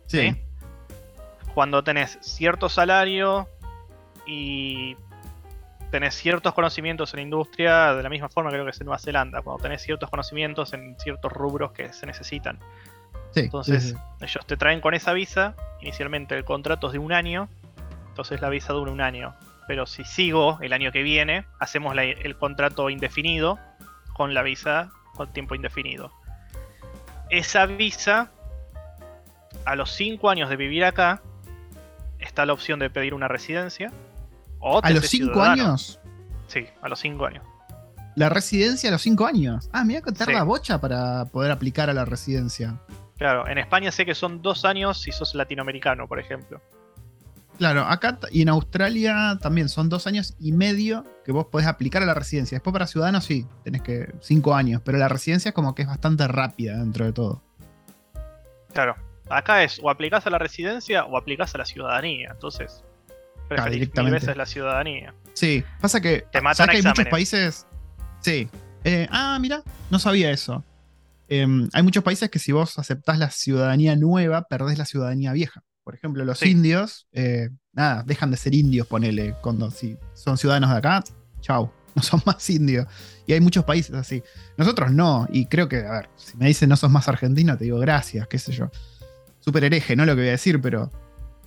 ¿Sí? 0.07 0.37
Cuando 1.55 1.83
tenés 1.83 2.19
cierto 2.21 2.69
salario 2.69 3.49
y 4.27 4.97
tenés 5.91 6.15
ciertos 6.15 6.55
conocimientos 6.55 7.13
en 7.15 7.19
la 7.19 7.23
industria, 7.23 7.95
de 7.95 8.03
la 8.03 8.09
misma 8.09 8.29
forma 8.29 8.51
creo 8.51 8.65
que 8.65 8.71
es 8.71 8.81
en 8.81 8.87
Nueva 8.87 8.99
Zelanda, 8.99 9.43
cuando 9.43 9.63
tenés 9.63 9.83
ciertos 9.83 10.09
conocimientos 10.09 10.73
en 10.73 10.97
ciertos 10.99 11.33
rubros 11.33 11.73
que 11.73 11.93
se 11.93 12.07
necesitan. 12.07 12.59
entonces, 13.35 13.95
ellos 14.21 14.47
te 14.47 14.57
traen 14.57 14.81
con 14.81 14.95
esa 14.95 15.13
visa, 15.13 15.55
inicialmente 15.81 16.37
el 16.37 16.45
contrato 16.45 16.89
es 16.89 16.93
de 16.93 16.99
un 16.99 17.13
año, 17.13 17.49
entonces 18.09 18.41
la 18.41 18.49
visa 18.49 18.73
dura 18.73 18.93
un 18.93 19.01
año. 19.01 19.35
Pero 19.67 19.87
si 19.87 20.05
sigo 20.05 20.59
el 20.63 20.73
año 20.73 20.91
que 20.91 21.03
viene, 21.03 21.45
hacemos 21.61 21.97
el 21.97 22.37
contrato 22.37 22.91
indefinido 22.91 23.59
con 24.15 24.35
la 24.35 24.43
visa 24.43 24.91
con 25.15 25.33
tiempo 25.33 25.55
indefinido. 25.55 26.13
Esa 27.31 27.67
visa, 27.67 28.31
a 29.65 29.77
los 29.77 29.93
5 29.93 30.31
años 30.31 30.51
de 30.51 30.57
vivir 30.57 30.85
acá, 30.85 31.23
está 32.19 32.45
la 32.47 32.53
opción 32.53 32.79
de 32.79 32.91
pedir 32.91 33.15
una 33.15 33.29
residencia 33.29 33.93
¿A 34.61 34.91
los 34.91 35.07
5 35.07 35.43
años? 35.43 36.01
Sí, 36.47 36.67
a 36.83 36.89
los 36.89 37.01
5 37.01 37.27
años. 37.27 37.45
La 38.17 38.29
residencia 38.29 38.91
a 38.91 38.93
los 38.93 39.03
5 39.03 39.27
años. 39.27 39.71
Ah, 39.73 39.85
mira 39.85 40.03
que 40.03 40.13
tarda 40.13 40.35
la 40.35 40.43
bocha 40.43 40.81
para 40.81 41.25
poder 41.27 41.51
aplicar 41.51 41.89
a 41.89 41.95
la 41.95 42.05
residencia. 42.05 42.79
Claro, 43.17 43.47
en 43.49 43.59
España 43.59 43.91
sé 43.93 44.05
que 44.05 44.15
son 44.15 44.43
2 44.43 44.65
años 44.65 45.01
si 45.01 45.13
sos 45.13 45.35
latinoamericano, 45.35 46.07
por 46.07 46.19
ejemplo. 46.19 46.61
Claro, 47.61 47.83
acá 47.83 48.19
y 48.31 48.41
en 48.41 48.49
Australia 48.49 49.39
también 49.43 49.69
son 49.69 49.91
dos 49.91 50.07
años 50.07 50.35
y 50.41 50.53
medio 50.53 51.05
que 51.27 51.31
vos 51.31 51.49
podés 51.49 51.67
aplicar 51.67 52.03
a 52.03 52.07
la 52.07 52.15
residencia. 52.15 52.57
Después 52.57 52.73
para 52.73 52.87
ciudadanos 52.87 53.27
sí, 53.27 53.47
tenés 53.65 53.83
que 53.83 54.15
cinco 54.23 54.55
años, 54.55 54.81
pero 54.83 54.97
la 54.97 55.11
residencia 55.11 55.51
es 55.51 55.55
como 55.55 55.75
que 55.75 55.83
es 55.83 55.89
bastante 55.89 56.27
rápida 56.27 56.79
dentro 56.79 57.05
de 57.05 57.13
todo. 57.13 57.43
Claro, 58.73 58.97
acá 59.29 59.63
es 59.63 59.79
o 59.83 59.91
aplicás 59.91 60.27
a 60.27 60.31
la 60.31 60.39
residencia 60.39 61.05
o 61.05 61.19
aplicás 61.19 61.55
a 61.55 61.59
la 61.59 61.67
ciudadanía. 61.67 62.31
Entonces, 62.33 62.83
directamente. 63.71 64.35
la 64.35 64.47
ciudadanía. 64.47 65.15
Sí, 65.35 65.63
pasa 65.83 66.01
que, 66.01 66.25
Te 66.33 66.41
matan 66.41 66.71
hay 66.71 66.81
muchos 66.81 67.09
países. 67.09 67.67
Sí. 68.21 68.49
Eh, 68.85 69.07
ah, 69.11 69.37
mira, 69.39 69.63
no 69.91 69.99
sabía 69.99 70.31
eso. 70.31 70.65
Em, 71.29 71.69
hay 71.75 71.83
muchos 71.83 72.03
países 72.03 72.31
que 72.31 72.39
si 72.39 72.53
vos 72.53 72.79
aceptás 72.79 73.19
la 73.19 73.29
ciudadanía 73.29 73.97
nueva, 73.97 74.45
perdés 74.49 74.79
la 74.79 74.87
ciudadanía 74.87 75.35
vieja. 75.35 75.63
Por 75.91 75.97
ejemplo, 75.97 76.25
los 76.25 76.41
indios, 76.45 77.09
eh, 77.11 77.51
nada, 77.73 78.05
dejan 78.05 78.31
de 78.31 78.37
ser 78.37 78.55
indios, 78.55 78.87
ponele, 78.87 79.35
cuando 79.43 79.73
si 79.73 79.97
son 80.15 80.39
ciudadanos 80.39 80.71
de 80.71 80.77
acá, 80.77 81.03
chau, 81.41 81.73
no 81.97 82.03
son 82.03 82.23
más 82.25 82.49
indios. 82.49 82.87
Y 83.27 83.33
hay 83.33 83.41
muchos 83.41 83.65
países 83.65 83.93
así. 83.97 84.23
Nosotros 84.57 84.93
no, 84.93 85.27
y 85.33 85.47
creo 85.47 85.69
que, 85.69 85.79
a 85.79 85.91
ver, 85.91 86.11
si 86.15 86.37
me 86.37 86.47
dicen 86.47 86.69
no 86.69 86.77
sos 86.77 86.93
más 86.93 87.09
argentino, 87.09 87.59
te 87.59 87.65
digo 87.65 87.81
gracias, 87.81 88.29
qué 88.29 88.39
sé 88.39 88.53
yo. 88.53 88.71
Súper 89.41 89.65
hereje, 89.65 89.97
no 89.97 90.07
lo 90.07 90.15
que 90.15 90.21
voy 90.21 90.29
a 90.29 90.33
decir, 90.33 90.61
pero 90.61 90.93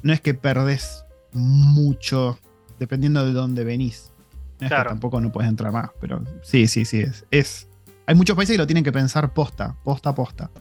no 0.02 0.12
es 0.12 0.20
que 0.20 0.34
perdés 0.34 1.06
mucho 1.32 2.38
dependiendo 2.80 3.26
de 3.26 3.32
dónde 3.32 3.64
venís. 3.64 4.12
tampoco 4.60 5.22
no 5.22 5.32
puedes 5.32 5.50
entrar 5.50 5.72
más, 5.72 5.92
pero 6.02 6.22
sí, 6.42 6.68
sí, 6.68 6.84
sí, 6.84 7.00
es, 7.00 7.26
es. 7.32 7.70
Hay 8.08 8.16
muchos 8.16 8.36
países 8.36 8.56
que 8.56 8.58
lo 8.58 8.68
tienen 8.68 8.84
que 8.84 8.92
pensar 8.92 9.34
posta, 9.34 9.78
posta 9.86 10.10
a 10.10 10.16
posta. 10.16 10.52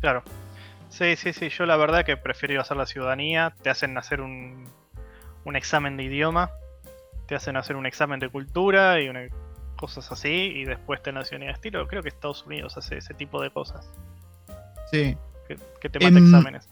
Claro. 0.00 0.22
Sí, 0.88 1.16
sí, 1.16 1.32
sí. 1.32 1.48
Yo 1.48 1.66
la 1.66 1.76
verdad 1.76 2.04
que 2.04 2.16
prefiero 2.16 2.60
hacer 2.60 2.76
la 2.76 2.86
ciudadanía. 2.86 3.54
Te 3.62 3.70
hacen 3.70 3.96
hacer 3.98 4.20
un, 4.20 4.64
un 5.44 5.56
examen 5.56 5.96
de 5.96 6.04
idioma. 6.04 6.50
Te 7.26 7.34
hacen 7.34 7.56
hacer 7.56 7.76
un 7.76 7.86
examen 7.86 8.20
de 8.20 8.28
cultura 8.28 9.00
y 9.00 9.10
cosas 9.76 10.10
así. 10.10 10.28
Y 10.28 10.64
después 10.64 11.02
te 11.02 11.12
nacionalidad 11.12 11.52
de 11.52 11.56
estilo. 11.56 11.86
Creo 11.88 12.02
que 12.02 12.08
Estados 12.08 12.44
Unidos 12.46 12.76
hace 12.76 12.98
ese 12.98 13.14
tipo 13.14 13.42
de 13.42 13.50
cosas. 13.50 13.90
Sí. 14.90 15.16
Que, 15.80 15.88
te 15.88 15.98
mata 15.98 16.18
exámenes. 16.18 16.68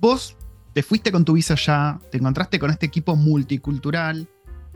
Vos 0.00 0.36
te 0.72 0.82
fuiste 0.82 1.10
con 1.10 1.24
tu 1.24 1.32
visa 1.32 1.56
ya, 1.56 1.98
te 2.10 2.18
encontraste 2.18 2.58
con 2.58 2.70
este 2.70 2.86
equipo 2.86 3.16
multicultural. 3.16 4.28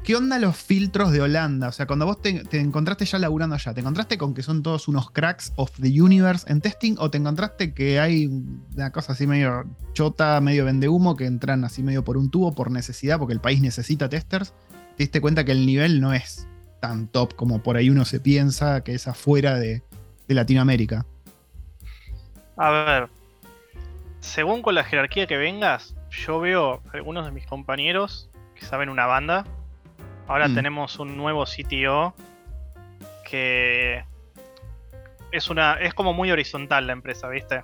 ¿Qué 0.04 0.16
onda 0.16 0.40
los 0.40 0.56
filtros 0.56 1.12
de 1.12 1.20
Holanda? 1.20 1.68
O 1.68 1.72
sea, 1.72 1.86
cuando 1.86 2.06
vos 2.06 2.20
te, 2.20 2.42
encontraste 2.58 3.04
ya 3.04 3.20
laburando 3.20 3.54
allá, 3.54 3.72
¿te 3.72 3.80
encontraste 3.80 4.18
con 4.18 4.34
que 4.34 4.42
son 4.42 4.64
todos 4.64 4.88
unos 4.88 5.12
cracks 5.12 5.52
of 5.54 5.70
the 5.80 6.02
universe 6.02 6.50
en 6.50 6.60
testing 6.60 6.96
o 6.98 7.08
te 7.08 7.18
encontraste 7.18 7.72
que 7.72 8.00
hay 8.00 8.26
una 8.26 8.90
cosa 8.90 9.12
así 9.12 9.28
medio 9.28 9.64
chota, 9.92 10.40
medio 10.40 10.64
vende 10.64 10.88
humo, 10.88 11.14
que 11.14 11.26
entran 11.26 11.64
así 11.64 11.84
medio 11.84 12.02
por 12.02 12.16
un 12.16 12.30
tubo 12.30 12.52
por 12.52 12.72
necesidad, 12.72 13.20
porque 13.20 13.34
el 13.34 13.40
país 13.40 13.60
necesita 13.60 14.08
testers? 14.08 14.54
Te 14.96 15.04
diste 15.04 15.20
cuenta 15.20 15.44
que 15.44 15.52
el 15.52 15.66
nivel 15.66 16.00
no 16.00 16.12
es 16.12 16.48
tan 16.80 17.06
top 17.06 17.36
como 17.36 17.62
por 17.62 17.76
ahí 17.76 17.88
uno 17.88 18.04
se 18.04 18.18
piensa 18.18 18.82
que 18.82 18.94
es 18.94 19.06
afuera 19.06 19.54
de, 19.54 19.84
de 20.26 20.34
Latinoamérica. 20.34 21.06
A 22.56 22.70
ver, 22.70 23.08
según 24.18 24.62
con 24.62 24.74
la 24.74 24.82
jerarquía 24.82 25.28
que 25.28 25.36
vengas, 25.36 25.94
yo 26.10 26.40
veo 26.40 26.82
algunos 26.92 27.24
de 27.24 27.30
mis 27.30 27.46
compañeros 27.46 28.28
que 28.56 28.64
saben 28.64 28.88
una 28.88 29.06
banda. 29.06 29.44
Ahora 30.26 30.48
mm. 30.48 30.54
tenemos 30.54 30.98
un 30.98 31.16
nuevo 31.16 31.44
CTO 31.44 32.14
que 33.28 34.04
es 35.30 35.48
una 35.50 35.74
es 35.74 35.94
como 35.94 36.12
muy 36.12 36.30
horizontal 36.30 36.86
la 36.86 36.92
empresa, 36.92 37.28
¿viste? 37.28 37.62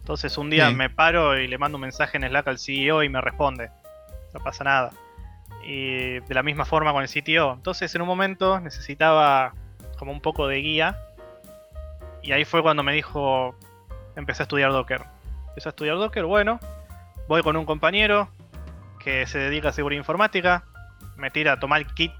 Entonces 0.00 0.38
un 0.38 0.50
día 0.50 0.70
me 0.70 0.88
paro 0.88 1.36
y 1.38 1.48
le 1.48 1.58
mando 1.58 1.76
un 1.76 1.82
mensaje 1.82 2.16
en 2.16 2.28
Slack 2.28 2.46
al 2.46 2.58
CEO 2.58 3.02
y 3.02 3.08
me 3.08 3.20
responde. 3.20 3.70
No 4.32 4.40
pasa 4.40 4.62
nada. 4.62 4.92
Y 5.64 6.20
de 6.20 6.34
la 6.34 6.44
misma 6.44 6.64
forma 6.64 6.92
con 6.92 7.02
el 7.02 7.08
CTO. 7.08 7.54
Entonces 7.54 7.92
en 7.94 8.02
un 8.02 8.06
momento 8.06 8.60
necesitaba 8.60 9.52
como 9.98 10.12
un 10.12 10.20
poco 10.20 10.46
de 10.46 10.58
guía. 10.58 10.96
Y 12.22 12.32
ahí 12.32 12.44
fue 12.44 12.62
cuando 12.62 12.82
me 12.82 12.92
dijo, 12.92 13.56
empecé 14.14 14.42
a 14.42 14.44
estudiar 14.44 14.70
Docker. 14.70 15.02
Empecé 15.48 15.68
a 15.68 15.70
estudiar 15.70 15.96
Docker, 15.96 16.24
bueno, 16.24 16.60
voy 17.28 17.42
con 17.42 17.56
un 17.56 17.64
compañero 17.64 18.28
que 19.02 19.26
se 19.26 19.38
dedica 19.38 19.70
a 19.70 19.72
seguridad 19.72 20.00
informática, 20.00 20.64
me 21.16 21.30
tira 21.30 21.52
a 21.52 21.60
tomar 21.60 21.80
el 21.80 21.86
kit, 21.86 22.12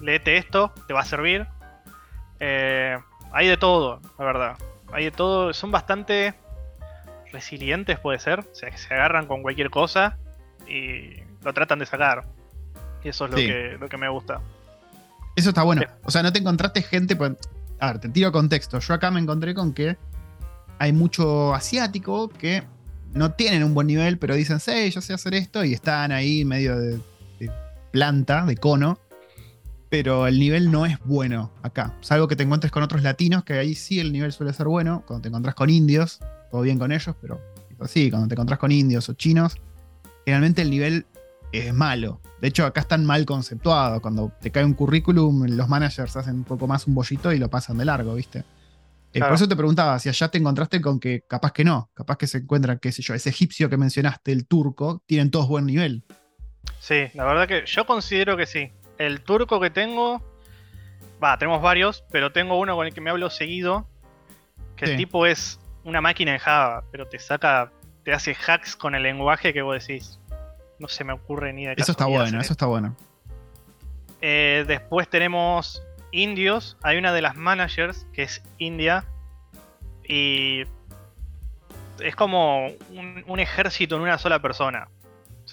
léete 0.00 0.36
esto, 0.36 0.72
te 0.86 0.92
va 0.92 1.00
a 1.00 1.04
servir. 1.04 1.46
Eh, 2.40 2.98
hay 3.32 3.46
de 3.48 3.56
todo, 3.56 4.00
la 4.18 4.24
verdad. 4.24 4.56
Hay 4.92 5.04
de 5.04 5.10
todo, 5.10 5.52
son 5.52 5.70
bastante 5.70 6.34
resilientes, 7.32 7.98
puede 7.98 8.18
ser. 8.18 8.40
O 8.40 8.54
sea, 8.54 8.70
que 8.70 8.78
se 8.78 8.92
agarran 8.94 9.26
con 9.26 9.42
cualquier 9.42 9.70
cosa 9.70 10.16
y 10.68 11.14
lo 11.42 11.52
tratan 11.52 11.78
de 11.78 11.86
sacar. 11.86 12.24
Y 13.02 13.08
eso 13.08 13.26
es 13.26 13.30
lo, 13.30 13.36
que, 13.36 13.76
lo 13.80 13.88
que 13.88 13.96
me 13.96 14.08
gusta. 14.08 14.40
Eso 15.36 15.50
está 15.50 15.62
bueno. 15.62 15.82
O 16.04 16.10
sea, 16.10 16.22
no 16.22 16.32
te 16.32 16.38
encontraste 16.38 16.82
gente. 16.82 17.14
Pues, 17.16 17.32
a 17.78 17.92
ver, 17.92 18.00
te 18.00 18.08
tiro 18.08 18.32
contexto. 18.32 18.78
Yo 18.78 18.94
acá 18.94 19.10
me 19.10 19.20
encontré 19.20 19.54
con 19.54 19.72
que 19.72 19.96
hay 20.78 20.92
mucho 20.92 21.54
asiático 21.54 22.28
que 22.28 22.64
no 23.12 23.32
tienen 23.32 23.64
un 23.64 23.74
buen 23.74 23.86
nivel, 23.86 24.18
pero 24.18 24.34
dicen, 24.34 24.60
sí, 24.60 24.90
yo 24.90 25.00
sé 25.00 25.14
hacer 25.14 25.34
esto, 25.34 25.64
y 25.64 25.72
están 25.72 26.12
ahí 26.12 26.44
medio 26.44 26.78
de, 26.78 27.00
planta, 27.96 28.44
de 28.44 28.58
cono, 28.58 28.98
pero 29.88 30.26
el 30.26 30.38
nivel 30.38 30.70
no 30.70 30.84
es 30.84 30.98
bueno 31.06 31.50
acá. 31.62 31.94
Salvo 32.02 32.28
que 32.28 32.36
te 32.36 32.42
encuentres 32.42 32.70
con 32.70 32.82
otros 32.82 33.02
latinos, 33.02 33.42
que 33.42 33.54
ahí 33.54 33.74
sí 33.74 34.00
el 34.00 34.12
nivel 34.12 34.32
suele 34.32 34.52
ser 34.52 34.66
bueno. 34.66 35.02
Cuando 35.06 35.22
te 35.22 35.28
encontrás 35.28 35.54
con 35.54 35.70
indios, 35.70 36.20
todo 36.50 36.60
bien 36.60 36.78
con 36.78 36.92
ellos, 36.92 37.16
pero 37.22 37.40
sí, 37.86 38.10
cuando 38.10 38.28
te 38.28 38.34
encontrás 38.34 38.58
con 38.58 38.70
indios 38.70 39.08
o 39.08 39.14
chinos, 39.14 39.56
generalmente 40.26 40.60
el 40.60 40.68
nivel 40.68 41.06
es 41.52 41.72
malo. 41.72 42.20
De 42.42 42.48
hecho, 42.48 42.66
acá 42.66 42.82
están 42.82 43.06
mal 43.06 43.24
conceptuados. 43.24 44.02
Cuando 44.02 44.30
te 44.42 44.50
cae 44.50 44.66
un 44.66 44.74
currículum, 44.74 45.46
los 45.46 45.66
managers 45.66 46.18
hacen 46.18 46.34
un 46.34 46.44
poco 46.44 46.66
más 46.66 46.86
un 46.86 46.94
bollito 46.94 47.32
y 47.32 47.38
lo 47.38 47.48
pasan 47.48 47.78
de 47.78 47.86
largo, 47.86 48.12
¿viste? 48.12 48.44
Eh, 49.14 49.20
por 49.20 49.32
eso 49.32 49.48
te 49.48 49.56
preguntaba 49.56 49.98
si 50.00 50.10
allá 50.10 50.28
te 50.28 50.36
encontraste 50.36 50.82
con 50.82 51.00
que 51.00 51.24
capaz 51.26 51.52
que 51.52 51.64
no, 51.64 51.88
capaz 51.94 52.18
que 52.18 52.26
se 52.26 52.38
encuentra, 52.38 52.76
qué 52.76 52.92
sé 52.92 53.00
yo, 53.00 53.14
ese 53.14 53.30
egipcio 53.30 53.70
que 53.70 53.78
mencionaste, 53.78 54.32
el 54.32 54.46
turco, 54.46 55.02
tienen 55.06 55.30
todos 55.30 55.48
buen 55.48 55.64
nivel. 55.64 56.04
Sí, 56.80 57.08
la 57.14 57.24
verdad 57.24 57.48
que 57.48 57.64
yo 57.66 57.86
considero 57.86 58.36
que 58.36 58.46
sí. 58.46 58.72
El 58.98 59.22
turco 59.22 59.60
que 59.60 59.70
tengo, 59.70 60.22
va, 61.22 61.36
tenemos 61.38 61.60
varios, 61.60 62.04
pero 62.10 62.32
tengo 62.32 62.58
uno 62.58 62.76
con 62.76 62.86
el 62.86 62.94
que 62.94 63.00
me 63.00 63.10
hablo 63.10 63.30
seguido, 63.30 63.86
que 64.76 64.86
el 64.86 64.96
tipo 64.96 65.26
es 65.26 65.58
una 65.84 66.00
máquina 66.00 66.32
en 66.32 66.38
Java, 66.38 66.84
pero 66.90 67.06
te 67.06 67.18
saca, 67.18 67.70
te 68.04 68.12
hace 68.12 68.34
hacks 68.34 68.76
con 68.76 68.94
el 68.94 69.02
lenguaje 69.02 69.52
que 69.52 69.62
vos 69.62 69.86
decís. 69.86 70.18
No 70.78 70.88
se 70.88 71.04
me 71.04 71.12
ocurre 71.12 71.52
ni 71.52 71.64
de 71.64 71.74
Eso 71.76 71.92
está 71.92 72.06
bueno, 72.06 72.40
eso 72.40 72.52
está 72.52 72.66
bueno. 72.66 72.94
Eh, 74.20 74.64
después 74.66 75.08
tenemos 75.08 75.82
indios. 76.10 76.76
Hay 76.82 76.98
una 76.98 77.12
de 77.12 77.22
las 77.22 77.36
managers 77.36 78.06
que 78.12 78.22
es 78.24 78.42
India. 78.58 79.04
Y 80.08 80.64
es 82.00 82.14
como 82.16 82.68
un, 83.26 83.40
ejército 83.40 83.96
en 83.96 84.02
una 84.02 84.18
sola 84.18 84.40
persona. 84.40 84.88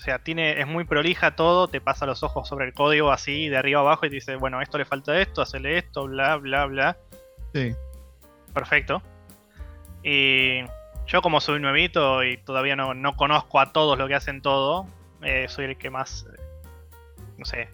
O 0.03 0.05
sea, 0.05 0.19
tiene, 0.19 0.59
es 0.59 0.67
muy 0.67 0.83
prolija 0.83 1.37
todo, 1.37 1.69
te 1.69 1.79
pasa 1.79 2.05
los 2.05 2.23
ojos 2.23 2.45
sobre 2.45 2.65
el 2.65 2.73
código 2.73 3.09
así, 3.09 3.47
de 3.47 3.55
arriba 3.55 3.79
abajo, 3.79 4.05
y 4.05 4.09
te 4.09 4.15
dice, 4.15 4.35
bueno, 4.35 4.61
esto 4.61 4.77
le 4.77 4.83
falta 4.83 5.17
esto, 5.17 5.41
hacele 5.41 5.77
esto, 5.77 6.07
bla, 6.07 6.35
bla, 6.35 6.65
bla. 6.65 6.97
Sí. 7.53 7.73
Perfecto. 8.53 9.01
Y 10.03 10.59
yo 11.07 11.21
como 11.21 11.39
soy 11.39 11.61
nuevito 11.61 12.21
y 12.21 12.35
todavía 12.35 12.75
no, 12.75 12.93
no 12.93 13.15
conozco 13.15 13.61
a 13.61 13.71
todos 13.71 13.97
lo 13.97 14.09
que 14.09 14.15
hacen 14.15 14.41
todo, 14.41 14.87
eh, 15.21 15.45
soy 15.47 15.67
el 15.67 15.77
que 15.77 15.89
más, 15.89 16.27
eh, 16.33 16.41
no 17.37 17.45
sé, 17.45 17.69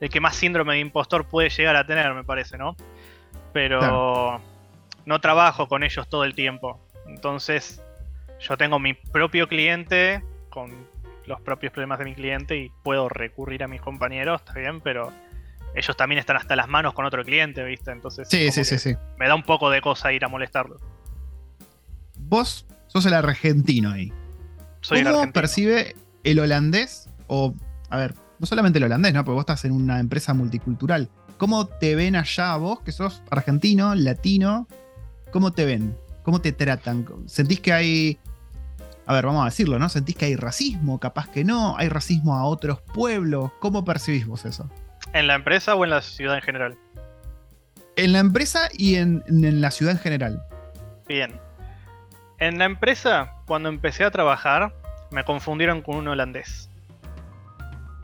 el 0.00 0.10
que 0.10 0.20
más 0.20 0.36
síndrome 0.36 0.74
de 0.74 0.80
impostor 0.80 1.28
puede 1.28 1.48
llegar 1.48 1.76
a 1.76 1.86
tener, 1.86 2.12
me 2.12 2.24
parece, 2.24 2.58
¿no? 2.58 2.76
Pero 3.54 4.38
no 5.06 5.20
trabajo 5.22 5.66
con 5.66 5.82
ellos 5.82 6.10
todo 6.10 6.24
el 6.24 6.34
tiempo. 6.34 6.78
Entonces, 7.06 7.82
yo 8.38 8.58
tengo 8.58 8.78
mi 8.78 8.92
propio 8.92 9.48
cliente 9.48 10.22
con 10.50 10.89
los 11.26 11.40
propios 11.40 11.72
problemas 11.72 11.98
de 11.98 12.04
mi 12.06 12.14
cliente 12.14 12.56
y 12.56 12.70
puedo 12.82 13.08
recurrir 13.08 13.62
a 13.62 13.68
mis 13.68 13.80
compañeros, 13.80 14.40
está 14.40 14.58
bien, 14.58 14.80
pero 14.80 15.12
ellos 15.74 15.96
también 15.96 16.18
están 16.18 16.36
hasta 16.36 16.56
las 16.56 16.68
manos 16.68 16.94
con 16.94 17.04
otro 17.04 17.24
cliente, 17.24 17.62
¿viste? 17.64 17.90
Entonces, 17.90 18.28
sí, 18.28 18.50
sí, 18.50 18.64
sí, 18.64 18.78
sí. 18.78 18.96
me 19.18 19.28
da 19.28 19.34
un 19.34 19.42
poco 19.42 19.70
de 19.70 19.80
cosa 19.80 20.12
ir 20.12 20.24
a 20.24 20.28
molestarlo. 20.28 20.76
Vos 22.18 22.66
sos 22.86 23.06
el 23.06 23.14
argentino 23.14 23.90
ahí. 23.90 24.12
Soy 24.80 25.02
¿Cómo 25.04 25.24
el 25.24 25.32
percibe 25.32 25.94
el 26.24 26.38
holandés, 26.38 27.08
o, 27.26 27.54
a 27.88 27.96
ver, 27.96 28.14
no 28.38 28.46
solamente 28.46 28.78
el 28.78 28.84
holandés, 28.84 29.14
¿no? 29.14 29.24
Porque 29.24 29.34
vos 29.34 29.42
estás 29.42 29.64
en 29.64 29.72
una 29.72 30.00
empresa 30.00 30.34
multicultural. 30.34 31.08
¿Cómo 31.36 31.66
te 31.66 31.94
ven 31.94 32.16
allá 32.16 32.56
vos, 32.56 32.80
que 32.80 32.92
sos 32.92 33.22
argentino, 33.30 33.94
latino? 33.94 34.66
¿Cómo 35.30 35.52
te 35.52 35.64
ven? 35.64 35.96
¿Cómo 36.22 36.40
te 36.40 36.52
tratan? 36.52 37.06
¿Sentís 37.26 37.60
que 37.60 37.72
hay... 37.72 38.18
A 39.10 39.12
ver, 39.12 39.26
vamos 39.26 39.42
a 39.42 39.46
decirlo, 39.46 39.76
¿no? 39.80 39.88
¿Sentís 39.88 40.14
que 40.14 40.26
hay 40.26 40.36
racismo? 40.36 41.00
Capaz 41.00 41.28
que 41.28 41.42
no. 41.42 41.76
¿Hay 41.76 41.88
racismo 41.88 42.36
a 42.36 42.44
otros 42.44 42.80
pueblos? 42.80 43.50
¿Cómo 43.58 43.84
percibís 43.84 44.24
vos 44.24 44.44
eso? 44.44 44.70
¿En 45.12 45.26
la 45.26 45.34
empresa 45.34 45.74
o 45.74 45.82
en 45.82 45.90
la 45.90 46.00
ciudad 46.00 46.36
en 46.36 46.42
general? 46.42 46.78
En 47.96 48.12
la 48.12 48.20
empresa 48.20 48.68
y 48.72 48.94
en, 48.94 49.24
en 49.26 49.60
la 49.60 49.72
ciudad 49.72 49.94
en 49.94 49.98
general. 49.98 50.44
Bien. 51.08 51.40
En 52.38 52.58
la 52.60 52.66
empresa, 52.66 53.32
cuando 53.46 53.68
empecé 53.68 54.04
a 54.04 54.12
trabajar, 54.12 54.72
me 55.10 55.24
confundieron 55.24 55.82
con 55.82 55.96
un 55.96 56.06
holandés. 56.06 56.70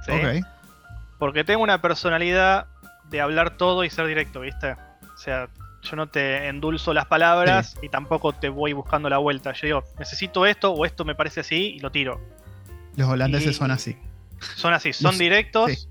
¿Sí? 0.05 0.12
Porque 1.21 1.45
tengo 1.45 1.62
una 1.62 1.81
personalidad 1.81 2.66
de 3.11 3.21
hablar 3.21 3.57
todo 3.57 3.85
y 3.85 3.90
ser 3.90 4.09
directo, 4.09 4.40
¿viste? 4.40 4.73
O 4.73 5.19
sea, 5.19 5.49
yo 5.88 5.96
no 5.96 6.09
te 6.09 6.49
endulzo 6.49 6.92
las 6.92 7.07
palabras 7.07 7.77
y 7.83 7.88
tampoco 7.88 8.33
te 8.33 8.49
voy 8.49 8.72
buscando 8.72 9.09
la 9.09 9.18
vuelta. 9.18 9.53
Yo 9.53 9.66
digo, 9.66 9.85
necesito 9.99 10.46
esto 10.46 10.72
o 10.72 10.85
esto 10.85 11.05
me 11.05 11.14
parece 11.14 11.40
así 11.40 11.75
y 11.77 11.81
lo 11.81 11.90
tiro. 11.90 12.20
Los 12.96 13.09
holandeses 13.09 13.57
son 13.57 13.70
así. 13.70 13.96
Son 14.57 14.72
así, 14.72 14.92
son 14.92 15.16
directos. 15.16 15.88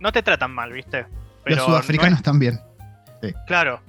No 0.00 0.12
te 0.12 0.22
tratan 0.22 0.52
mal, 0.52 0.72
¿viste? 0.72 1.06
Los 1.44 1.64
sudafricanos 1.64 2.22
también. 2.22 2.60
Claro. 3.46 3.80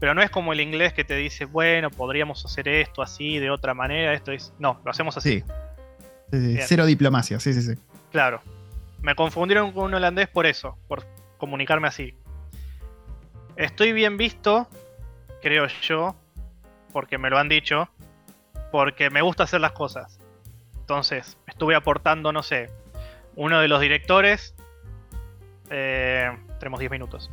Pero 0.00 0.14
no 0.14 0.22
es 0.22 0.30
como 0.30 0.52
el 0.52 0.60
inglés 0.60 0.92
que 0.92 1.04
te 1.04 1.16
dice, 1.16 1.44
bueno, 1.44 1.90
podríamos 1.90 2.44
hacer 2.44 2.68
esto 2.68 3.00
así, 3.00 3.38
de 3.38 3.50
otra 3.50 3.74
manera. 3.74 4.12
Esto 4.12 4.32
es. 4.32 4.52
No, 4.58 4.80
lo 4.84 4.90
hacemos 4.90 5.16
así. 5.16 5.42
Sí. 6.30 6.58
Cero 6.66 6.84
diplomacia, 6.84 7.38
sí, 7.40 7.52
sí, 7.52 7.62
sí. 7.62 7.74
Claro. 8.10 8.42
Me 9.00 9.14
confundieron 9.14 9.72
con 9.72 9.84
un 9.84 9.94
holandés 9.94 10.28
por 10.28 10.46
eso, 10.46 10.76
por 10.88 11.04
comunicarme 11.38 11.88
así. 11.88 12.14
Estoy 13.56 13.92
bien 13.92 14.16
visto, 14.16 14.68
creo 15.44 15.66
yo, 15.82 16.16
porque 16.90 17.18
me 17.18 17.28
lo 17.28 17.38
han 17.38 17.50
dicho, 17.50 17.90
porque 18.72 19.10
me 19.10 19.20
gusta 19.20 19.44
hacer 19.44 19.60
las 19.60 19.72
cosas. 19.72 20.18
Entonces, 20.80 21.36
estuve 21.46 21.74
aportando, 21.74 22.32
no 22.32 22.42
sé, 22.42 22.70
uno 23.36 23.60
de 23.60 23.68
los 23.68 23.80
directores. 23.82 24.54
Eh, 25.68 26.30
tenemos 26.58 26.80
10 26.80 26.90
minutos. 26.90 27.30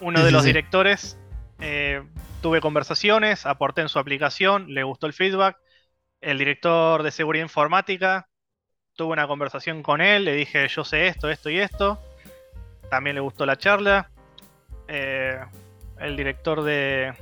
Uno 0.00 0.24
de 0.24 0.32
los 0.32 0.42
directores, 0.42 1.16
eh, 1.60 2.02
tuve 2.42 2.60
conversaciones, 2.60 3.46
aporté 3.46 3.82
en 3.82 3.88
su 3.88 4.00
aplicación, 4.00 4.74
le 4.74 4.82
gustó 4.82 5.06
el 5.06 5.12
feedback. 5.12 5.56
El 6.20 6.38
director 6.38 7.04
de 7.04 7.12
seguridad 7.12 7.44
informática 7.44 8.28
tuve 8.96 9.12
una 9.12 9.28
conversación 9.28 9.84
con 9.84 10.00
él, 10.00 10.24
le 10.24 10.34
dije 10.34 10.66
yo 10.66 10.84
sé 10.84 11.06
esto, 11.06 11.30
esto 11.30 11.50
y 11.50 11.60
esto. 11.60 12.02
También 12.90 13.14
le 13.14 13.20
gustó 13.20 13.46
la 13.46 13.56
charla. 13.56 14.10
Eh, 14.88 15.38
el 16.00 16.16
director 16.16 16.64
de... 16.64 17.14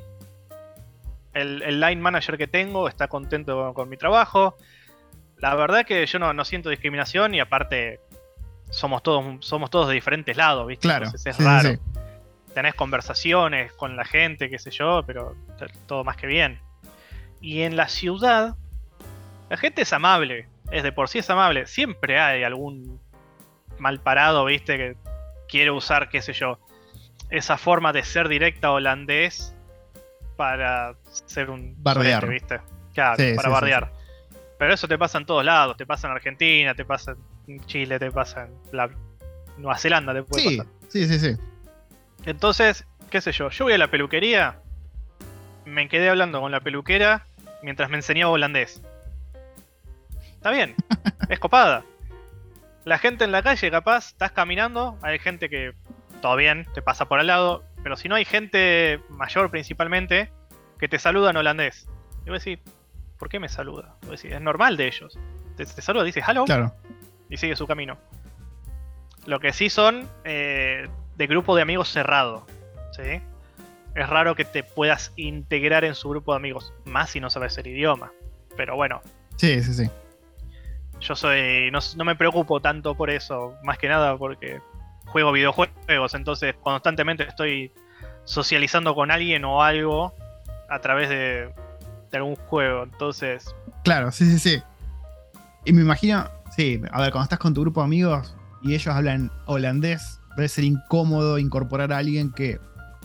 El, 1.34 1.80
line 1.80 2.00
manager 2.00 2.36
que 2.36 2.46
tengo 2.46 2.88
está 2.88 3.08
contento 3.08 3.72
con, 3.74 3.88
mi 3.88 3.96
trabajo. 3.96 4.56
La 5.38 5.54
verdad 5.54 5.84
que 5.84 6.04
yo 6.06 6.18
no, 6.18 6.44
siento 6.44 6.68
discriminación 6.68 7.34
y 7.34 7.40
aparte 7.40 8.00
somos 8.70 9.02
todos, 9.02 9.44
somos 9.44 9.70
todos 9.70 9.88
de 9.88 9.94
diferentes 9.94 10.36
lados, 10.36 10.66
¿viste? 10.66 10.88
Claro. 10.88 11.08
es 11.12 11.38
raro. 11.38 11.78
Tenés 12.54 12.74
conversaciones 12.74 13.72
con 13.72 13.96
la 13.96 14.04
gente, 14.04 14.50
qué 14.50 14.58
sé 14.58 14.70
yo, 14.70 15.02
pero 15.06 15.34
todo 15.86 16.04
más 16.04 16.16
que 16.16 16.26
bien. 16.26 16.60
Y 17.40 17.62
en 17.62 17.76
la 17.76 17.88
ciudad, 17.88 18.56
la 19.48 19.56
gente 19.56 19.82
es 19.82 19.92
amable 19.92 20.48
es 20.72 20.82
de 20.82 20.90
por 20.90 21.08
sí 21.08 21.18
es 21.18 21.30
amable. 21.30 21.66
Siempre 21.66 22.18
hay 22.18 22.42
algún 22.42 22.98
mal 23.78 24.00
parado, 24.00 24.44
viste, 24.46 24.76
que 24.76 24.96
quiere 25.48 25.70
usar, 25.70 26.08
qué 26.08 26.22
sé 26.22 26.32
yo, 26.32 26.58
esa 27.30 27.58
forma 27.58 27.92
de 27.92 28.02
ser 28.02 28.28
directa 28.28 28.72
holandés 28.72 29.51
para 30.42 30.96
ser 31.26 31.50
un 31.50 31.72
bardear, 31.81 32.28
¿viste? 32.28 32.61
Claro, 32.92 33.22
para 33.37 33.48
bardear. 33.48 33.92
Pero 34.59 34.74
eso 34.74 34.88
te 34.88 34.98
pasa 34.98 35.18
en 35.18 35.24
todos 35.24 35.44
lados, 35.44 35.76
te 35.76 35.87
pasa 35.87 36.09
en 36.09 36.14
Argentina, 36.14 36.74
te 36.74 36.85
pasa 36.85 37.14
en 37.46 37.64
Chile, 37.66 37.96
te 38.00 38.11
pasa 38.11 38.46
en 38.46 38.76
la 38.76 38.90
Nueva 39.57 39.78
Zelanda, 39.78 40.12
te 40.12 40.24
puede 40.24 40.57
pasar. 40.57 40.66
Sí, 40.88 41.07
sí, 41.07 41.20
sí. 41.20 41.37
Entonces, 42.24 42.85
qué 43.09 43.20
sé 43.20 43.31
yo, 43.31 43.50
yo 43.50 43.66
voy 43.66 43.74
a 43.74 43.78
la 43.78 43.88
peluquería, 43.88 44.57
me 45.64 45.88
quedé 45.88 46.09
hablando 46.09 46.40
con 46.40 46.50
la 46.50 46.59
peluquera 46.59 47.24
mientras 47.62 47.88
me 47.88 47.98
enseñaba 47.98 48.33
holandés. 48.33 48.83
Está 50.33 50.50
bien, 50.50 50.74
es 51.28 51.38
copada. 51.38 51.85
La 52.85 52.98
gente 52.98 53.22
en 53.22 53.31
la 53.31 53.44
calle, 53.44 53.70
capaz, 53.70 54.09
estás 54.09 54.33
caminando, 54.33 54.98
hay 55.02 55.20
gente 55.20 55.48
que 55.48 55.72
todo 56.20 56.35
bien, 56.35 56.66
te 56.74 56.83
pasa 56.83 57.05
por 57.05 57.20
al 57.20 57.28
lado, 57.28 57.62
pero 57.82 57.96
si 57.96 58.08
no 58.08 58.14
hay 58.14 58.24
gente 58.24 59.00
mayor 59.08 59.50
principalmente 59.50 60.30
que 60.78 60.88
te 60.88 60.98
saluda 60.98 61.30
en 61.30 61.36
holandés. 61.36 61.86
Y 62.22 62.24
voy 62.24 62.32
a 62.32 62.38
decir, 62.38 62.60
¿por 63.18 63.28
qué 63.28 63.40
me 63.40 63.48
saluda? 63.48 63.96
es 64.10 64.40
normal 64.40 64.76
de 64.76 64.86
ellos. 64.86 65.18
Te, 65.56 65.66
saluda, 65.66 66.04
dice 66.04 66.22
hello. 66.26 66.44
Claro. 66.44 66.74
Y 67.28 67.36
sigue 67.36 67.56
su 67.56 67.66
camino. 67.66 67.98
Lo 69.26 69.40
que 69.40 69.52
sí 69.52 69.70
son 69.70 70.08
eh, 70.24 70.88
de 71.16 71.26
grupo 71.26 71.54
de 71.56 71.62
amigos 71.62 71.88
cerrado. 71.88 72.46
¿sí? 72.92 73.22
Es 73.94 74.08
raro 74.08 74.34
que 74.34 74.44
te 74.44 74.62
puedas 74.62 75.12
integrar 75.16 75.84
en 75.84 75.94
su 75.94 76.08
grupo 76.08 76.32
de 76.32 76.36
amigos, 76.36 76.72
más 76.84 77.10
si 77.10 77.20
no 77.20 77.30
sabes 77.30 77.56
el 77.58 77.66
idioma. 77.66 78.12
Pero 78.56 78.76
bueno. 78.76 79.02
Sí, 79.36 79.62
sí, 79.62 79.74
sí. 79.74 79.90
Yo 81.00 81.16
soy. 81.16 81.70
No, 81.70 81.80
no 81.96 82.04
me 82.04 82.16
preocupo 82.16 82.60
tanto 82.60 82.94
por 82.94 83.10
eso, 83.10 83.56
más 83.64 83.78
que 83.78 83.88
nada 83.88 84.16
porque 84.16 84.60
juego 85.12 85.33
videojuegos, 85.33 86.14
entonces 86.14 86.55
constantemente 86.62 87.29
estoy 87.29 87.70
socializando 88.25 88.94
con 88.94 89.11
alguien 89.11 89.44
o 89.44 89.62
algo 89.62 90.14
a 90.68 90.81
través 90.81 91.09
de, 91.09 91.53
de 92.11 92.16
algún 92.16 92.37
juego. 92.37 92.85
Entonces. 92.85 93.55
Claro, 93.85 94.11
sí, 94.11 94.25
sí, 94.27 94.38
sí. 94.38 94.62
Y 95.64 95.72
me 95.72 95.83
imagino, 95.83 96.29
sí, 96.57 96.81
a 96.90 97.01
ver, 97.01 97.12
cuando 97.12 97.25
estás 97.25 97.38
con 97.38 97.55
tu 97.55 97.61
grupo 97.61 97.81
de 97.81 97.87
amigos 97.87 98.35
y 98.62 98.75
ellos 98.75 98.94
hablan 98.94 99.31
holandés, 99.46 100.20
debe 100.37 100.48
ser 100.48 100.64
incómodo 100.64 101.38
incorporar 101.38 101.92
a 101.92 101.98
alguien 101.98 102.33
que 102.33 102.59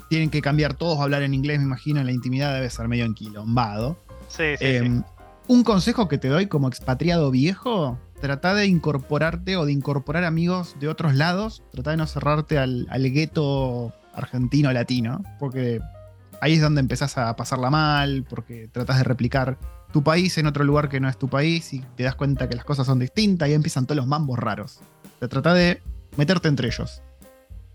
tienen 0.10 0.30
que 0.30 0.42
cambiar 0.42 0.74
todos 0.74 1.00
a 1.00 1.04
hablar 1.04 1.24
en 1.24 1.34
inglés, 1.34 1.60
me 1.60 1.66
imagino, 1.66 2.00
en 2.00 2.06
la 2.06 2.14
intimidad 2.14 2.54
debe 2.54 2.70
ser 2.70 2.88
medio 2.88 3.06
enquilombado. 3.06 3.98
Sí, 4.30 4.56
sí, 4.58 4.66
em, 4.66 5.04
Un 5.48 5.64
consejo 5.64 6.08
que 6.08 6.18
te 6.18 6.28
doy 6.28 6.48
como 6.48 6.68
expatriado 6.68 7.32
viejo, 7.32 7.98
trata 8.22 8.54
de 8.54 8.66
incorporarte 8.66 9.58
o 9.58 9.66
de 9.66 9.72
incorporar 9.72 10.24
amigos 10.24 10.76
de 10.80 10.88
otros 10.88 11.16
lados, 11.16 11.64
trata 11.72 11.92
de 11.92 11.98
no 11.98 12.08
cerrarte 12.08 12.58
al, 12.58 12.88
al 12.90 13.12
gueto 13.12 13.94
argentino-latino, 14.14 15.24
porque 15.40 15.80
ahí 16.42 16.54
es 16.54 16.62
donde 16.62 16.82
empezás 16.82 17.18
a 17.18 17.36
pasarla 17.36 17.70
mal, 17.70 18.26
porque 18.28 18.68
tratas 18.68 18.98
de 18.98 19.04
replicar 19.04 19.58
tu 19.92 20.04
país 20.04 20.38
en 20.38 20.48
otro 20.48 20.64
lugar 20.64 20.90
que 20.90 21.00
no 21.00 21.08
es 21.08 21.18
tu 21.18 21.30
país 21.30 21.74
y 21.74 21.80
te 21.96 22.04
das 22.04 22.16
cuenta 22.16 22.50
que 22.50 22.56
las 22.56 22.66
cosas 22.66 22.86
son 22.86 23.00
distintas 23.00 23.50
y 23.50 23.54
empiezan 23.54 23.86
todos 23.86 23.98
los 23.98 24.08
mambos 24.08 24.38
raros. 24.38 24.82
Te 25.20 25.28
trata 25.28 25.54
de 25.54 25.82
meterte 26.18 26.48
entre 26.48 26.68
ellos. 26.68 27.02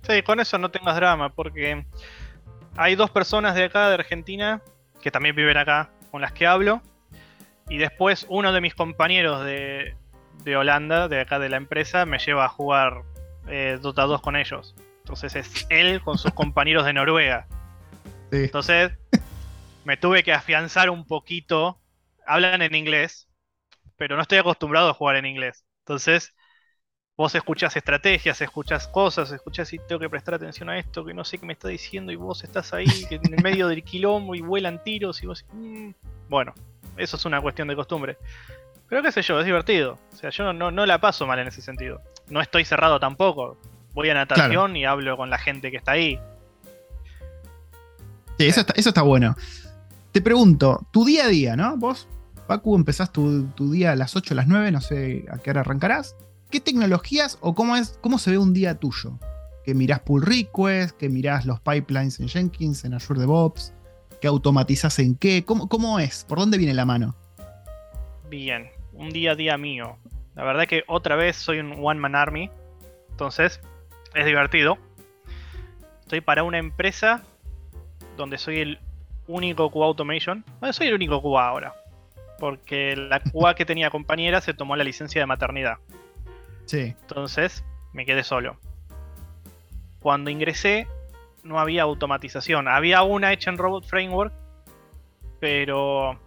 Sí, 0.02 0.22
con 0.22 0.40
eso 0.40 0.58
no 0.58 0.70
tengas 0.70 0.96
drama, 0.96 1.32
porque 1.32 1.86
hay 2.76 2.94
dos 2.96 3.10
personas 3.10 3.54
de 3.54 3.64
acá, 3.64 3.88
de 3.88 3.94
Argentina, 3.94 4.60
que 5.00 5.10
también 5.10 5.36
viven 5.36 5.56
acá, 5.56 5.90
con 6.10 6.20
las 6.20 6.32
que 6.32 6.46
hablo. 6.46 6.82
Y 7.68 7.78
después 7.78 8.26
uno 8.28 8.52
de 8.52 8.60
mis 8.60 8.74
compañeros 8.74 9.44
de, 9.44 9.96
de 10.44 10.56
Holanda, 10.56 11.08
de 11.08 11.20
acá 11.20 11.38
de 11.38 11.48
la 11.48 11.56
empresa, 11.56 12.06
me 12.06 12.18
lleva 12.18 12.44
a 12.44 12.48
jugar 12.48 13.02
eh, 13.48 13.78
Dota 13.80 14.02
2 14.02 14.20
con 14.20 14.36
ellos. 14.36 14.74
Entonces 14.98 15.34
es 15.36 15.66
él 15.68 16.00
con 16.02 16.18
sus 16.18 16.32
compañeros 16.32 16.84
de 16.84 16.92
Noruega. 16.92 17.46
Entonces 18.30 18.92
me 19.84 19.96
tuve 19.96 20.22
que 20.22 20.32
afianzar 20.32 20.90
un 20.90 21.06
poquito. 21.06 21.78
Hablan 22.26 22.62
en 22.62 22.74
inglés, 22.74 23.28
pero 23.96 24.16
no 24.16 24.22
estoy 24.22 24.38
acostumbrado 24.38 24.88
a 24.88 24.94
jugar 24.94 25.16
en 25.16 25.26
inglés. 25.26 25.64
Entonces 25.80 26.34
vos 27.16 27.34
escuchás 27.34 27.76
estrategias, 27.76 28.40
escuchás 28.40 28.88
cosas, 28.88 29.30
escuchás 29.32 29.72
y 29.72 29.78
tengo 29.78 30.00
que 30.00 30.08
prestar 30.08 30.34
atención 30.34 30.70
a 30.70 30.78
esto, 30.78 31.04
que 31.04 31.14
no 31.14 31.24
sé 31.24 31.38
qué 31.38 31.46
me 31.46 31.52
está 31.52 31.68
diciendo, 31.68 32.10
y 32.10 32.16
vos 32.16 32.42
estás 32.42 32.72
ahí 32.72 32.86
en 33.10 33.34
el 33.34 33.42
medio 33.42 33.68
del 33.68 33.84
quilombo 33.84 34.34
y 34.34 34.40
vuelan 34.40 34.82
tiros, 34.82 35.22
y 35.22 35.26
vos. 35.26 35.44
Mm". 35.52 35.90
Bueno, 36.28 36.54
eso 36.96 37.16
es 37.16 37.24
una 37.24 37.40
cuestión 37.40 37.68
de 37.68 37.76
costumbre. 37.76 38.16
Pero 38.92 39.04
qué 39.04 39.10
sé 39.10 39.22
yo, 39.22 39.40
es 39.40 39.46
divertido. 39.46 39.98
O 40.12 40.16
sea, 40.16 40.28
yo 40.28 40.52
no, 40.52 40.70
no 40.70 40.84
la 40.84 41.00
paso 41.00 41.26
mal 41.26 41.38
en 41.38 41.48
ese 41.48 41.62
sentido. 41.62 42.02
No 42.28 42.42
estoy 42.42 42.66
cerrado 42.66 43.00
tampoco. 43.00 43.56
Voy 43.94 44.10
a 44.10 44.12
natación 44.12 44.76
y 44.76 44.84
hablo 44.84 45.16
con 45.16 45.30
la 45.30 45.38
gente 45.38 45.70
que 45.70 45.78
está 45.78 45.92
ahí. 45.92 46.20
Sí, 48.38 48.48
eso 48.48 48.60
está, 48.60 48.74
eso 48.76 48.90
está 48.90 49.00
bueno. 49.00 49.34
Te 50.12 50.20
pregunto, 50.20 50.86
tu 50.90 51.06
día 51.06 51.24
a 51.24 51.28
día, 51.28 51.56
¿no? 51.56 51.74
Vos, 51.78 52.06
Pacu, 52.46 52.76
empezás 52.76 53.10
tu, 53.10 53.46
tu 53.54 53.72
día 53.72 53.92
a 53.92 53.96
las 53.96 54.14
8, 54.14 54.34
a 54.34 54.36
las 54.36 54.46
9, 54.46 54.70
no 54.72 54.82
sé 54.82 55.24
a 55.30 55.38
qué 55.38 55.48
hora 55.48 55.62
arrancarás. 55.62 56.14
¿Qué 56.50 56.60
tecnologías 56.60 57.38
o 57.40 57.54
cómo, 57.54 57.76
es, 57.76 57.98
cómo 58.02 58.18
se 58.18 58.32
ve 58.32 58.36
un 58.36 58.52
día 58.52 58.74
tuyo? 58.74 59.18
Que 59.64 59.72
mirás 59.72 60.00
pull 60.00 60.20
request, 60.20 60.98
que 60.98 61.08
mirás 61.08 61.46
los 61.46 61.60
pipelines 61.60 62.20
en 62.20 62.28
Jenkins, 62.28 62.84
en 62.84 62.92
Azure 62.92 63.20
DevOps, 63.20 63.72
que 64.20 64.28
automatizás 64.28 64.98
en 64.98 65.14
qué, 65.14 65.46
¿Cómo, 65.46 65.70
cómo 65.70 65.98
es? 65.98 66.26
¿Por 66.28 66.38
dónde 66.38 66.58
viene 66.58 66.74
la 66.74 66.84
mano? 66.84 67.16
Bien, 68.28 68.70
un 69.02 69.10
día 69.10 69.32
a 69.32 69.34
día 69.34 69.58
mío. 69.58 69.98
La 70.34 70.44
verdad 70.44 70.66
que 70.66 70.84
otra 70.86 71.16
vez 71.16 71.36
soy 71.36 71.58
un 71.58 71.76
One 71.84 72.00
Man 72.00 72.14
Army, 72.14 72.50
entonces 73.10 73.60
es 74.14 74.24
divertido. 74.24 74.78
Estoy 76.00 76.20
para 76.20 76.44
una 76.44 76.58
empresa 76.58 77.22
donde 78.16 78.38
soy 78.38 78.60
el 78.60 78.78
único 79.26 79.70
QA 79.70 79.86
Automation. 79.86 80.44
Bueno, 80.60 80.72
soy 80.72 80.88
el 80.88 80.94
único 80.94 81.20
QA 81.20 81.48
ahora, 81.48 81.74
porque 82.38 82.96
la 82.96 83.20
QA 83.32 83.54
que 83.54 83.64
tenía 83.64 83.90
compañera 83.90 84.40
se 84.40 84.54
tomó 84.54 84.76
la 84.76 84.84
licencia 84.84 85.20
de 85.20 85.26
maternidad. 85.26 85.78
Sí. 86.66 86.94
Entonces 87.02 87.64
me 87.92 88.06
quedé 88.06 88.22
solo. 88.22 88.56
Cuando 90.00 90.30
ingresé 90.30 90.86
no 91.42 91.58
había 91.58 91.82
automatización. 91.82 92.68
Había 92.68 93.02
una 93.02 93.32
hecha 93.32 93.50
en 93.50 93.58
Robot 93.58 93.84
Framework, 93.86 94.32
pero 95.40 96.18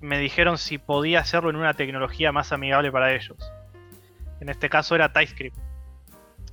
me 0.00 0.18
dijeron 0.18 0.58
si 0.58 0.78
podía 0.78 1.20
hacerlo 1.20 1.50
en 1.50 1.56
una 1.56 1.74
tecnología 1.74 2.32
más 2.32 2.52
amigable 2.52 2.92
para 2.92 3.14
ellos. 3.14 3.36
En 4.40 4.48
este 4.48 4.68
caso 4.68 4.94
era 4.94 5.12
TypeScript. 5.12 5.56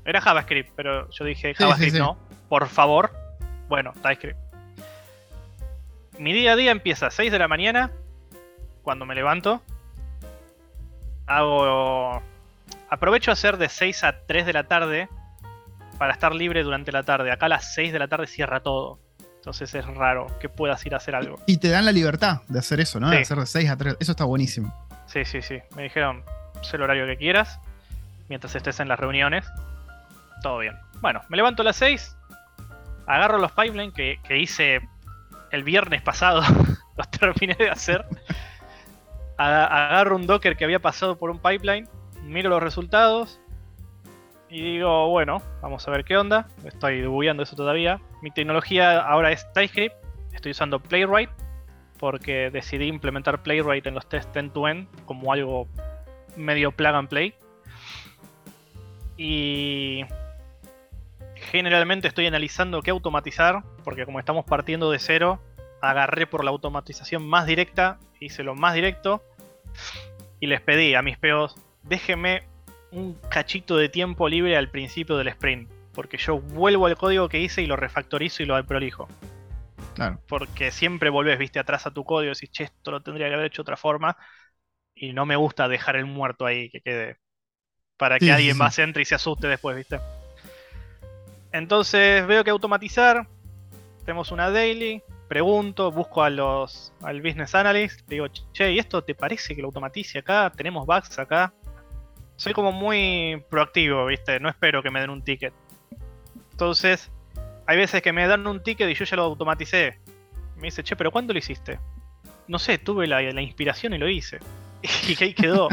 Era 0.06 0.22
JavaScript, 0.22 0.72
pero 0.76 1.10
yo 1.10 1.26
dije 1.26 1.54
JavaScript 1.54 1.98
no, 1.98 2.18
por 2.50 2.68
favor. 2.68 3.12
Bueno, 3.68 3.94
TypeScript. 3.94 4.40
Mi 6.20 6.34
día 6.34 6.54
a 6.54 6.56
día 6.56 6.72
empieza 6.72 7.08
a 7.08 7.12
6 7.12 7.32
de 7.32 7.40
la 7.40 7.48
mañana, 7.48 7.92
cuando 8.84 9.06
me 9.06 9.16
levanto. 9.16 9.62
Hago 11.26 12.22
Aprovecho 12.94 13.32
a 13.32 13.34
hacer 13.34 13.58
de 13.58 13.70
6 13.70 14.04
a 14.04 14.20
3 14.28 14.46
de 14.46 14.54
la 14.54 14.66
tarde 14.66 15.10
para 15.98 16.14
estar 16.14 16.36
libre 16.36 16.62
durante 16.62 16.92
la 16.92 17.02
tarde. 17.02 17.32
Acá 17.32 17.48
a 17.48 17.50
las 17.50 17.74
6 17.74 17.92
de 17.92 17.98
la 17.98 18.08
tarde 18.08 18.28
cierra 18.28 18.60
todo. 18.60 19.00
Entonces 19.44 19.76
es 19.76 19.86
raro 19.86 20.28
que 20.40 20.48
puedas 20.48 20.86
ir 20.86 20.94
a 20.94 20.98
hacer 20.98 21.16
algo. 21.16 21.38
Y 21.48 21.58
te 21.58 21.68
dan 21.68 21.84
la 21.84 21.92
libertad 21.92 22.44
de 22.48 22.60
hacer 22.60 22.80
eso, 22.80 23.02
¿no? 23.02 23.10
De 23.10 23.18
hacer 23.18 23.38
de 23.38 23.46
6 23.46 23.70
a 23.70 23.76
3. 23.76 23.98
Eso 24.00 24.12
está 24.14 24.24
buenísimo. 24.24 24.74
Sí, 25.06 25.26
sí, 25.26 25.42
sí. 25.42 25.60
Me 25.76 25.84
dijeron, 25.84 26.24
sé 26.62 26.78
el 26.78 26.84
horario 26.84 27.06
que 27.06 27.18
quieras. 27.18 27.60
Mientras 28.30 28.56
estés 28.56 28.80
en 28.80 28.88
las 28.88 28.98
reuniones. 28.98 29.46
Todo 30.42 30.60
bien. 30.60 30.78
Bueno, 31.02 31.24
me 31.28 31.36
levanto 31.36 31.62
a 31.62 31.66
las 31.66 31.76
6. 31.76 32.16
Agarro 33.06 33.38
los 33.38 33.52
pipelines 33.52 33.94
que, 33.94 34.18
que 34.26 34.40
hice 34.40 34.80
el 35.52 35.66
viernes 35.66 36.02
pasado. 36.02 36.42
los 36.96 37.12
terminé 37.12 37.56
de 37.56 37.70
hacer. 37.70 38.06
Agarro 39.36 40.16
un 40.16 40.26
Docker 40.26 40.56
que 40.56 40.64
había 40.64 40.80
pasado 40.80 41.18
por 41.18 41.30
un 41.30 41.40
pipeline 41.40 41.90
miro 42.24 42.50
los 42.50 42.64
resultados 42.64 43.40
y 44.54 44.62
digo, 44.62 45.10
bueno, 45.10 45.42
vamos 45.64 45.88
a 45.88 45.92
ver 45.92 46.06
qué 46.06 46.16
onda. 46.16 46.48
Estoy 46.64 47.02
debugueando 47.02 47.42
eso 47.42 47.56
todavía. 47.56 48.00
Mi 48.22 48.30
tecnología 48.30 49.00
ahora 49.00 49.32
es 49.32 49.52
TypeScript. 49.54 49.96
Estoy 50.32 50.52
usando 50.52 50.80
Playwright 50.80 51.32
porque 51.98 52.52
decidí 52.52 52.86
implementar 52.86 53.42
Playwright 53.42 53.88
en 53.88 53.96
los 53.96 54.08
test 54.08 54.36
end-to-end 54.38 54.88
como 55.06 55.34
algo 55.34 55.68
medio 56.36 56.72
plug 56.72 56.94
and 56.94 57.10
play. 57.10 57.34
Y 59.18 60.06
generalmente 61.34 62.08
estoy 62.08 62.28
analizando 62.28 62.84
qué 62.84 62.92
automatizar, 62.92 63.64
porque 63.84 64.06
como 64.06 64.20
estamos 64.20 64.46
partiendo 64.46 64.92
de 64.92 65.00
cero, 65.00 65.40
agarré 65.82 66.28
por 66.28 66.44
la 66.44 66.52
automatización 66.52 67.28
más 67.28 67.48
directa, 67.48 67.98
hice 68.20 68.44
lo 68.44 68.54
más 68.54 68.76
directo 68.76 69.24
y 70.40 70.46
les 70.46 70.62
pedí 70.62 70.94
a 70.94 71.02
mis 71.02 71.18
POs 71.18 71.56
déjeme 71.82 72.44
un 72.94 73.18
cachito 73.30 73.76
de 73.78 73.90
tiempo 73.90 74.30
libre 74.30 74.56
al 74.58 74.70
principio 74.70 75.18
del 75.18 75.28
sprint. 75.30 75.70
Porque 75.94 76.18
yo 76.18 76.40
vuelvo 76.40 76.88
al 76.88 76.98
código 76.98 77.30
que 77.30 77.40
hice 77.40 77.62
y 77.62 77.68
lo 77.68 77.76
refactorizo 77.76 78.42
y 78.42 78.46
lo 78.46 78.64
prolijo. 78.66 79.08
Claro. 79.94 80.20
Porque 80.28 80.72
siempre 80.72 81.10
volvés, 81.10 81.38
viste, 81.38 81.60
atrás 81.60 81.86
a 81.86 81.92
tu 81.92 82.04
código 82.04 82.32
y 82.32 82.36
decís, 82.36 82.52
che, 82.52 82.64
esto 82.64 82.92
lo 82.92 83.02
tendría 83.02 83.28
que 83.28 83.36
haber 83.36 83.48
hecho 83.48 83.62
de 83.62 83.64
otra 83.64 83.78
forma. 83.78 84.18
Y 84.96 85.14
no 85.14 85.26
me 85.26 85.36
gusta 85.36 85.68
dejar 85.68 85.96
el 85.96 86.06
muerto 86.06 86.46
ahí 86.46 86.70
que 86.70 86.82
quede. 86.82 87.18
Para 87.98 88.18
que 88.18 88.32
alguien 88.32 88.58
más 88.58 88.80
entre 88.80 89.04
y 89.04 89.06
se 89.06 89.16
asuste 89.16 89.48
después, 89.48 89.76
viste. 89.76 90.00
Entonces 91.52 92.26
veo 92.26 92.44
que 92.44 92.50
automatizar. 92.50 93.28
Tenemos 94.04 94.32
una 94.32 94.50
daily. 94.50 95.02
Pregunto, 95.28 95.92
busco 95.92 96.24
a 96.24 96.30
los, 96.30 96.92
al 97.02 97.22
business 97.22 97.54
analyst. 97.54 98.02
Digo, 98.08 98.28
che, 98.52 98.72
¿y 98.72 98.80
esto 98.80 99.04
te 99.04 99.14
parece 99.14 99.56
que 99.56 99.62
lo 99.62 99.68
automatice 99.68 100.20
acá? 100.20 100.52
¿Tenemos 100.56 100.86
bugs 100.86 101.18
acá? 101.20 101.54
Soy 102.36 102.54
como 102.54 102.72
muy 102.72 103.44
proactivo, 103.50 104.06
¿viste? 104.06 104.40
No 104.40 104.50
espero 104.50 104.82
que 104.84 104.92
me 104.92 105.00
den 105.00 105.10
un 105.10 105.22
ticket. 105.24 105.54
Ahora 106.60 106.98
hay 107.66 107.78
veces 107.78 108.02
que 108.02 108.14
me 108.14 108.28
dan 108.28 108.46
un 108.48 108.62
ticket 108.62 108.90
y 108.90 108.94
yo 108.94 109.06
ya 109.06 109.18
lo 109.18 109.24
automaticé. 109.24 110.00
Me 110.58 110.64
dice, 110.64 110.84
che, 110.84 110.96
pero 110.96 111.12
¿cuándo 111.12 111.34
lo 111.34 111.40
hiciste? 111.40 111.80
No 112.48 112.60
sé, 112.60 112.78
tuve 112.78 113.08
la, 113.08 113.22
inspiración 113.42 113.94
y 113.94 113.98
lo 113.98 114.08
hice. 114.08 114.40
y 114.82 115.24
ahí 115.24 115.34
quedó. 115.34 115.70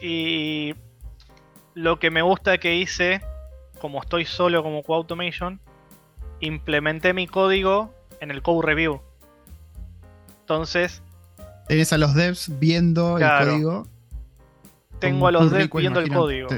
y 0.00 0.74
lo 1.74 1.98
que 1.98 2.10
me 2.10 2.22
gusta 2.22 2.58
que 2.58 2.74
hice, 2.74 3.20
como 3.80 4.00
estoy 4.00 4.24
solo 4.24 4.62
como 4.62 4.82
Co-Automation, 4.82 5.60
implementé 6.40 7.12
mi 7.12 7.26
código 7.26 7.94
en 8.20 8.30
el 8.30 8.42
Code 8.42 8.66
Review. 8.66 9.00
Entonces, 10.40 11.02
Tenés 11.68 11.92
a 11.92 11.98
los 11.98 12.14
devs 12.14 12.58
viendo 12.58 13.18
el 13.18 13.28
código. 13.44 13.86
Tengo 15.00 15.26
a 15.26 15.32
los 15.32 15.50
devs 15.50 15.70
viendo 15.72 16.00
el 16.00 16.12
código. 16.12 16.48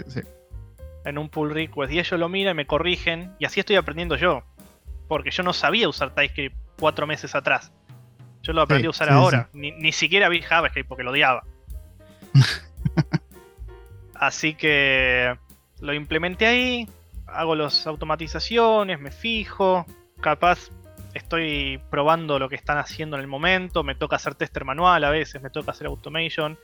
En 1.04 1.18
un 1.18 1.28
pull 1.28 1.50
request. 1.50 1.92
Y 1.92 1.98
ellos 1.98 2.18
lo 2.18 2.28
miran 2.28 2.54
y 2.54 2.56
me 2.56 2.66
corrigen. 2.66 3.34
Y 3.38 3.44
así 3.44 3.60
estoy 3.60 3.76
aprendiendo 3.76 4.16
yo. 4.16 4.42
Porque 5.08 5.30
yo 5.30 5.42
no 5.42 5.52
sabía 5.52 5.88
usar 5.88 6.14
TypeScript 6.14 6.56
cuatro 6.78 7.06
meses 7.06 7.34
atrás. 7.34 7.72
Yo 8.42 8.52
lo 8.52 8.62
aprendí 8.62 8.86
a 8.86 8.90
usar 8.90 9.10
ahora. 9.10 9.48
Ni, 9.52 9.72
ni, 9.72 9.92
siquiera 9.92 10.28
vi 10.28 10.40
JavaScript 10.40 10.88
porque 10.88 11.04
lo 11.04 11.10
odiaba. 11.10 11.44
así 14.14 14.54
que 14.54 15.36
lo 15.80 15.92
implementé 15.92 16.46
ahí. 16.46 16.88
Hago 17.26 17.54
las 17.54 17.86
automatizaciones, 17.86 19.00
me 19.00 19.10
fijo. 19.10 19.86
Capaz 20.20 20.70
estoy 21.14 21.80
probando 21.90 22.38
lo 22.38 22.48
que 22.48 22.56
están 22.56 22.78
haciendo 22.78 23.16
en 23.16 23.22
el 23.22 23.28
momento, 23.28 23.82
me 23.82 23.94
toca 23.94 24.16
hacer 24.16 24.34
tester 24.34 24.64
manual 24.64 25.04
a 25.04 25.10
veces, 25.10 25.42
me 25.42 25.50
toca 25.50 25.72
hacer 25.72 25.86
automation. 25.86 26.58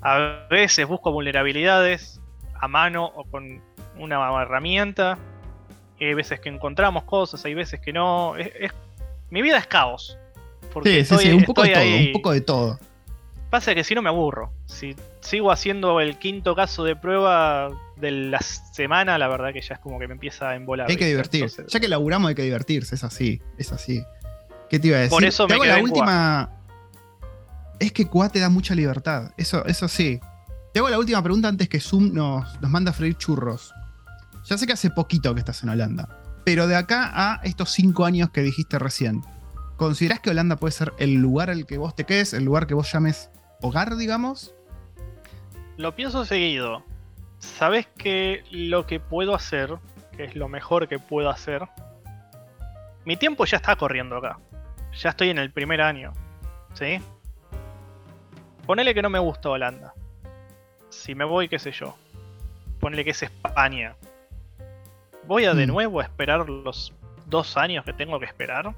A 0.00 0.46
veces 0.48 0.86
busco 0.86 1.12
vulnerabilidades 1.12 2.20
a 2.60 2.68
mano 2.68 3.06
o 3.06 3.24
con 3.24 3.60
una 3.98 4.42
herramienta. 4.42 5.18
hay 6.00 6.14
veces 6.14 6.40
que 6.40 6.48
encontramos 6.48 7.04
cosas, 7.04 7.44
hay 7.44 7.54
veces 7.54 7.80
que 7.80 7.92
no. 7.92 8.34
mi 9.30 9.42
vida 9.42 9.58
es 9.58 9.66
caos. 9.66 10.18
Porque 10.72 11.04
sí, 11.04 11.16
sí, 11.16 11.24
sí, 11.24 11.32
un 11.32 11.44
poco 11.44 11.62
de 11.62 11.70
todo, 11.70 11.84
un 11.84 12.12
poco 12.12 12.32
de 12.32 12.40
todo. 12.40 12.78
Pasa 13.50 13.74
que 13.74 13.82
si 13.82 13.94
no 13.94 14.02
me 14.02 14.10
aburro. 14.10 14.52
Si 14.66 14.94
sigo 15.20 15.50
haciendo 15.50 16.00
el 16.00 16.18
quinto 16.18 16.54
caso 16.54 16.84
de 16.84 16.94
prueba 16.94 17.70
de 17.96 18.10
la 18.10 18.40
semana, 18.40 19.16
la 19.16 19.28
verdad 19.28 19.52
que 19.52 19.62
ya 19.62 19.74
es 19.74 19.80
como 19.80 19.98
que 19.98 20.06
me 20.06 20.12
empieza 20.12 20.50
a 20.50 20.54
embolar. 20.54 20.90
Hay 20.90 20.96
que 20.96 21.06
divertirse. 21.06 21.64
ya 21.66 21.80
que 21.80 21.88
laburamos 21.88 22.28
hay 22.28 22.34
que 22.34 22.42
divertirse, 22.42 22.94
es 22.94 23.04
así, 23.04 23.40
es 23.56 23.72
así. 23.72 24.04
¿Qué 24.68 24.78
te 24.78 24.88
iba 24.88 24.98
a 24.98 25.00
decir? 25.00 25.10
Por 25.10 25.24
eso 25.24 25.48
me 25.48 25.54
hago 25.54 25.64
la 25.64 25.82
última. 25.82 26.50
Es 27.80 27.92
que 27.92 28.08
QA 28.08 28.28
te 28.28 28.40
da 28.40 28.48
mucha 28.48 28.74
libertad. 28.74 29.32
Eso, 29.36 29.64
eso 29.66 29.88
sí. 29.88 30.20
Te 30.72 30.80
hago 30.80 30.88
la 30.88 30.98
última 30.98 31.22
pregunta 31.22 31.48
antes 31.48 31.68
que 31.68 31.80
Zoom 31.80 32.12
nos, 32.12 32.60
nos 32.60 32.70
manda 32.70 32.90
a 32.90 32.94
freír 32.94 33.16
churros. 33.16 33.72
Ya 34.44 34.58
sé 34.58 34.66
que 34.66 34.72
hace 34.72 34.90
poquito 34.90 35.34
que 35.34 35.40
estás 35.40 35.62
en 35.62 35.70
Holanda. 35.70 36.08
Pero 36.44 36.66
de 36.66 36.76
acá 36.76 37.10
a 37.14 37.40
estos 37.44 37.70
cinco 37.70 38.04
años 38.04 38.30
que 38.30 38.42
dijiste 38.42 38.78
recién, 38.78 39.22
¿considerás 39.76 40.20
que 40.20 40.30
Holanda 40.30 40.56
puede 40.56 40.72
ser 40.72 40.92
el 40.98 41.14
lugar 41.14 41.50
al 41.50 41.66
que 41.66 41.78
vos 41.78 41.94
te 41.94 42.04
quedes, 42.04 42.32
el 42.32 42.44
lugar 42.44 42.66
que 42.66 42.74
vos 42.74 42.90
llames 42.90 43.30
hogar, 43.60 43.96
digamos? 43.96 44.54
Lo 45.76 45.94
pienso 45.94 46.24
seguido. 46.24 46.82
¿Sabes 47.38 47.86
que 47.98 48.42
lo 48.50 48.86
que 48.86 48.98
puedo 48.98 49.34
hacer, 49.34 49.78
que 50.16 50.24
es 50.24 50.36
lo 50.36 50.48
mejor 50.48 50.88
que 50.88 50.98
puedo 50.98 51.30
hacer? 51.30 51.62
Mi 53.04 53.16
tiempo 53.16 53.44
ya 53.44 53.58
está 53.58 53.76
corriendo 53.76 54.16
acá. 54.16 54.38
Ya 55.00 55.10
estoy 55.10 55.30
en 55.30 55.38
el 55.38 55.52
primer 55.52 55.80
año. 55.80 56.12
¿Sí? 56.74 57.00
Ponele 58.68 58.94
que 58.94 59.02
no 59.02 59.10
me 59.10 59.18
gusta 59.18 59.48
Holanda. 59.48 59.94
Si 60.90 61.16
me 61.16 61.24
voy, 61.24 61.48
qué 61.48 61.58
sé 61.58 61.72
yo. 61.72 61.96
Ponele 62.78 63.02
que 63.02 63.10
es 63.10 63.22
España. 63.24 63.96
¿Voy 65.24 65.46
a 65.46 65.54
de 65.54 65.66
mm. 65.66 65.70
nuevo 65.70 65.98
a 65.98 66.04
esperar 66.04 66.48
los 66.48 66.92
dos 67.26 67.56
años 67.56 67.84
que 67.84 67.92
tengo 67.92 68.20
que 68.20 68.26
esperar? 68.26 68.72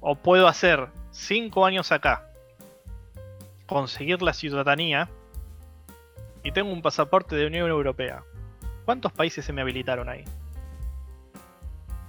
¿O 0.00 0.14
puedo 0.14 0.46
hacer 0.46 0.88
cinco 1.10 1.64
años 1.64 1.90
acá? 1.92 2.26
conseguir 3.70 4.20
la 4.20 4.32
ciudadanía 4.32 5.08
y 6.42 6.50
tengo 6.50 6.72
un 6.72 6.82
pasaporte 6.82 7.36
de 7.36 7.46
Unión 7.46 7.68
Europea. 7.68 8.24
¿Cuántos 8.84 9.12
países 9.12 9.44
se 9.44 9.52
me 9.52 9.60
habilitaron 9.60 10.08
ahí? 10.08 10.24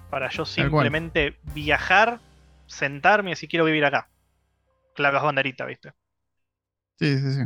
Para 0.09 0.31
yo 0.31 0.43
simplemente 0.43 1.37
viajar, 1.53 2.19
sentarme 2.65 3.33
y 3.33 3.35
si 3.35 3.47
quiero 3.47 3.65
vivir 3.65 3.85
acá. 3.85 4.09
Claves 4.95 5.21
banderita, 5.21 5.65
¿viste? 5.65 5.93
Sí, 7.02 7.18
sí, 7.18 7.34
sí. 7.34 7.41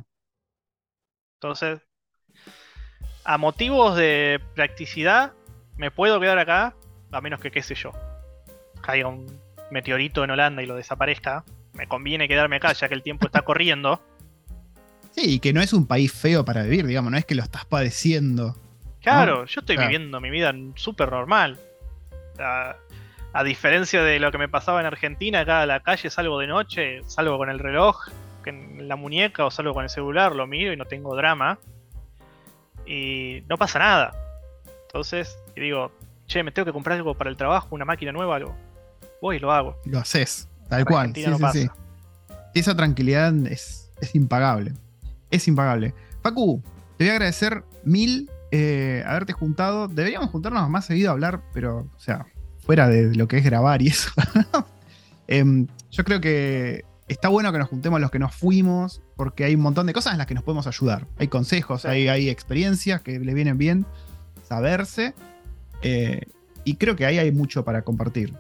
Entonces, 1.42 1.82
a 3.24 3.40
motivos 3.40 3.98
de 3.98 4.40
practicidad, 4.54 5.34
me 5.78 5.90
puedo 5.90 6.20
quedar 6.20 6.38
acá, 6.38 6.76
a 7.12 7.22
menos 7.22 7.40
que, 7.40 7.50
qué 7.50 7.64
sé 7.64 7.74
yo, 7.74 7.92
caiga 8.82 9.08
un 9.08 9.26
meteorito 9.72 10.24
en 10.24 10.30
Holanda 10.30 10.62
y 10.62 10.68
lo 10.68 10.76
desaparezca 10.76 11.44
me 11.76 11.88
conviene 11.88 12.28
quedarme 12.28 12.58
acá 12.58 12.74
ya 12.74 12.88
que 12.88 12.96
el 12.96 13.04
tiempo 13.04 13.28
está 13.28 13.42
corriendo. 13.42 14.02
Sí, 15.12 15.36
y 15.36 15.40
que 15.40 15.54
no 15.54 15.62
es 15.62 15.72
un 15.72 15.88
país 15.88 16.12
feo 16.12 16.44
para 16.44 16.64
vivir, 16.64 16.86
digamos, 16.86 17.10
no 17.10 17.18
es 17.18 17.24
que 17.24 17.36
lo 17.36 17.44
estás 17.44 17.64
padeciendo. 17.64 18.54
Claro, 19.02 19.46
yo 19.46 19.62
estoy 19.62 19.78
viviendo 19.78 20.20
mi 20.20 20.30
vida 20.30 20.54
súper 20.76 21.10
normal. 21.10 21.58
A, 22.38 22.76
diferencia 23.46 24.04
de 24.04 24.20
lo 24.20 24.30
que 24.30 24.38
me 24.38 24.50
pasaba 24.50 24.82
en 24.82 24.88
Argentina, 24.88 25.40
acá 25.40 25.62
a 25.62 25.66
la 25.66 25.80
calle 25.80 26.10
salgo 26.10 26.38
de 26.40 26.48
noche, 26.48 27.02
salgo 27.08 27.38
con 27.38 27.50
el 27.50 27.60
reloj 27.60 27.96
en 28.50 28.88
la 28.88 28.96
muñeca 28.96 29.46
o 29.46 29.52
salgo 29.52 29.74
con 29.74 29.84
el 29.84 29.90
celular, 29.90 30.36
lo 30.36 30.48
miro 30.48 30.74
y 30.74 30.78
no 30.78 30.86
tengo 30.86 31.16
drama. 31.16 31.60
Y 32.86 33.44
no 33.50 33.58
pasa 33.58 33.80
nada. 33.80 34.14
Entonces, 34.88 35.38
digo, 35.56 35.92
che, 36.28 36.44
me 36.44 36.52
tengo 36.52 36.66
que 36.66 36.74
comprar 36.74 36.98
algo 36.98 37.16
para 37.16 37.30
el 37.30 37.38
trabajo, 37.38 37.70
una 37.72 37.86
máquina 37.86 38.12
nueva, 38.12 38.36
algo. 38.36 38.56
Voy 39.22 39.38
y 39.38 39.40
lo 39.40 39.52
hago. 39.52 39.76
Lo 39.86 40.00
haces. 40.00 40.48
Tal 40.70 40.86
cual. 40.86 41.14
Sí, 41.14 41.26
sí, 41.26 41.44
sí. 41.52 41.70
Esa 42.54 42.76
tranquilidad 42.76 43.34
es, 43.48 43.92
impagable. 44.14 44.74
Es 45.32 45.48
impagable. 45.48 45.94
Facu, 46.22 46.62
te 46.98 47.04
voy 47.04 47.10
a 47.10 47.14
agradecer 47.14 47.64
mil 47.84 48.30
eh, 48.52 49.04
haberte 49.06 49.34
juntado. 49.34 49.88
Deberíamos 49.88 50.30
juntarnos 50.30 50.70
más 50.70 50.86
seguido 50.86 51.10
a 51.10 51.14
hablar, 51.14 51.42
pero, 51.54 51.80
o 51.80 52.00
sea, 52.00 52.26
fuera 52.60 52.88
de 52.88 53.14
lo 53.16 53.28
que 53.28 53.38
es 53.38 53.44
grabar 53.44 53.82
y 53.82 53.88
eso. 53.88 54.12
Em, 55.28 55.68
yo 55.90 56.04
creo 56.04 56.22
que 56.22 56.86
está 57.08 57.30
bueno 57.30 57.52
que 57.52 57.60
nos 57.60 57.70
juntemos 57.70 58.02
los 58.02 58.12
que 58.12 58.20
nos 58.20 58.34
fuimos, 58.34 59.02
porque 59.16 59.44
hay 59.44 59.56
un 59.56 59.62
montón 59.62 59.88
de 59.88 59.94
cosas 59.94 60.14
en 60.14 60.18
las 60.18 60.28
que 60.28 60.34
nos 60.34 60.44
podemos 60.44 60.68
ayudar. 60.68 61.08
Hay 61.18 61.28
consejos, 61.28 61.86
hay, 61.86 62.08
hay, 62.08 62.30
experiencias 62.30 63.02
que 63.02 63.20
le 63.20 63.34
vienen 63.34 63.58
bien 63.58 63.86
saberse. 64.48 65.14
Eh, 65.82 66.22
y 66.64 66.76
creo 66.76 66.96
que 66.96 67.06
ahí 67.06 67.18
hay 67.18 67.32
mucho 67.32 67.64
para 67.64 67.84
compartir. 67.84 68.34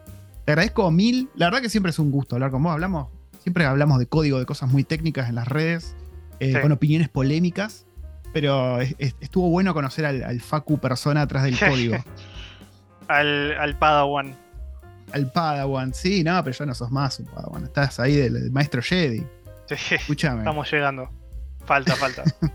Te 0.45 0.51
agradezco 0.51 0.89
mil. 0.91 1.29
La 1.35 1.47
verdad 1.47 1.61
que 1.61 1.69
siempre 1.69 1.91
es 1.91 1.99
un 1.99 2.11
gusto 2.11 2.35
hablar 2.35 2.51
con 2.51 2.63
vos. 2.63 2.71
Hablamos, 2.71 3.07
siempre 3.41 3.65
hablamos 3.65 3.99
de 3.99 4.07
código, 4.07 4.39
de 4.39 4.45
cosas 4.45 4.71
muy 4.71 4.83
técnicas 4.83 5.29
en 5.29 5.35
las 5.35 5.47
redes, 5.47 5.95
eh, 6.39 6.59
con 6.61 6.71
opiniones 6.71 7.09
polémicas. 7.09 7.85
Pero 8.33 8.81
estuvo 8.81 9.49
bueno 9.49 9.73
conocer 9.73 10.05
al, 10.05 10.41
Facu 10.41 10.77
persona 10.79 11.21
atrás 11.21 11.43
del 11.43 11.57
código. 11.57 11.95
al, 13.07 13.77
Padawan. 13.79 14.35
Al 15.15 15.31
Padawan, 15.31 15.93
sí, 15.93 16.25
no, 16.25 16.43
pero 16.43 16.53
ya 16.53 16.65
no 16.65 16.75
sos 16.75 16.91
más 16.91 17.21
un 17.21 17.27
Padawan. 17.27 17.63
Estás 17.63 18.01
ahí 18.01 18.17
del, 18.17 18.51
maestro 18.51 18.81
Jedi. 18.81 19.25
Sí, 19.65 19.95
Escúchame. 19.95 20.39
Estamos 20.39 20.69
llegando. 20.69 21.09
Falta, 21.65 21.95
falta. 21.95 22.23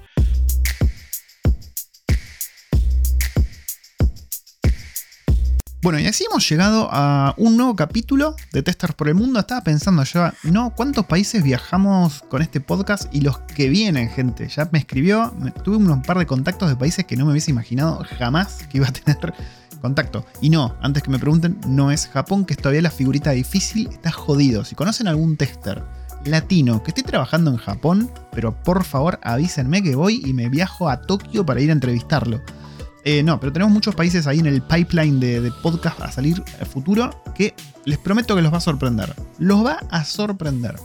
Bueno, 5.82 5.98
y 5.98 6.06
así 6.06 6.26
hemos 6.30 6.46
llegado 6.46 6.90
a 6.92 7.34
un 7.38 7.56
nuevo 7.56 7.74
capítulo 7.74 8.36
de 8.52 8.62
Testers 8.62 8.92
por 8.92 9.08
el 9.08 9.14
Mundo. 9.14 9.40
Estaba 9.40 9.62
pensando 9.62 10.04
yo, 10.04 10.28
¿no? 10.42 10.74
¿Cuántos 10.74 11.06
países 11.06 11.42
viajamos 11.42 12.20
con 12.28 12.42
este 12.42 12.60
podcast? 12.60 13.06
Y 13.14 13.22
los 13.22 13.38
que 13.38 13.70
vienen, 13.70 14.10
gente. 14.10 14.46
Ya 14.48 14.68
me 14.70 14.78
escribió, 14.78 15.34
tuve 15.64 15.78
un 15.78 16.02
par 16.02 16.18
de 16.18 16.26
contactos 16.26 16.68
de 16.68 16.76
países 16.76 17.06
que 17.06 17.16
no 17.16 17.24
me 17.24 17.32
hubiese 17.32 17.50
imaginado 17.50 18.04
jamás 18.18 18.66
que 18.68 18.76
iba 18.76 18.88
a 18.88 18.92
tener 18.92 19.32
contacto. 19.80 20.24
Y 20.40 20.50
no, 20.50 20.76
antes 20.80 21.02
que 21.02 21.10
me 21.10 21.18
pregunten, 21.18 21.58
no 21.66 21.90
es 21.90 22.08
Japón, 22.08 22.44
que 22.44 22.54
es 22.54 22.58
todavía 22.58 22.82
la 22.82 22.90
figurita 22.90 23.30
difícil, 23.30 23.88
está 23.90 24.10
jodido. 24.10 24.64
Si 24.64 24.74
conocen 24.74 25.08
algún 25.08 25.36
tester 25.36 25.82
latino 26.24 26.82
que 26.82 26.90
esté 26.90 27.02
trabajando 27.02 27.50
en 27.50 27.56
Japón, 27.56 28.10
pero 28.32 28.54
por 28.62 28.84
favor 28.84 29.18
avísenme 29.22 29.82
que 29.82 29.96
voy 29.96 30.22
y 30.24 30.32
me 30.32 30.48
viajo 30.48 30.88
a 30.88 31.00
Tokio 31.00 31.44
para 31.44 31.60
ir 31.60 31.70
a 31.70 31.72
entrevistarlo. 31.72 32.40
Eh, 33.04 33.22
no, 33.22 33.40
pero 33.40 33.52
tenemos 33.52 33.72
muchos 33.72 33.94
países 33.94 34.26
ahí 34.26 34.40
en 34.40 34.46
el 34.46 34.60
pipeline 34.60 35.18
de, 35.20 35.52
podcast 35.62 36.00
a 36.00 36.12
salir 36.12 36.42
a 36.60 36.64
futuro 36.66 37.22
que 37.34 37.54
les 37.86 37.98
prometo 37.98 38.36
que 38.36 38.42
los 38.42 38.52
va 38.52 38.58
a 38.58 38.62
sorprender. 38.62 39.14
Los 39.38 39.64
va 39.64 39.78
a 39.90 40.04
sorprender. 40.04 40.76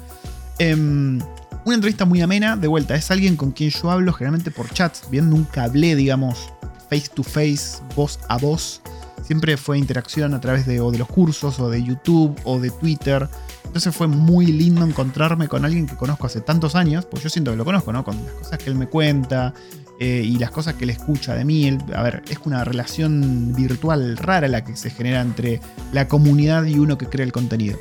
Em, 0.58 1.20
una 1.66 1.76
entrevista 1.76 2.06
muy 2.06 2.22
amena, 2.22 2.56
de 2.56 2.68
vuelta, 2.68 2.96
es 2.96 3.12
alguien 3.12 3.36
con 3.36 3.52
quien 3.52 3.70
yo 3.70 3.92
hablo 3.92 4.14
generalmente 4.14 4.52
por 4.52 4.70
chats, 4.70 5.10
viendo 5.10 5.36
un 5.36 5.44
cable, 5.44 5.96
digamos, 5.96 6.54
face 6.96 7.12
to 7.14 7.24
face, 7.24 7.82
voz 7.96 8.20
a 8.30 8.38
voz. 8.38 8.82
Siempre 9.24 9.58
fue 9.58 9.78
interacción 9.78 10.34
a 10.34 10.40
través 10.40 10.66
de, 10.66 10.80
o 10.80 10.92
de 10.92 11.00
los 11.00 11.08
cursos, 11.08 11.60
o 11.60 11.70
de 11.70 11.84
YouTube, 11.84 12.40
o 12.44 12.60
de 12.60 12.70
Twitter. 12.70 13.28
Entonces 13.66 13.94
fue 13.94 14.08
muy 14.08 14.48
lindo 14.48 14.86
encontrarme 14.86 15.48
con 15.48 15.66
alguien 15.66 15.88
que 15.88 15.96
conozco 15.96 16.28
hace 16.28 16.42
tantos 16.42 16.76
años, 16.76 17.06
pues 17.06 17.24
yo 17.24 17.30
siento 17.30 17.52
que 17.52 17.58
lo 17.58 17.66
conozco, 17.66 17.92
¿no? 17.92 18.04
Con 18.06 18.24
las 18.24 18.34
cosas 18.36 18.60
que 18.60 18.70
él 18.70 18.76
me 18.76 18.88
cuenta, 18.88 19.54
eh, 20.00 20.24
y 20.26 20.38
las 20.38 20.52
cosas 20.52 20.76
que 20.76 20.86
él 20.86 20.90
escucha 20.92 21.36
de 21.36 21.44
mí. 21.44 21.78
a 21.94 22.04
ver, 22.04 22.24
es 22.30 22.38
una 22.46 22.64
relación 22.64 23.54
virtual 23.56 24.16
rara 24.18 24.48
la 24.48 24.64
que 24.64 24.78
se 24.78 24.90
genera 24.90 25.22
entre 25.22 25.60
la 25.92 26.08
comunidad 26.08 26.64
y 26.66 26.78
uno 26.80 26.98
que 26.98 27.08
crea 27.08 27.26
el 27.26 27.32
contenido. 27.32 27.78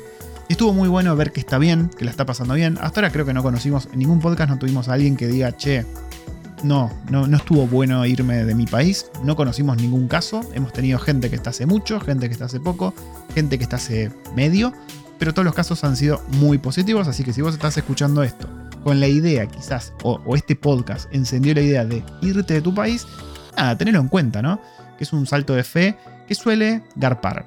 Y 0.49 0.53
estuvo 0.53 0.73
muy 0.73 0.89
bueno 0.89 1.15
ver 1.15 1.31
que 1.31 1.39
está 1.39 1.57
bien, 1.57 1.89
que 1.89 2.05
la 2.05 2.11
está 2.11 2.25
pasando 2.25 2.53
bien. 2.53 2.77
Hasta 2.81 2.99
ahora 2.99 3.11
creo 3.11 3.25
que 3.25 3.33
no 3.33 3.43
conocimos, 3.43 3.87
en 3.93 3.99
ningún 3.99 4.19
podcast 4.19 4.49
no 4.49 4.59
tuvimos 4.59 4.89
a 4.89 4.93
alguien 4.93 5.15
que 5.15 5.27
diga, 5.27 5.55
che, 5.55 5.85
no, 6.63 6.91
no, 7.09 7.27
no 7.27 7.37
estuvo 7.37 7.67
bueno 7.67 8.05
irme 8.05 8.43
de 8.45 8.55
mi 8.55 8.65
país. 8.65 9.11
No 9.23 9.35
conocimos 9.35 9.77
ningún 9.77 10.07
caso. 10.07 10.41
Hemos 10.53 10.73
tenido 10.73 10.99
gente 10.99 11.29
que 11.29 11.35
está 11.35 11.49
hace 11.49 11.65
mucho, 11.65 11.99
gente 11.99 12.27
que 12.27 12.33
está 12.33 12.45
hace 12.45 12.59
poco, 12.59 12.93
gente 13.33 13.57
que 13.57 13.63
está 13.63 13.75
hace 13.77 14.11
medio. 14.35 14.73
pero 15.17 15.33
todos 15.33 15.45
los 15.45 15.53
casos 15.53 15.83
han 15.83 15.95
sido 15.95 16.21
muy 16.27 16.57
positivos, 16.57 17.07
así 17.07 17.23
que 17.23 17.33
si 17.33 17.41
vos 17.41 17.53
estás 17.53 17.77
escuchando 17.77 18.21
esto 18.23 18.49
con 18.85 18.99
la 18.99 19.07
idea 19.07 19.47
quizás, 19.47 19.93
o, 20.03 20.35
este 20.35 20.55
podcast 20.55 21.11
encendió 21.11 21.55
la 21.55 21.61
idea 21.61 21.85
de 21.85 22.03
irte 22.21 22.53
de 22.53 22.61
tu 22.61 22.73
país, 22.75 23.07
nada, 23.57 23.75
tenelo 23.77 23.99
en 23.99 24.07
cuenta, 24.09 24.43
¿no? 24.43 24.61
Que 24.97 25.05
es 25.05 25.11
un 25.11 25.25
salto 25.25 25.55
de 25.55 25.63
fe 25.63 25.97
que 26.27 26.35
suele 26.35 26.83
garpar. 26.95 27.45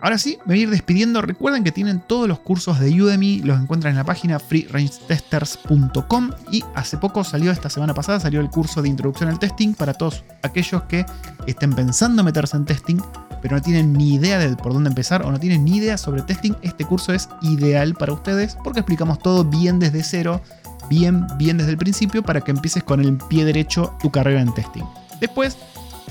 Ahora 0.00 0.18
sí, 0.18 0.38
me 0.40 0.54
voy 0.54 0.60
a 0.60 0.62
ir 0.62 0.70
despidiendo. 0.70 1.20
Recuerden 1.22 1.64
que 1.64 1.72
tienen 1.72 2.00
todos 2.00 2.28
los 2.28 2.38
cursos 2.38 2.78
de 2.78 2.90
Udemy, 3.02 3.40
los 3.40 3.60
encuentran 3.60 3.92
en 3.92 3.98
la 3.98 4.04
página 4.04 4.38
freerangetesters.com 4.38 6.30
y 6.52 6.64
hace 6.74 6.98
poco 6.98 7.24
salió, 7.24 7.50
esta 7.50 7.68
semana 7.68 7.94
pasada, 7.94 8.20
salió 8.20 8.40
el 8.40 8.48
curso 8.48 8.80
de 8.82 8.88
introducción 8.88 9.28
al 9.28 9.38
testing 9.38 9.74
para 9.74 9.94
todos 9.94 10.24
aquellos 10.42 10.82
que 10.84 11.04
estén 11.46 11.72
pensando 11.74 12.22
meterse 12.22 12.56
en 12.56 12.64
testing, 12.64 12.98
pero 13.42 13.56
no 13.56 13.62
tienen 13.62 13.92
ni 13.92 14.14
idea 14.14 14.38
de 14.38 14.54
por 14.56 14.72
dónde 14.72 14.88
empezar 14.88 15.22
o 15.22 15.32
no 15.32 15.40
tienen 15.40 15.64
ni 15.64 15.78
idea 15.78 15.98
sobre 15.98 16.22
testing. 16.22 16.54
Este 16.62 16.84
curso 16.84 17.12
es 17.12 17.28
ideal 17.42 17.94
para 17.94 18.12
ustedes 18.12 18.56
porque 18.62 18.80
explicamos 18.80 19.18
todo 19.18 19.44
bien 19.44 19.78
desde 19.78 20.02
cero, 20.02 20.40
bien, 20.88 21.26
bien 21.38 21.58
desde 21.58 21.72
el 21.72 21.78
principio 21.78 22.22
para 22.22 22.40
que 22.40 22.52
empieces 22.52 22.84
con 22.84 23.00
el 23.00 23.16
pie 23.28 23.44
derecho 23.44 23.96
tu 24.00 24.10
carrera 24.10 24.40
en 24.40 24.54
testing. 24.54 24.84
Después 25.20 25.56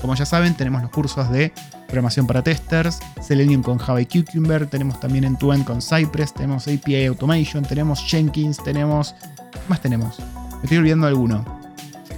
como 0.00 0.14
ya 0.14 0.26
saben, 0.26 0.54
tenemos 0.54 0.82
los 0.82 0.90
cursos 0.90 1.30
de 1.30 1.52
programación 1.88 2.26
para 2.26 2.42
testers, 2.42 3.00
Selenium 3.20 3.62
con 3.62 3.78
Java 3.78 4.00
y 4.00 4.06
Cucumber, 4.06 4.66
tenemos 4.66 5.00
también 5.00 5.24
End-to-End 5.24 5.64
con 5.64 5.80
Cypress, 5.80 6.34
tenemos 6.34 6.68
API 6.68 7.06
Automation, 7.06 7.64
tenemos 7.64 8.04
Jenkins, 8.06 8.62
tenemos... 8.62 9.14
¿Qué 9.50 9.58
más 9.68 9.80
tenemos? 9.80 10.18
¿Me 10.18 10.64
estoy 10.64 10.78
olvidando 10.78 11.06
alguno? 11.06 11.44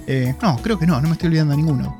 Eh, 0.07 0.35
no, 0.41 0.57
creo 0.57 0.77
que 0.77 0.85
no, 0.85 0.99
no 0.99 1.07
me 1.07 1.13
estoy 1.13 1.27
olvidando 1.27 1.55
ninguno. 1.55 1.97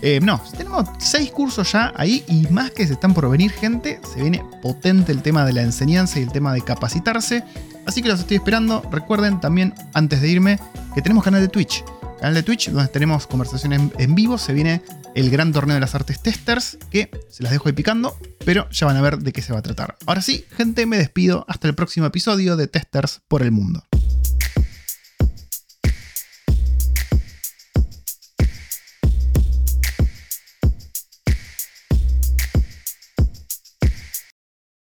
Eh, 0.00 0.20
no, 0.20 0.40
tenemos 0.56 0.88
seis 0.98 1.30
cursos 1.30 1.70
ya 1.72 1.92
ahí 1.94 2.24
y 2.26 2.48
más 2.48 2.70
que 2.70 2.86
se 2.86 2.94
están 2.94 3.12
por 3.12 3.30
venir 3.30 3.52
gente, 3.52 4.00
se 4.12 4.20
viene 4.20 4.42
potente 4.62 5.12
el 5.12 5.22
tema 5.22 5.44
de 5.44 5.52
la 5.52 5.62
enseñanza 5.62 6.18
y 6.18 6.22
el 6.22 6.32
tema 6.32 6.54
de 6.54 6.62
capacitarse. 6.62 7.44
Así 7.84 8.00
que 8.02 8.08
los 8.08 8.20
estoy 8.20 8.38
esperando. 8.38 8.82
Recuerden 8.90 9.38
también, 9.38 9.74
antes 9.92 10.22
de 10.22 10.28
irme, 10.28 10.58
que 10.94 11.02
tenemos 11.02 11.22
canal 11.22 11.42
de 11.42 11.48
Twitch. 11.48 11.84
Canal 12.18 12.34
de 12.34 12.42
Twitch 12.42 12.70
donde 12.70 12.88
tenemos 12.88 13.26
conversaciones 13.26 13.80
en 13.98 14.14
vivo. 14.14 14.38
Se 14.38 14.52
viene 14.52 14.82
el 15.14 15.30
gran 15.30 15.52
torneo 15.52 15.74
de 15.74 15.80
las 15.80 15.94
artes 15.94 16.20
testers, 16.20 16.78
que 16.90 17.10
se 17.28 17.42
las 17.42 17.52
dejo 17.52 17.68
ahí 17.68 17.74
picando, 17.74 18.16
pero 18.44 18.68
ya 18.70 18.86
van 18.86 18.96
a 18.96 19.02
ver 19.02 19.18
de 19.18 19.32
qué 19.32 19.42
se 19.42 19.52
va 19.52 19.58
a 19.58 19.62
tratar. 19.62 19.96
Ahora 20.06 20.22
sí, 20.22 20.44
gente, 20.56 20.86
me 20.86 20.98
despido. 20.98 21.44
Hasta 21.48 21.68
el 21.68 21.74
próximo 21.74 22.06
episodio 22.06 22.56
de 22.56 22.66
Testers 22.66 23.22
por 23.28 23.42
el 23.42 23.50
Mundo. 23.50 23.84